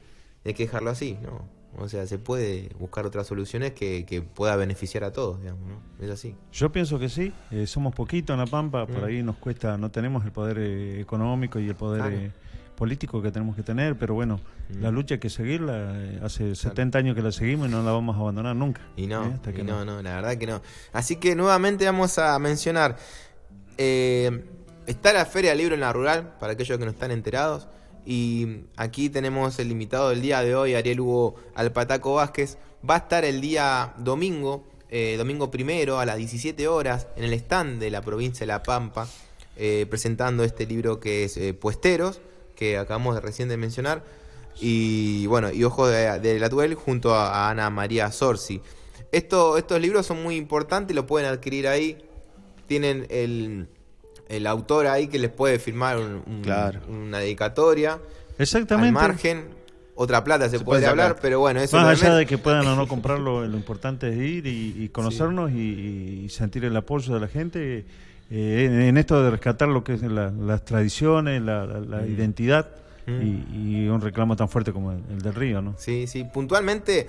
hay 0.43 0.53
que 0.53 0.63
dejarlo 0.63 0.89
así, 0.89 1.17
¿no? 1.21 1.58
O 1.77 1.87
sea, 1.87 2.05
se 2.07 2.17
puede 2.17 2.69
buscar 2.79 3.05
otras 3.05 3.27
soluciones 3.27 3.73
que, 3.73 4.05
que 4.05 4.21
pueda 4.21 4.55
beneficiar 4.55 5.03
a 5.03 5.11
todos, 5.13 5.39
digamos, 5.39 5.61
¿no? 5.67 6.03
Es 6.05 6.09
así. 6.11 6.35
Yo 6.51 6.71
pienso 6.71 6.97
que 6.99 7.09
sí, 7.09 7.31
eh, 7.51 7.67
somos 7.67 7.93
poquitos 7.93 8.33
en 8.33 8.39
La 8.39 8.47
Pampa, 8.47 8.85
por 8.87 9.01
Mm. 9.01 9.05
ahí 9.05 9.23
nos 9.23 9.37
cuesta, 9.37 9.77
no 9.77 9.89
tenemos 9.91 10.25
el 10.25 10.31
poder 10.31 10.57
eh, 10.59 10.99
económico 10.99 11.59
y 11.59 11.67
el 11.69 11.75
poder 11.75 12.01
Claro. 12.01 12.15
eh, 12.17 12.31
político 12.75 13.21
que 13.21 13.29
tenemos 13.31 13.55
que 13.55 13.63
tener, 13.63 13.97
pero 13.97 14.13
bueno, 14.13 14.39
Mm. 14.69 14.81
la 14.81 14.89
lucha 14.91 15.15
hay 15.15 15.19
que 15.19 15.29
seguirla, 15.29 15.73
eh, 15.95 16.19
hace 16.23 16.55
70 16.55 16.97
años 16.97 17.15
que 17.15 17.21
la 17.21 17.31
seguimos 17.31 17.67
y 17.67 17.71
no 17.71 17.83
la 17.83 17.91
vamos 17.91 18.15
a 18.15 18.19
abandonar 18.19 18.55
nunca. 18.55 18.81
Y 18.97 19.05
no, 19.07 19.25
¿eh? 19.25 19.31
Hasta 19.35 19.51
y 19.51 19.53
que 19.53 19.63
no, 19.63 19.85
no, 19.85 20.01
la 20.01 20.15
verdad 20.15 20.37
que 20.37 20.47
no. 20.47 20.61
Así 20.93 21.17
que 21.17 21.35
nuevamente 21.35 21.85
vamos 21.85 22.17
a 22.17 22.37
mencionar, 22.39 22.97
eh, 23.77 24.43
está 24.87 25.13
la 25.13 25.25
Feria 25.25 25.51
del 25.51 25.59
Libro 25.59 25.75
en 25.75 25.81
la 25.81 25.93
Rural, 25.93 26.33
para 26.39 26.53
aquellos 26.53 26.77
que 26.77 26.85
no 26.85 26.91
están 26.91 27.11
enterados, 27.11 27.67
y 28.09 28.61
aquí 28.75 29.11
tenemos 29.11 29.59
el 29.59 29.69
invitado 29.69 30.09
del 30.09 30.23
día 30.23 30.41
de 30.41 30.55
hoy, 30.55 30.73
Ariel 30.73 30.99
Hugo 30.99 31.35
Alpataco 31.53 32.15
Vázquez, 32.15 32.57
va 32.89 32.95
a 32.95 32.97
estar 32.97 33.23
el 33.23 33.39
día 33.39 33.93
domingo, 33.99 34.63
eh, 34.89 35.13
domingo 35.15 35.51
primero 35.51 35.99
a 35.99 36.07
las 36.07 36.17
17 36.17 36.67
horas, 36.67 37.05
en 37.15 37.25
el 37.25 37.33
stand 37.33 37.79
de 37.79 37.91
la 37.91 38.01
provincia 38.01 38.39
de 38.39 38.47
La 38.47 38.63
Pampa, 38.63 39.07
eh, 39.57 39.85
presentando 39.91 40.43
este 40.43 40.65
libro 40.65 40.99
que 40.99 41.25
es 41.25 41.37
eh, 41.37 41.53
Puesteros, 41.53 42.19
que 42.55 42.79
acabamos 42.79 43.13
de 43.13 43.21
recién 43.21 43.47
de 43.47 43.57
mencionar. 43.57 44.03
y 44.59 45.27
bueno, 45.27 45.51
y 45.51 45.63
Ojo 45.63 45.87
de, 45.87 46.39
la 46.39 46.49
Tuel 46.49 46.73
junto 46.73 47.13
a, 47.13 47.51
Ana 47.51 47.69
María 47.69 48.11
Sorsi. 48.11 48.59
Esto, 49.11 49.55
estos 49.55 49.79
libros 49.79 50.07
son 50.07 50.23
muy 50.23 50.35
importantes, 50.35 50.95
lo 50.95 51.05
pueden 51.05 51.29
adquirir 51.29 51.67
ahí. 51.67 51.99
Tienen 52.65 53.05
el, 53.11 53.69
el 54.29 54.47
autor 54.47 54.87
ahí 54.87 55.07
que 55.07 55.19
les 55.19 55.29
puede 55.31 55.59
firmar 55.59 55.97
un- 55.97 56.23
un- 56.25 56.41
Claro. 56.41 56.79
una 56.87 57.19
dedicatoria. 57.19 57.99
Exactamente. 58.37 58.87
Al 58.87 58.93
margen, 59.07 59.45
otra 59.95 60.23
plata 60.23 60.47
se, 60.49 60.59
Se 60.59 60.63
puede 60.63 60.85
hablar, 60.85 61.17
pero 61.21 61.39
bueno, 61.41 61.59
eso 61.59 61.75
Más 61.75 61.83
lo 62.01 62.07
allá 62.07 62.15
de 62.15 62.25
que 62.25 62.37
puedan 62.37 62.65
o 62.67 62.75
no 62.75 62.87
comprarlo, 62.87 63.45
lo 63.45 63.57
importante 63.57 64.07
es 64.09 64.15
ir 64.17 64.47
y, 64.47 64.75
y 64.83 64.89
conocernos 64.89 65.51
y, 65.51 66.23
y 66.25 66.29
sentir 66.29 66.63
el 66.63 66.75
apoyo 66.77 67.13
de 67.13 67.19
la 67.19 67.27
gente 67.27 67.85
eh, 68.31 68.65
en, 68.69 68.79
en 68.81 68.97
esto 68.97 69.21
de 69.23 69.31
rescatar 69.31 69.67
lo 69.67 69.83
que 69.83 69.95
es 69.95 70.03
la- 70.03 70.29
las 70.31 70.63
tradiciones, 70.63 71.41
la, 71.41 71.65
la- 71.65 71.79
la 71.79 71.97
Mm. 71.97 72.11
identidad 72.13 72.69
Mm. 73.07 73.21
y, 73.23 73.83
y 73.85 73.87
un 73.89 73.99
reclamo 74.01 74.35
tan 74.35 74.47
fuerte 74.47 74.71
como 74.71 74.91
el, 74.91 74.99
el 75.09 75.19
del 75.21 75.33
río, 75.33 75.61
¿no? 75.63 75.73
Sí, 75.79 76.05
sí. 76.05 76.23
Puntualmente, 76.23 77.07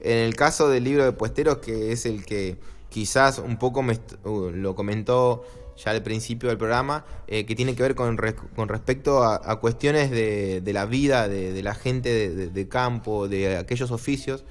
en 0.00 0.18
el 0.18 0.36
caso 0.36 0.68
del 0.68 0.84
libro 0.84 1.04
de 1.04 1.10
puesteros, 1.12 1.58
que 1.58 1.90
es 1.90 2.06
el 2.06 2.24
que 2.24 2.56
quizás 2.88 3.38
un 3.40 3.56
poco 3.58 3.82
me 3.82 3.98
uh, 4.24 4.50
lo 4.50 4.74
comentó 4.76 5.44
ya 5.84 5.90
al 5.92 6.02
principio 6.02 6.48
del 6.48 6.58
programa, 6.58 7.04
eh, 7.26 7.46
que 7.46 7.54
tiene 7.54 7.74
que 7.74 7.82
ver 7.82 7.94
con, 7.94 8.18
con 8.54 8.68
respecto 8.68 9.22
a, 9.22 9.60
cuestiones 9.60 10.10
de, 10.10 10.60
de 10.60 10.72
la 10.72 10.86
vida 10.86 11.28
de, 11.28 11.62
la 11.62 11.74
gente 11.74 12.30
de, 12.48 12.68
campo, 12.68 13.28
de 13.28 13.56
aquellos 13.56 13.90
oficios 13.90 14.44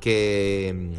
que, 0.00 0.92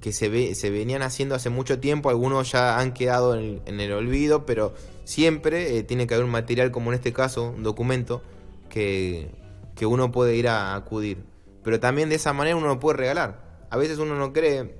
que 0.00 0.12
se, 0.12 0.28
ve, 0.28 0.54
se 0.54 0.70
venían 0.70 1.02
haciendo 1.02 1.34
hace 1.34 1.50
mucho 1.50 1.78
tiempo, 1.78 2.10
algunos 2.10 2.52
ya 2.52 2.78
han 2.78 2.92
quedado 2.92 3.34
en, 3.34 3.80
el 3.80 3.92
olvido, 3.92 4.46
pero 4.46 4.74
siempre 5.04 5.78
eh, 5.78 5.82
tiene 5.82 6.06
que 6.06 6.14
haber 6.14 6.24
un 6.24 6.32
material 6.32 6.70
como 6.70 6.90
en 6.90 6.94
este 6.94 7.12
caso, 7.12 7.50
un 7.50 7.62
documento, 7.62 8.22
que, 8.68 9.30
que 9.76 9.86
uno 9.86 10.10
puede 10.10 10.36
ir 10.36 10.48
a 10.48 10.74
acudir. 10.74 11.18
Pero 11.62 11.78
también 11.80 12.08
de 12.08 12.16
esa 12.16 12.32
manera 12.32 12.56
uno 12.56 12.66
lo 12.66 12.80
puede 12.80 12.98
regalar. 12.98 13.66
A 13.70 13.76
veces 13.76 13.98
uno 13.98 14.16
no 14.16 14.32
cree 14.32 14.74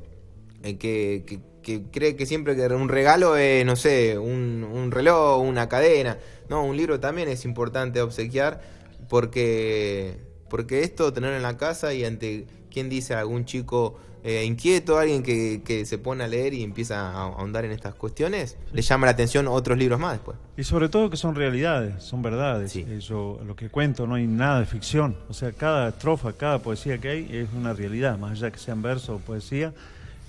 eh, 0.62 0.78
que- 0.78 1.51
que 1.62 1.82
cree 1.90 2.16
que 2.16 2.26
siempre 2.26 2.56
que 2.56 2.66
un 2.66 2.88
regalo 2.88 3.36
es, 3.36 3.64
no 3.64 3.76
sé, 3.76 4.18
un, 4.18 4.64
un 4.64 4.90
reloj, 4.90 5.40
una 5.42 5.68
cadena. 5.68 6.18
No, 6.48 6.64
un 6.64 6.76
libro 6.76 7.00
también 7.00 7.28
es 7.28 7.44
importante 7.44 8.00
obsequiar 8.00 8.60
porque, 9.08 10.18
porque 10.50 10.82
esto 10.82 11.12
tenerlo 11.12 11.36
en 11.36 11.42
la 11.42 11.56
casa 11.56 11.94
y 11.94 12.04
ante, 12.04 12.46
¿quién 12.70 12.88
dice? 12.88 13.14
Algún 13.14 13.44
chico 13.44 13.98
eh, 14.24 14.44
inquieto, 14.44 14.98
alguien 14.98 15.22
que, 15.22 15.62
que 15.64 15.84
se 15.84 15.98
pone 15.98 16.22
a 16.22 16.28
leer 16.28 16.54
y 16.54 16.62
empieza 16.62 17.10
a 17.10 17.22
ahondar 17.24 17.64
en 17.64 17.72
estas 17.72 17.94
cuestiones, 17.94 18.56
le 18.72 18.80
llama 18.80 19.06
la 19.06 19.12
atención 19.12 19.48
otros 19.48 19.76
libros 19.76 19.98
más 19.98 20.12
después. 20.12 20.38
Y 20.56 20.62
sobre 20.62 20.88
todo 20.88 21.10
que 21.10 21.16
son 21.16 21.34
realidades, 21.34 22.02
son 22.04 22.22
verdades. 22.22 22.70
Sí. 22.70 22.86
Eh, 22.88 23.00
yo 23.00 23.40
lo 23.44 23.56
que 23.56 23.68
cuento 23.68 24.06
no 24.06 24.14
hay 24.14 24.26
nada 24.26 24.60
de 24.60 24.66
ficción. 24.66 25.16
O 25.28 25.34
sea, 25.34 25.50
cada 25.52 25.88
estrofa, 25.88 26.34
cada 26.34 26.60
poesía 26.60 26.98
que 26.98 27.08
hay 27.08 27.28
es 27.32 27.48
una 27.52 27.72
realidad, 27.72 28.16
más 28.16 28.32
allá 28.32 28.50
que 28.50 28.58
sean 28.58 28.80
verso 28.80 29.16
o 29.16 29.18
poesía. 29.18 29.74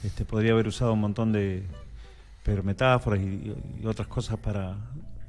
Este, 0.04 0.26
podría 0.26 0.52
haber 0.54 0.68
usado 0.68 0.94
un 0.94 1.00
montón 1.02 1.32
de 1.32 1.64
pero 2.44 2.62
metáforas 2.62 3.22
y, 3.22 3.54
y 3.82 3.86
otras 3.86 4.08
cosas 4.08 4.38
para, 4.38 4.76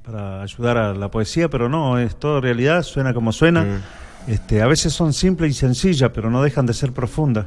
para 0.04 0.42
ayudar 0.42 0.76
a 0.78 0.92
la 0.94 1.08
poesía, 1.10 1.48
pero 1.48 1.68
no, 1.68 1.96
es 1.98 2.16
todo 2.16 2.40
realidad, 2.40 2.82
suena 2.82 3.14
como 3.14 3.30
suena. 3.30 3.62
Mm. 3.62 4.30
Este, 4.32 4.62
a 4.62 4.66
veces 4.66 4.92
son 4.92 5.12
simples 5.12 5.52
y 5.52 5.54
sencillas, 5.54 6.10
pero 6.12 6.28
no 6.30 6.42
dejan 6.42 6.66
de 6.66 6.74
ser 6.74 6.92
profundas. 6.92 7.46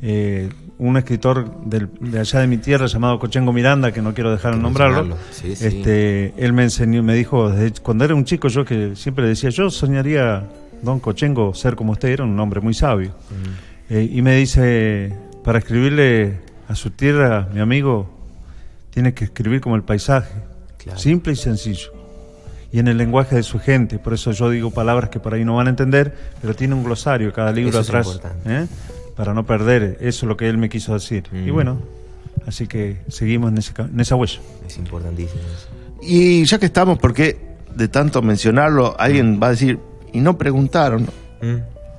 Eh, 0.00 0.48
un 0.78 0.96
escritor 0.96 1.62
del- 1.64 1.90
de 2.00 2.20
allá 2.20 2.38
de 2.38 2.46
mi 2.46 2.58
tierra 2.58 2.86
llamado 2.86 3.18
Cochengo 3.18 3.52
Miranda, 3.52 3.90
que 3.90 4.00
no 4.00 4.14
quiero 4.14 4.30
dejar 4.30 4.54
de 4.54 4.60
nombrarlo, 4.62 5.16
sí. 5.32 5.50
este, 5.50 6.32
él 6.36 6.52
me 6.52 6.62
enseñó, 6.62 7.02
me 7.02 7.14
dijo, 7.14 7.50
desde 7.50 7.80
cuando 7.82 8.04
era 8.04 8.14
un 8.14 8.24
chico, 8.24 8.46
yo 8.46 8.64
que 8.64 8.94
siempre 8.94 9.24
le 9.24 9.30
decía, 9.30 9.50
yo 9.50 9.68
soñaría, 9.70 10.48
don 10.82 11.00
Cochengo, 11.00 11.52
ser 11.54 11.74
como 11.74 11.90
usted, 11.92 12.10
era 12.10 12.22
un 12.22 12.38
hombre 12.38 12.60
muy 12.60 12.74
sabio. 12.74 13.08
Mm. 13.88 13.92
Eh, 13.94 14.08
y 14.12 14.22
me 14.22 14.36
dice, 14.36 15.12
para 15.42 15.58
escribirle 15.58 16.46
a 16.68 16.74
su 16.74 16.90
tierra, 16.90 17.48
mi 17.52 17.60
amigo, 17.60 18.08
tiene 18.90 19.14
que 19.14 19.24
escribir 19.24 19.60
como 19.60 19.76
el 19.76 19.82
paisaje, 19.82 20.32
Claro. 20.78 20.98
simple 20.98 21.32
y 21.32 21.36
sencillo. 21.36 21.92
Y 22.70 22.78
en 22.80 22.88
el 22.88 22.98
lenguaje 22.98 23.34
de 23.36 23.42
su 23.42 23.58
gente, 23.58 23.98
por 23.98 24.12
eso 24.12 24.32
yo 24.32 24.50
digo 24.50 24.70
palabras 24.70 25.08
que 25.10 25.18
por 25.20 25.32
ahí 25.34 25.44
no 25.44 25.56
van 25.56 25.66
a 25.68 25.70
entender, 25.70 26.14
pero 26.42 26.54
tiene 26.54 26.74
un 26.74 26.84
glosario 26.84 27.32
cada 27.32 27.50
libro 27.52 27.80
Eso 27.80 27.88
atrás. 27.96 28.20
¿eh? 28.46 28.66
para 29.16 29.34
no 29.34 29.44
perder, 29.46 29.96
eso 30.00 30.26
es 30.26 30.28
lo 30.28 30.36
que 30.36 30.48
él 30.48 30.58
me 30.58 30.68
quiso 30.68 30.94
decir. 30.94 31.24
Y 31.32 31.50
Mm. 31.50 31.52
bueno, 31.52 31.78
así 32.46 32.68
que 32.68 32.98
seguimos 33.08 33.50
en, 33.50 33.58
ese 33.58 33.72
en 33.80 33.98
esa 33.98 34.14
huella. 34.14 34.38
Es 34.66 34.76
importantísimo 34.78 35.40
eso. 35.42 35.66
Y 36.02 36.44
ya 36.44 36.58
que 36.58 36.66
estamos, 36.66 36.98
porque 37.00 37.36
de 37.74 37.88
tanto 37.88 38.22
mencionarlo, 38.22 38.94
alguien 38.98 39.40
va 39.42 39.48
a 39.48 39.50
decir, 39.50 39.78
y 40.12 40.20
no 40.20 40.38
preguntaron, 40.38 41.08
Mm. 41.42 41.56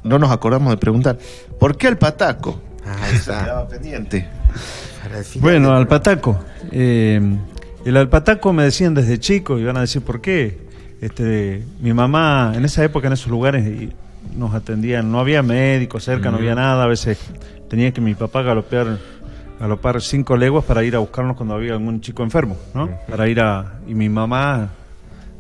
no 0.08 0.18
nos 0.20 0.32
acordamos 0.32 0.70
de 0.72 0.78
preguntar, 0.78 1.18
¿por 1.60 1.76
qué 1.78 1.88
el 1.88 1.98
pataco? 1.98 2.62
Ah, 2.86 2.96
ahí 3.02 3.16
está. 3.16 3.44
Quedaba 3.44 3.68
pendiente. 3.68 4.28
Bueno, 5.40 5.74
al 5.74 5.88
pataco. 5.88 6.40
Eh, 6.72 7.20
el 7.86 7.98
alpataco 7.98 8.54
me 8.54 8.64
decían 8.64 8.94
desde 8.94 9.20
chico 9.20 9.58
y 9.58 9.64
van 9.64 9.78
a 9.78 9.82
decir 9.82 10.02
por 10.02 10.22
qué. 10.22 10.60
Este, 11.02 11.64
mi 11.80 11.94
mamá, 11.94 12.54
en 12.56 12.66
esa 12.66 12.84
época, 12.84 13.08
en 13.08 13.14
esos 13.14 13.30
lugares, 13.30 13.90
nos 14.36 14.54
atendían, 14.54 15.12
no 15.12 15.20
había 15.20 15.42
médicos 15.42 16.04
cerca, 16.04 16.30
no 16.30 16.38
había 16.38 16.56
nada. 16.56 16.84
A 16.84 16.88
veces 16.88 17.18
tenía 17.70 17.92
que 17.92 18.02
mi 18.02 18.16
papá 18.16 18.42
galopear, 18.42 19.00
galopar 19.60 20.02
cinco 20.02 20.36
leguas 20.36 20.66
para 20.66 20.84
ir 20.84 20.96
a 20.96 21.00
buscarnos 21.00 21.38
cuando 21.38 21.56
había 21.56 21.74
algún 21.74 22.02
chico 22.02 22.24
enfermo, 22.24 22.58
¿no? 22.74 22.90
Para 23.10 23.30
ir 23.30 23.40
a. 23.40 23.80
Y 23.88 23.96
mi 23.96 24.10
mamá, 24.10 24.70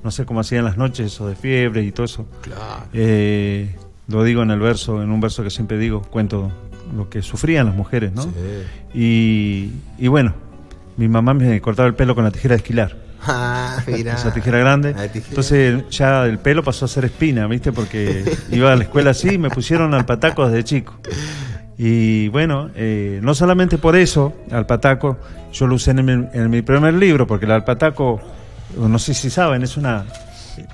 no 0.04 0.12
sé 0.12 0.26
cómo 0.26 0.40
hacían 0.40 0.64
las 0.64 0.78
noches, 0.78 1.08
eso 1.08 1.28
de 1.28 1.36
fiebre 1.36 1.84
y 1.84 1.92
todo 1.92 2.06
eso. 2.06 2.26
Claro. 2.42 2.86
Eh, 2.94 3.76
lo 4.08 4.24
digo 4.24 4.44
en 4.44 4.52
el 4.52 4.60
verso, 4.60 5.04
en 5.04 5.12
un 5.12 5.20
verso 5.20 5.44
que 5.44 5.50
siempre 5.50 5.78
digo, 5.78 6.02
cuento 6.02 6.52
lo 6.96 7.10
que 7.10 7.22
sufrían 7.22 7.66
las 7.68 7.76
mujeres, 7.76 8.12
¿no? 8.14 8.24
Sí. 8.24 8.30
Y, 8.94 9.72
y 10.04 10.08
bueno, 10.08 10.34
mi 10.98 11.08
mamá 11.08 11.34
me 11.34 11.60
cortaba 11.62 11.88
el 11.88 11.96
pelo 11.96 12.16
con 12.16 12.24
la 12.24 12.32
tijera 12.32 12.54
de 12.56 12.58
esquilar, 12.58 12.96
Ah, 13.22 13.84
mira. 13.88 14.14
esa 14.14 14.34
tijera 14.34 14.60
grande. 14.60 14.94
Tijera. 14.94 15.26
Entonces 15.30 15.84
ya 15.90 16.26
el 16.26 16.40
pelo 16.40 16.64
pasó 16.64 16.86
a 16.86 16.88
ser 16.88 17.06
espina, 17.06 17.48
¿viste? 17.48 17.72
Porque 17.72 18.24
iba 18.52 18.72
a 18.72 18.76
la 18.76 18.84
escuela 18.84 19.12
así 19.12 19.30
y 19.34 19.38
me 19.38 19.50
pusieron 19.50 19.94
al 19.94 20.06
pataco 20.06 20.48
desde 20.48 20.64
chico. 20.64 20.96
Y 21.78 22.28
bueno, 22.30 22.70
eh, 22.76 23.20
no 23.24 23.34
solamente 23.34 23.78
por 23.78 23.96
eso, 23.96 24.34
al 24.52 24.66
pataco, 24.66 25.18
yo 25.54 25.66
lo 25.68 25.76
usé 25.76 25.92
en 25.92 26.06
mi, 26.06 26.12
en 26.34 26.50
mi 26.50 26.62
primer 26.62 26.94
libro, 26.94 27.26
porque 27.26 27.46
el 27.46 27.52
alpataco, 27.52 28.20
no 28.78 29.00
sé 29.00 29.14
si 29.14 29.30
saben, 29.30 29.64
es 29.64 29.78
una, 29.78 30.04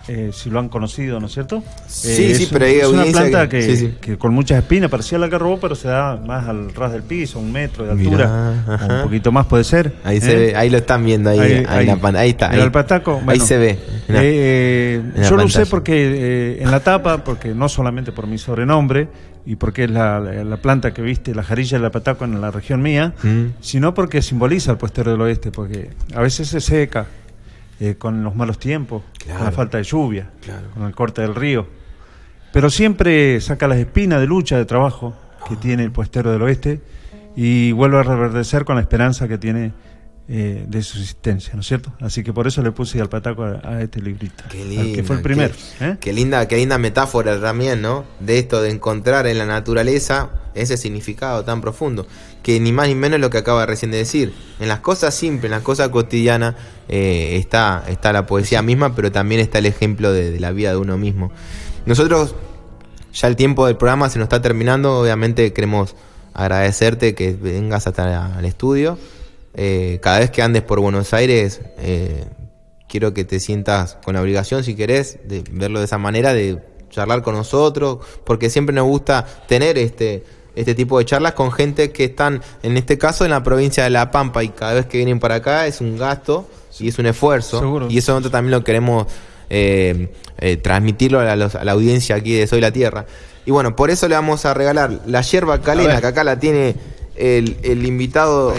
eh, 0.08 0.32
si 0.34 0.50
lo 0.50 0.60
han 0.60 0.70
conocido, 0.70 1.20
¿no 1.20 1.28
es 1.28 1.34
cierto? 1.34 1.64
Sí, 1.88 2.10
Eh, 2.12 2.36
sí, 2.36 2.44
es 2.44 2.50
pero 2.52 2.66
hay 2.66 2.76
es 2.76 2.88
una 2.88 3.04
planta 3.06 3.50
que- 3.50 3.60
que, 3.60 3.64
sí, 3.64 3.78
sí. 3.78 3.94
que 4.02 4.18
con 4.18 4.34
muchas 4.34 4.60
espinas, 4.60 4.90
parecía 4.90 5.18
la 5.18 5.26
algarrobo, 5.26 5.60
pero 5.60 5.76
se 5.76 5.88
da 5.88 6.18
más 6.18 6.48
al 6.48 6.74
ras 6.74 6.92
del 6.92 7.04
piso, 7.04 7.40
un 7.40 7.52
metro 7.52 7.86
de 7.86 7.92
altura, 7.92 8.54
un 8.98 9.02
poquito 9.04 9.32
más 9.32 9.46
puede 9.46 9.64
ser. 9.64 9.94
Ahí 10.04 10.18
¿eh? 10.18 10.22
se 10.22 10.36
ve, 10.36 10.56
ahí 10.56 10.70
lo 10.70 10.78
están 10.78 11.04
viendo 11.06 11.30
ahí, 11.30 11.40
ahí, 11.68 11.86
la 11.86 12.00
ahí 12.20 12.30
está. 12.30 12.48
El 12.48 12.56
ahí. 12.56 12.62
alpataco, 12.62 13.22
ahí 13.28 13.40
se 13.40 13.58
ve. 13.58 13.80
Eh, 14.10 15.02
yo 15.30 15.36
lo 15.38 15.46
usé 15.46 15.66
porque 15.66 15.94
eh, 15.96 16.64
en 16.64 16.72
la 16.72 16.80
tapa, 16.82 17.24
porque 17.24 17.54
no 17.54 17.70
solamente 17.70 18.12
por 18.12 18.28
mi 18.28 18.38
sobrenombre 18.38 19.08
y 19.46 19.56
porque 19.58 19.84
es 19.86 19.92
la, 19.92 20.20
la- 20.20 20.44
la 20.44 20.58
planta 20.58 20.94
que 20.94 21.02
viste, 21.02 21.36
la 21.36 21.44
jarilla 21.44 21.78
del 21.78 21.86
alpataco 21.86 22.26
en 22.26 22.42
la 22.42 22.50
región 22.52 22.82
mía, 22.82 23.14
Mm. 23.24 23.46
sino 23.62 23.94
porque 23.94 24.22
simboliza 24.22 24.72
el 24.72 24.78
puestero 24.78 25.12
del 25.12 25.22
oeste, 25.22 25.52
porque 25.52 25.90
a 26.16 26.22
veces 26.22 26.48
se 26.48 26.62
seca 26.62 27.06
eh, 27.80 27.96
con 27.96 28.24
los 28.24 28.36
malos 28.36 28.58
tiempos, 28.60 29.04
Claro. 29.18 29.38
con 29.40 29.46
la 29.46 29.52
falta 29.52 29.78
de 29.78 29.84
lluvia, 29.84 30.30
Claro. 30.42 30.68
con 30.74 30.84
el 30.84 30.94
corte 30.96 31.22
del 31.22 31.36
río, 31.36 31.68
pero 32.54 32.70
siempre 32.70 33.40
saca 33.42 33.68
las 33.68 33.78
espinas 33.78 34.20
de 34.22 34.28
lucha, 34.28 34.58
de 34.58 34.66
trabajo 34.66 35.14
que 35.48 35.56
tiene 35.56 35.84
el 35.84 35.92
puestero 35.92 36.32
del 36.32 36.42
oeste 36.42 36.82
y 37.36 37.72
vuelve 37.74 38.00
a 38.00 38.04
reverdecer 38.04 38.64
con 38.66 38.76
la 38.76 38.82
esperanza 38.82 39.28
que 39.28 39.38
tiene 39.38 39.74
eh, 40.28 40.66
de 40.68 40.82
su 40.82 40.98
existencia, 40.98 41.54
¿no 41.54 41.62
es 41.62 41.68
cierto? 41.68 41.94
Así 42.00 42.24
que 42.24 42.34
por 42.34 42.48
eso 42.48 42.64
le 42.64 42.72
puse 42.72 43.00
al 43.00 43.10
pataco 43.10 43.44
a, 43.44 43.62
a 43.64 43.82
este 43.82 44.02
librito, 44.02 44.44
Qué 44.50 44.62
al 44.64 44.70
lindo. 44.70 44.96
que 44.96 45.04
fue 45.04 45.18
el 45.18 45.22
primero. 45.22 45.54
¿eh? 45.80 45.98
Qué 46.02 46.14
linda, 46.14 46.48
qué 46.48 46.56
linda 46.58 46.78
metáfora 46.80 47.40
también, 47.40 47.82
¿no? 47.82 48.06
De 48.20 48.40
esto 48.40 48.62
de 48.62 48.72
encontrar 48.72 49.28
en 49.28 49.38
la 49.38 49.46
naturaleza 49.46 50.30
ese 50.56 50.78
significado 50.78 51.44
tan 51.44 51.62
profundo. 51.62 52.08
Que 52.42 52.60
ni 52.60 52.72
más 52.72 52.88
ni 52.88 52.96
menos 52.96 53.18
es 53.18 53.22
lo 53.22 53.30
que 53.30 53.38
acaba 53.38 53.66
recién 53.66 53.92
de 53.92 53.98
decir. 53.98 54.34
En 54.60 54.68
las 54.68 54.80
cosas 54.80 55.14
simples, 55.14 55.46
en 55.46 55.52
las 55.52 55.62
cosas 55.62 55.90
cotidianas, 55.90 56.56
eh, 56.88 57.36
está, 57.38 57.84
está 57.88 58.12
la 58.14 58.26
poesía 58.26 58.62
misma, 58.62 58.96
pero 58.96 59.12
también 59.12 59.42
está 59.42 59.60
el 59.60 59.66
ejemplo 59.68 60.12
de, 60.12 60.32
de 60.32 60.40
la 60.40 60.52
vida 60.52 60.72
de 60.72 60.78
uno 60.78 60.98
mismo. 60.98 61.32
Nosotros, 61.86 62.34
ya 63.14 63.28
el 63.28 63.36
tiempo 63.36 63.68
del 63.68 63.78
programa 63.78 64.10
se 64.10 64.18
nos 64.18 64.26
está 64.26 64.42
terminando. 64.42 65.00
Obviamente 65.00 65.54
queremos 65.54 65.96
agradecerte 66.34 67.14
que 67.16 67.34
vengas 67.34 67.86
hasta 67.88 68.38
el 68.40 68.46
estudio. 68.46 68.98
Eh, 69.56 70.00
cada 70.02 70.20
vez 70.20 70.32
que 70.32 70.42
andes 70.42 70.62
por 70.64 70.80
Buenos 70.80 71.14
Aires, 71.14 71.62
eh, 71.80 72.26
quiero 72.88 73.14
que 73.14 73.24
te 73.26 73.40
sientas 73.40 73.98
con 74.04 74.14
la 74.16 74.22
obligación, 74.22 74.64
si 74.64 74.76
querés, 74.76 75.18
de 75.26 75.44
verlo 75.52 75.80
de 75.80 75.86
esa 75.86 75.98
manera, 75.98 76.34
de 76.34 76.60
charlar 76.90 77.22
con 77.22 77.36
nosotros, 77.36 78.00
porque 78.26 78.50
siempre 78.50 78.76
nos 78.76 78.86
gusta 78.86 79.26
tener 79.48 79.78
este, 79.78 80.24
este 80.56 80.76
tipo 80.76 81.00
de 81.00 81.06
charlas 81.06 81.34
con 81.34 81.52
gente 81.52 81.92
que 81.92 82.06
están, 82.06 82.42
en 82.64 82.78
este 82.78 82.98
caso, 82.98 83.26
en 83.26 83.32
la 83.32 83.44
provincia 83.44 83.84
de 83.84 83.90
La 83.90 84.12
Pampa, 84.12 84.44
y 84.44 84.50
cada 84.50 84.74
vez 84.74 84.86
que 84.86 84.98
vienen 84.98 85.20
para 85.20 85.36
acá 85.36 85.68
es 85.68 85.82
un 85.82 85.98
gasto 85.98 86.48
y 86.80 86.90
es 86.90 87.00
un 87.00 87.06
esfuerzo, 87.06 87.60
Seguro. 87.60 87.88
y 87.90 87.98
eso 87.98 88.12
nosotros 88.12 88.32
también 88.34 88.52
lo 88.52 88.64
queremos 88.64 89.08
eh, 89.50 90.10
transmitirlo 90.62 91.20
a, 91.22 91.36
los- 91.36 91.56
a 91.56 91.64
la 91.64 91.72
audiencia 91.72 92.16
aquí 92.18 92.34
de 92.34 92.46
Soy 92.48 92.60
la 92.62 92.72
Tierra. 92.72 93.06
Y 93.46 93.52
bueno, 93.52 93.76
por 93.76 93.90
eso 93.90 94.08
le 94.10 94.16
vamos 94.16 94.46
a 94.46 94.54
regalar 94.54 95.02
la 95.06 95.22
yerba 95.22 95.62
calena, 95.62 96.02
que 96.02 96.08
acá 96.08 96.24
la 96.24 96.40
tiene 96.40 96.76
el, 97.16 97.58
el 97.64 97.86
invitado. 97.86 98.54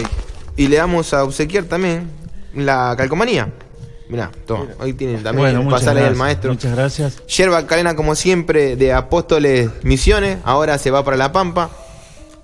Y 0.57 0.67
le 0.67 0.79
vamos 0.79 1.13
a 1.13 1.23
obsequiar 1.23 1.63
también 1.65 2.09
la 2.55 2.93
calcomanía. 2.97 3.49
Mirá, 4.09 4.31
toma, 4.45 4.67
ahí 4.79 4.93
tiene 4.93 5.17
también, 5.19 5.53
Bueno, 5.55 5.69
pasarle 5.69 6.01
al 6.01 6.15
maestro. 6.15 6.51
Muchas 6.51 6.73
gracias. 6.75 7.21
Yerba 7.27 7.67
calena, 7.67 7.95
como 7.95 8.15
siempre, 8.15 8.75
de 8.75 8.93
Apóstoles 8.93 9.69
Misiones. 9.83 10.39
Ahora 10.45 10.77
se 10.77 10.91
va 10.91 11.03
para 11.03 11.17
La 11.17 11.31
Pampa. 11.31 11.69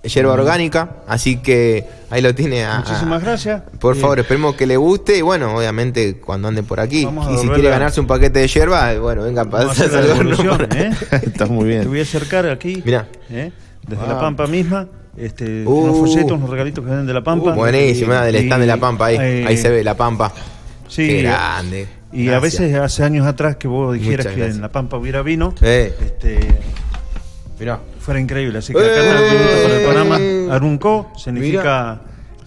Yerba 0.03 0.33
orgánica. 0.33 0.97
Así 1.07 1.37
que 1.37 1.87
ahí 2.09 2.21
lo 2.21 2.35
tiene. 2.35 2.65
a- 2.65 2.79
Muchísimas 2.79 3.21
a- 3.23 3.25
gracias. 3.25 3.61
Por 3.79 3.95
Eh, 3.95 3.99
favor, 4.01 4.19
esperemos 4.19 4.55
que 4.55 4.67
le 4.67 4.75
guste. 4.75 5.17
Y 5.17 5.21
bueno, 5.21 5.55
obviamente, 5.55 6.19
cuando 6.19 6.49
ande 6.49 6.61
por 6.63 6.81
aquí. 6.81 7.05
Vamos 7.05 7.25
a 7.27 7.31
Y 7.31 7.37
si 7.37 7.47
quiere 7.47 7.69
a- 7.69 7.71
ganarse 7.71 8.01
un 8.01 8.07
paquete 8.07 8.39
de 8.39 8.47
yerba, 8.49 8.93
bueno, 8.99 9.23
venga, 9.23 9.43
a 9.43 9.49
pasa 9.49 9.87
devolución, 9.87 10.67
¿eh? 10.75 10.91
Está 11.25 11.45
muy 11.45 11.63
Te 11.63 11.69
bien. 11.69 11.87
voy 11.87 11.99
a 11.99 12.03
acercar 12.03 12.45
aquí. 12.49 12.83
Mirá. 12.83 13.07
¿eh? 13.29 13.53
Desde 13.87 14.03
Ah. 14.03 14.07
La 14.09 14.19
Pampa 14.19 14.45
misma. 14.47 14.85
Este, 15.17 15.63
Uh. 15.65 15.71
unos 15.71 15.97
folletos, 15.99 16.31
unos 16.33 16.49
regalitos 16.49 16.83
que 16.83 16.89
vienen 16.89 17.05
de 17.05 17.13
La 17.13 17.23
Pampa. 17.23 17.51
Uh, 17.51 17.55
buenísimo, 17.55 18.13
ah, 18.13 18.23
del 18.25 18.35
stand 18.37 18.61
de 18.61 18.67
La 18.67 18.77
Pampa. 18.77 19.05
Ahí, 19.07 19.17
eh, 19.19 19.45
ahí 19.47 19.57
se 19.57 19.69
ve 19.69 19.83
La 19.83 19.95
Pampa. 19.95 20.33
Sí, 20.87 21.07
Qué 21.07 21.21
grande. 21.23 21.87
Y 22.11 22.29
a 22.29 22.39
veces 22.39 22.73
hace 22.75 23.03
años 23.03 23.25
atrás 23.25 23.55
que 23.55 23.67
vos 23.67 23.93
dijeras 23.93 24.27
que 24.27 24.45
en 24.45 24.61
La 24.61 24.71
Pampa 24.71 24.97
hubiera 24.97 25.21
vino, 25.23 25.51
Sí. 25.57 25.65
este, 25.65 26.39
Mirá. 27.59 27.79
fuera 27.99 28.19
increíble. 28.19 28.59
Así 28.59 28.73
que 28.73 28.79
acá 28.79 29.19
pintito 29.29 29.63
para 29.63 29.79
el 29.79 29.85
Panamá. 29.85 30.55
Arunco 30.55 31.11
significa 31.17 32.01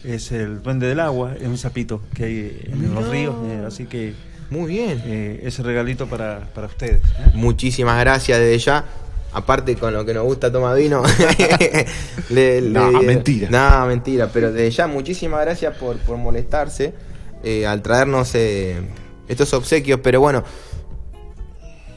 es 0.05 0.31
el 0.31 0.63
duende 0.63 0.87
del 0.87 1.01
agua, 1.01 1.35
es 1.41 1.47
un 1.49 1.59
sapito 1.59 2.01
que 2.15 2.25
hay 2.25 2.61
en 2.73 2.95
los 2.95 3.09
ríos. 3.09 3.35
eh, 3.47 3.65
así 3.67 3.87
que 3.87 4.15
Muy 4.51 4.69
bien. 4.71 5.03
eh, 5.07 5.41
ese 5.45 5.65
regalito 5.65 6.07
para, 6.07 6.41
para 6.55 6.69
ustedes. 6.69 7.01
¿eh? 7.03 7.31
Muchísimas 7.35 7.99
gracias 7.99 8.39
desde 8.39 8.59
ya. 8.59 8.85
Aparte 9.37 9.77
con 9.77 9.93
lo 9.93 10.03
que 10.07 10.15
nos 10.15 10.25
gusta 10.25 10.51
tomar 10.51 10.77
vino. 10.79 11.03
Le- 12.31 12.61
le- 12.63 12.71
No, 12.71 12.91
mentira. 13.03 13.49
No, 13.51 13.87
mentira. 13.87 14.31
Pero 14.33 14.51
desde 14.51 14.71
ya, 14.71 14.87
muchísimas 14.87 15.43
gracias 15.43 15.77
por, 15.77 15.99
por 15.99 16.17
molestarse 16.17 16.95
eh, 17.45 17.67
al 17.67 17.83
traernos 17.83 18.35
eh, 18.35 18.81
estos 19.29 19.53
obsequios. 19.53 20.01
Pero 20.03 20.21
bueno, 20.21 20.43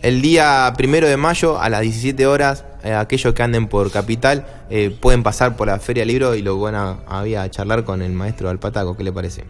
el 0.01 0.21
día 0.21 0.73
primero 0.75 1.07
de 1.07 1.15
mayo 1.15 1.59
a 1.61 1.69
las 1.69 1.81
17 1.81 2.25
horas, 2.27 2.65
eh, 2.83 2.93
aquellos 2.93 3.33
que 3.33 3.41
anden 3.41 3.67
por 3.67 3.89
Capital 3.89 4.45
eh, 4.69 4.93
pueden 4.99 5.23
pasar 5.23 5.55
por 5.55 5.67
la 5.67 5.79
Feria 5.79 6.03
Libro 6.03 6.35
y 6.35 6.41
lo 6.41 6.59
van 6.59 6.75
a, 6.75 6.99
había 7.07 7.49
charlar 7.49 7.85
con 7.85 8.01
el 8.01 8.11
maestro 8.11 8.49
Alpataco. 8.49 8.97
¿Qué 8.97 9.03
le 9.05 9.13
parece? 9.13 9.45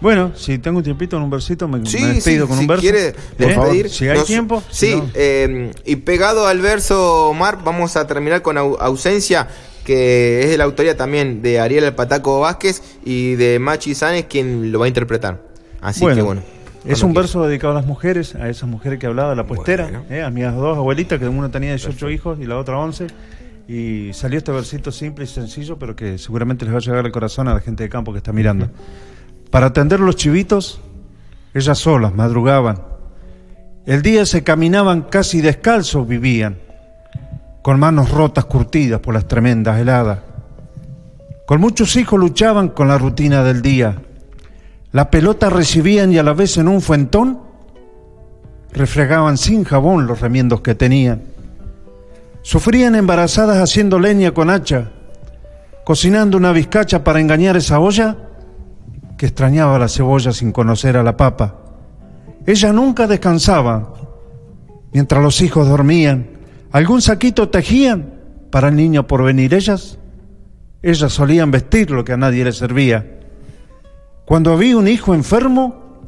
Bueno, 0.00 0.32
si 0.34 0.58
tengo 0.58 0.78
un 0.78 0.84
tiempito 0.84 1.16
en 1.16 1.22
un 1.22 1.30
versito, 1.30 1.68
me, 1.68 1.84
Sí, 1.84 2.00
me 2.00 2.14
despido 2.14 2.44
sí, 2.46 2.48
con 2.48 2.56
si 2.58 2.62
un 2.64 2.66
verso. 2.68 2.80
quiere 2.82 3.08
¿Eh? 3.08 3.14
despedir. 3.36 3.90
Si 3.90 4.08
hay 4.08 4.18
Nos- 4.18 4.26
tiempo. 4.26 4.62
Sí, 4.70 4.86
si 4.92 4.96
no- 4.96 5.08
eh, 5.14 5.72
y 5.84 5.96
pegado 5.96 6.46
al 6.46 6.60
verso, 6.60 7.28
Omar, 7.28 7.58
vamos 7.64 7.96
a 7.96 8.06
terminar 8.06 8.40
con 8.42 8.56
au- 8.56 8.76
Ausencia, 8.80 9.48
que 9.84 10.42
es 10.42 10.48
de 10.50 10.56
la 10.56 10.64
autoría 10.64 10.96
también 10.96 11.42
de 11.42 11.60
Ariel 11.60 11.84
Alpataco 11.84 12.40
Vázquez 12.40 12.82
y 13.04 13.34
de 13.34 13.58
Machi 13.58 13.94
Sáenz, 13.94 14.26
quien 14.26 14.72
lo 14.72 14.78
va 14.78 14.86
a 14.86 14.88
interpretar. 14.88 15.42
Así 15.80 16.06
que 16.06 16.22
bueno. 16.22 16.42
Es 16.86 17.02
un 17.02 17.10
quiera. 17.10 17.20
verso 17.22 17.46
dedicado 17.46 17.72
a 17.72 17.76
las 17.76 17.84
mujeres, 17.84 18.34
a 18.36 18.48
esas 18.48 18.66
mujeres 18.66 18.98
que 18.98 19.06
hablaba 19.06 19.28
de 19.30 19.36
la 19.36 19.46
puestera, 19.46 19.84
Bueno. 19.84 20.04
eh, 20.08 20.22
a 20.22 20.30
mis 20.30 20.44
dos 20.54 20.78
abuelitas, 20.78 21.18
que 21.18 21.28
una 21.28 21.50
tenía 21.50 21.70
18 21.72 22.08
hijos 22.08 22.38
y 22.40 22.46
la 22.46 22.56
otra 22.56 22.78
11. 22.78 23.06
Y 23.68 24.12
salió 24.14 24.38
este 24.38 24.50
versito 24.50 24.90
simple 24.90 25.24
y 25.24 25.28
sencillo, 25.28 25.78
pero 25.78 25.94
que 25.94 26.16
seguramente 26.16 26.64
les 26.64 26.72
va 26.72 26.78
a 26.78 26.80
llegar 26.80 27.04
al 27.04 27.12
corazón 27.12 27.48
a 27.48 27.54
la 27.54 27.60
gente 27.60 27.82
de 27.82 27.90
campo 27.90 28.12
que 28.12 28.18
está 28.18 28.32
mirando. 28.32 28.70
Para 29.50 29.66
atender 29.66 29.98
los 29.98 30.16
chivitos, 30.16 30.80
ellas 31.54 31.78
solas 31.78 32.14
madrugaban. 32.14 32.82
El 33.84 34.02
día 34.02 34.24
se 34.24 34.44
caminaban 34.44 35.02
casi 35.02 35.40
descalzos, 35.40 36.06
vivían, 36.06 36.58
con 37.62 37.80
manos 37.80 38.10
rotas 38.10 38.44
curtidas 38.44 39.00
por 39.00 39.14
las 39.14 39.26
tremendas 39.26 39.80
heladas. 39.80 40.20
Con 41.46 41.60
muchos 41.60 41.96
hijos 41.96 42.20
luchaban 42.20 42.68
con 42.68 42.86
la 42.86 42.98
rutina 42.98 43.42
del 43.42 43.60
día. 43.60 44.00
La 44.92 45.10
pelota 45.10 45.50
recibían 45.50 46.12
y 46.12 46.18
a 46.18 46.22
la 46.22 46.32
vez 46.32 46.56
en 46.56 46.68
un 46.68 46.80
fuentón 46.80 47.40
refregaban 48.72 49.36
sin 49.36 49.64
jabón 49.64 50.06
los 50.06 50.20
remiendos 50.20 50.60
que 50.60 50.76
tenían. 50.76 51.22
Sufrían 52.42 52.94
embarazadas 52.94 53.58
haciendo 53.58 53.98
leña 53.98 54.30
con 54.30 54.48
hacha, 54.48 54.92
cocinando 55.84 56.36
una 56.36 56.52
bizcacha 56.52 57.02
para 57.02 57.20
engañar 57.20 57.56
esa 57.56 57.80
olla 57.80 58.29
que 59.20 59.26
extrañaba 59.26 59.78
la 59.78 59.90
cebolla 59.90 60.32
sin 60.32 60.50
conocer 60.50 60.96
a 60.96 61.02
la 61.02 61.14
papa. 61.14 61.54
Ella 62.46 62.72
nunca 62.72 63.06
descansaba. 63.06 63.92
Mientras 64.94 65.22
los 65.22 65.42
hijos 65.42 65.68
dormían, 65.68 66.38
algún 66.72 67.02
saquito 67.02 67.50
tejían 67.50 68.14
para 68.50 68.68
el 68.68 68.76
niño 68.76 69.06
por 69.06 69.22
venir 69.22 69.52
ellas. 69.52 69.98
Ellas 70.80 71.12
solían 71.12 71.50
vestir 71.50 71.90
lo 71.90 72.02
que 72.02 72.14
a 72.14 72.16
nadie 72.16 72.44
le 72.44 72.52
servía. 72.52 73.20
Cuando 74.24 74.54
había 74.54 74.78
un 74.78 74.88
hijo 74.88 75.14
enfermo, 75.14 76.00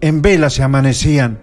en 0.00 0.22
vela 0.22 0.48
se 0.48 0.62
amanecían. 0.62 1.40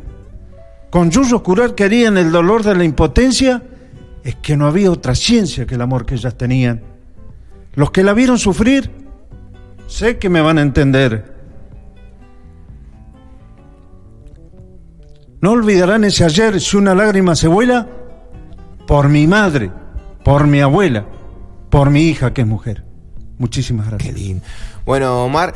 Con 0.89 1.11
yuyos 1.11 1.41
curar 1.41 1.75
querían 1.75 2.17
el 2.17 2.31
dolor 2.31 2.63
de 2.63 2.75
la 2.75 2.85
impotencia, 2.85 3.61
es 4.23 4.35
que 4.35 4.55
no 4.55 4.67
había 4.67 4.89
otra 4.89 5.15
ciencia 5.15 5.67
que 5.67 5.75
el 5.75 5.81
amor 5.81 6.05
que 6.05 6.15
ellas 6.15 6.37
tenían. 6.37 6.81
Los 7.73 7.91
que 7.91 8.05
la 8.05 8.13
vieron 8.13 8.39
sufrir, 8.39 8.98
sé 9.89 10.17
que 10.17 10.29
me 10.29 10.39
van 10.41 10.57
a 10.57 10.61
entender. 10.61 11.33
No 15.41 15.51
olvidarán 15.51 16.03
ese 16.03 16.25
ayer 16.25 16.59
si 16.59 16.77
una 16.77 16.93
lágrima 16.93 17.35
se 17.35 17.47
vuela 17.47 17.87
por 18.87 19.07
mi 19.09 19.25
madre, 19.27 19.71
por 20.23 20.47
mi 20.47 20.61
abuela, 20.61 21.05
por 21.69 21.89
mi 21.89 22.03
hija 22.09 22.33
que 22.33 22.41
es 22.41 22.47
mujer. 22.47 22.83
Muchísimas 23.37 23.85
Qué 23.87 23.91
gracias. 23.95 24.13
lindo. 24.15 24.45
Bueno, 24.85 25.23
Omar, 25.23 25.53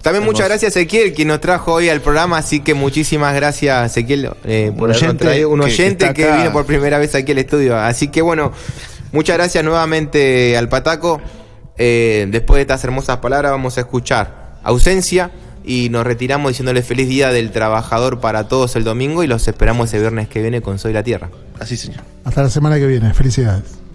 también 0.00 0.24
muchas 0.24 0.48
gracias 0.48 0.74
a 0.76 0.80
Ezequiel, 0.80 1.12
quien 1.12 1.28
nos 1.28 1.40
trajo 1.40 1.74
hoy 1.74 1.90
al 1.90 2.00
programa, 2.00 2.38
así 2.38 2.60
que 2.60 2.72
muchísimas 2.72 3.34
gracias 3.34 3.90
Ezequiel 3.92 4.30
eh, 4.44 4.72
por 4.76 4.88
Un 4.88 4.94
habernos 4.96 5.16
traído 5.18 5.50
un 5.50 5.60
que- 5.60 5.66
que 5.66 5.72
oyente 5.72 6.12
que, 6.14 6.24
acá. 6.24 6.36
vino 6.38 6.52
por 6.52 6.64
primera 6.64 6.98
vez 6.98 7.14
aquí 7.14 7.32
al 7.32 7.38
estudio. 7.38 7.76
Así 7.76 8.08
que 8.08 8.22
bueno, 8.22 8.52
muchas 9.12 9.36
gracias 9.36 9.62
nuevamente 9.64 10.56
al 10.56 10.68
Pataco. 10.70 11.20
Eh, 11.78 12.26
después 12.30 12.56
de 12.56 12.62
estas 12.62 12.82
hermosas 12.84 13.18
palabras 13.18 13.52
vamos 13.52 13.76
a 13.76 13.80
escuchar 13.80 14.56
ausencia 14.62 15.30
y 15.64 15.88
nos 15.90 16.04
retiramos 16.04 16.50
diciéndole 16.50 16.82
feliz 16.82 17.08
día 17.08 17.30
del 17.30 17.50
trabajador 17.50 18.20
para 18.20 18.48
todos 18.48 18.76
el 18.76 18.84
domingo 18.84 19.22
y 19.24 19.26
los 19.26 19.46
esperamos 19.48 19.88
ese 19.88 20.00
viernes 20.00 20.28
que 20.28 20.40
viene 20.40 20.62
con 20.62 20.78
Soy 20.78 20.92
la 20.92 21.02
Tierra. 21.02 21.28
Así, 21.58 21.76
señor. 21.76 22.02
Hasta 22.24 22.42
la 22.42 22.50
semana 22.50 22.76
que 22.78 22.86
viene. 22.86 23.12
Felicidades. 23.12 23.85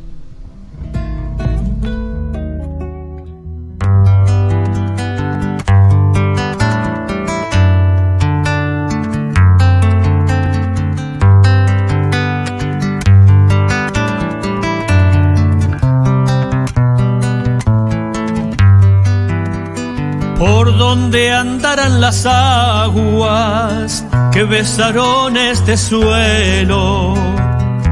Por 20.41 20.75
donde 20.75 21.31
andarán 21.31 22.01
las 22.01 22.25
aguas 22.25 24.03
que 24.31 24.43
besaron 24.43 25.37
este 25.37 25.77
suelo. 25.77 27.13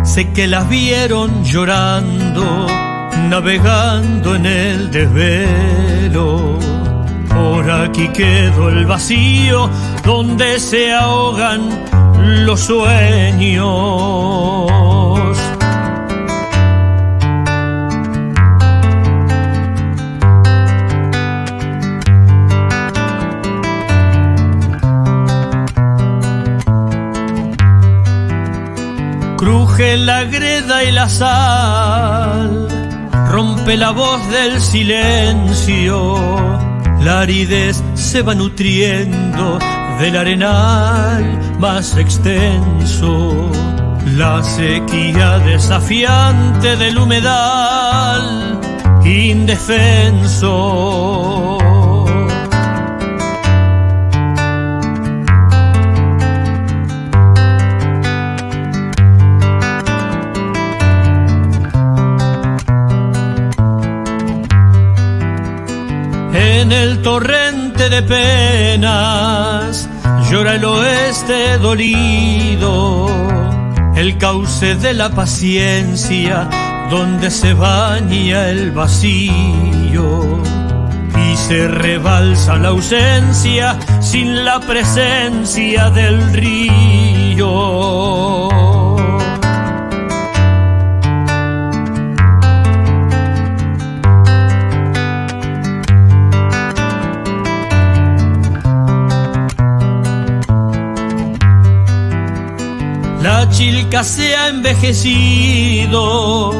Sé 0.04 0.32
que 0.32 0.48
las 0.48 0.68
vieron 0.68 1.44
llorando, 1.46 2.66
navegando 3.30 4.34
en 4.34 4.48
el 4.48 4.90
desvelo. 4.90 6.58
Por 7.30 7.70
aquí 7.70 8.08
quedó 8.08 8.70
el 8.70 8.88
vacío 8.88 9.70
donde 10.04 10.60
se 10.60 10.92
ahogan 10.92 11.70
los 12.48 12.62
sueños. 12.62 13.70
Cruje 29.50 29.98
la 29.98 30.26
greda 30.26 30.84
y 30.84 30.92
la 30.92 31.10
sal, 31.10 32.68
rompe 33.32 33.78
la 33.78 33.90
voz 33.90 34.22
del 34.30 34.62
silencio, 34.62 36.18
la 37.02 37.22
aridez 37.22 37.82
se 37.96 38.22
va 38.22 38.36
nutriendo 38.36 39.58
del 40.00 40.18
arenal 40.18 41.58
más 41.58 41.98
extenso, 41.98 43.50
la 44.16 44.44
sequía 44.44 45.40
desafiante 45.40 46.76
del 46.76 47.00
humedal 47.00 48.62
indefenso. 49.04 50.50
Torrente 67.02 67.90
de 67.90 68.02
penas 68.02 69.90
llora 70.30 70.56
el 70.56 70.66
oeste 70.66 71.58
dolido, 71.58 73.08
el 73.96 74.18
cauce 74.18 74.76
de 74.76 74.94
la 74.94 75.10
paciencia 75.10 76.48
donde 76.90 77.32
se 77.32 77.54
baña 77.54 78.50
el 78.50 78.72
vacío 78.72 80.42
y 81.16 81.38
se 81.38 81.68
rebalsa 81.68 82.58
la 82.58 82.70
ausencia 82.70 83.78
sin 84.02 84.46
la 84.46 84.60
presencia 84.60 85.90
del 85.90 86.34
río. 86.34 87.50
Chilca 103.60 104.04
se 104.06 104.38
ha 104.38 104.48
envejecido 104.48 106.54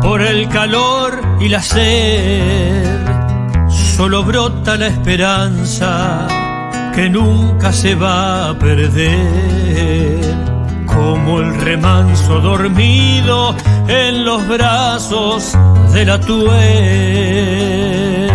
por 0.00 0.22
el 0.22 0.48
calor 0.48 1.20
y 1.40 1.48
la 1.48 1.60
sed. 1.60 3.04
Solo 3.68 4.22
brota 4.22 4.76
la 4.76 4.86
esperanza 4.86 6.28
que 6.94 7.10
nunca 7.10 7.72
se 7.72 7.96
va 7.96 8.50
a 8.50 8.54
perder. 8.56 10.20
Como 10.86 11.40
el 11.40 11.52
remanso 11.62 12.38
dormido 12.38 13.56
en 13.88 14.24
los 14.24 14.46
brazos 14.46 15.52
de 15.92 16.04
la 16.04 16.20
tuel. 16.20 18.25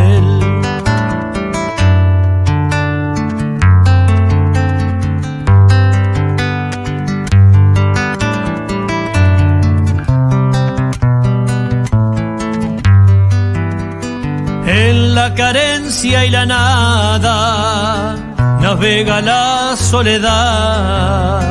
La 15.22 15.36
carencia 15.36 16.26
y 16.26 16.32
la 16.32 16.46
nada 16.48 18.16
navega 18.60 19.22
la 19.22 19.76
soledad. 19.78 21.44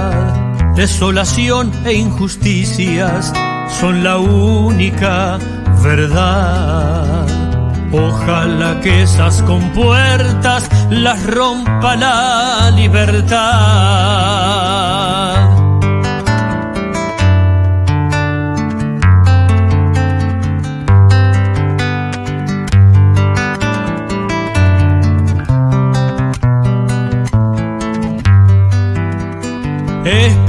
Desolación 0.74 1.70
e 1.84 1.92
injusticias 1.92 3.32
son 3.78 4.02
la 4.02 4.16
única 4.18 5.38
verdad. 5.84 7.26
Ojalá 7.92 8.80
que 8.80 9.02
esas 9.02 9.40
compuertas 9.42 10.68
las 10.90 11.24
rompa 11.26 11.94
la 11.94 12.72
libertad. 12.74 13.40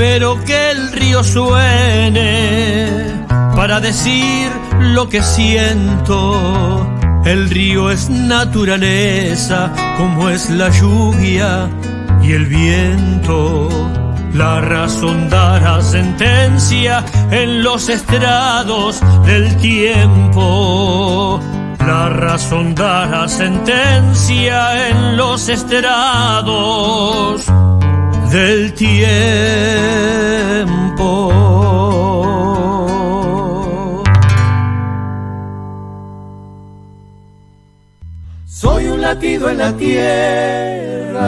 Espero 0.01 0.43
que 0.45 0.71
el 0.71 0.91
río 0.93 1.23
suene 1.23 2.89
para 3.55 3.79
decir 3.79 4.49
lo 4.79 5.07
que 5.07 5.21
siento. 5.21 6.89
El 7.23 7.51
río 7.51 7.91
es 7.91 8.09
naturaleza, 8.09 9.71
como 9.97 10.29
es 10.29 10.49
la 10.49 10.69
lluvia 10.69 11.69
y 12.23 12.31
el 12.31 12.47
viento. 12.47 13.69
La 14.33 14.59
razón 14.61 15.29
dará 15.29 15.79
sentencia 15.83 17.05
en 17.29 17.61
los 17.61 17.87
estrados 17.87 19.01
del 19.27 19.55
tiempo. 19.57 21.39
La 21.77 22.09
razón 22.09 22.73
dará 22.73 23.27
sentencia 23.27 24.89
en 24.89 25.15
los 25.15 25.47
estrados 25.47 27.45
del 28.31 28.73
tiempo. 28.73 28.93
Soy 38.45 38.87
un 38.87 39.01
latido 39.01 39.49
en 39.49 39.57
la 39.57 39.75
tierra. 39.75 41.21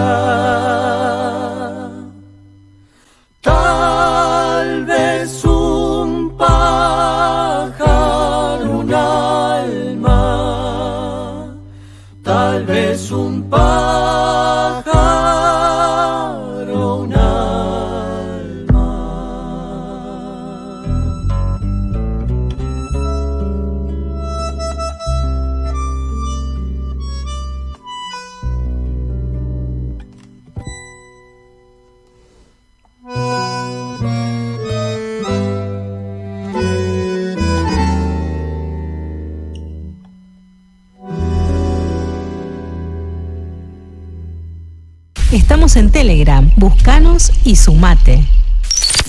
En 45.75 45.91
Telegram, 45.91 46.51
buscanos 46.55 47.31
y 47.43 47.55
sumate. 47.55 48.23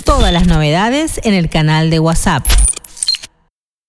Todas 0.04 0.32
las 0.32 0.46
novedades 0.46 1.20
en 1.24 1.34
el 1.34 1.50
canal 1.50 1.90
de 1.90 2.00
WhatsApp. 2.00 2.46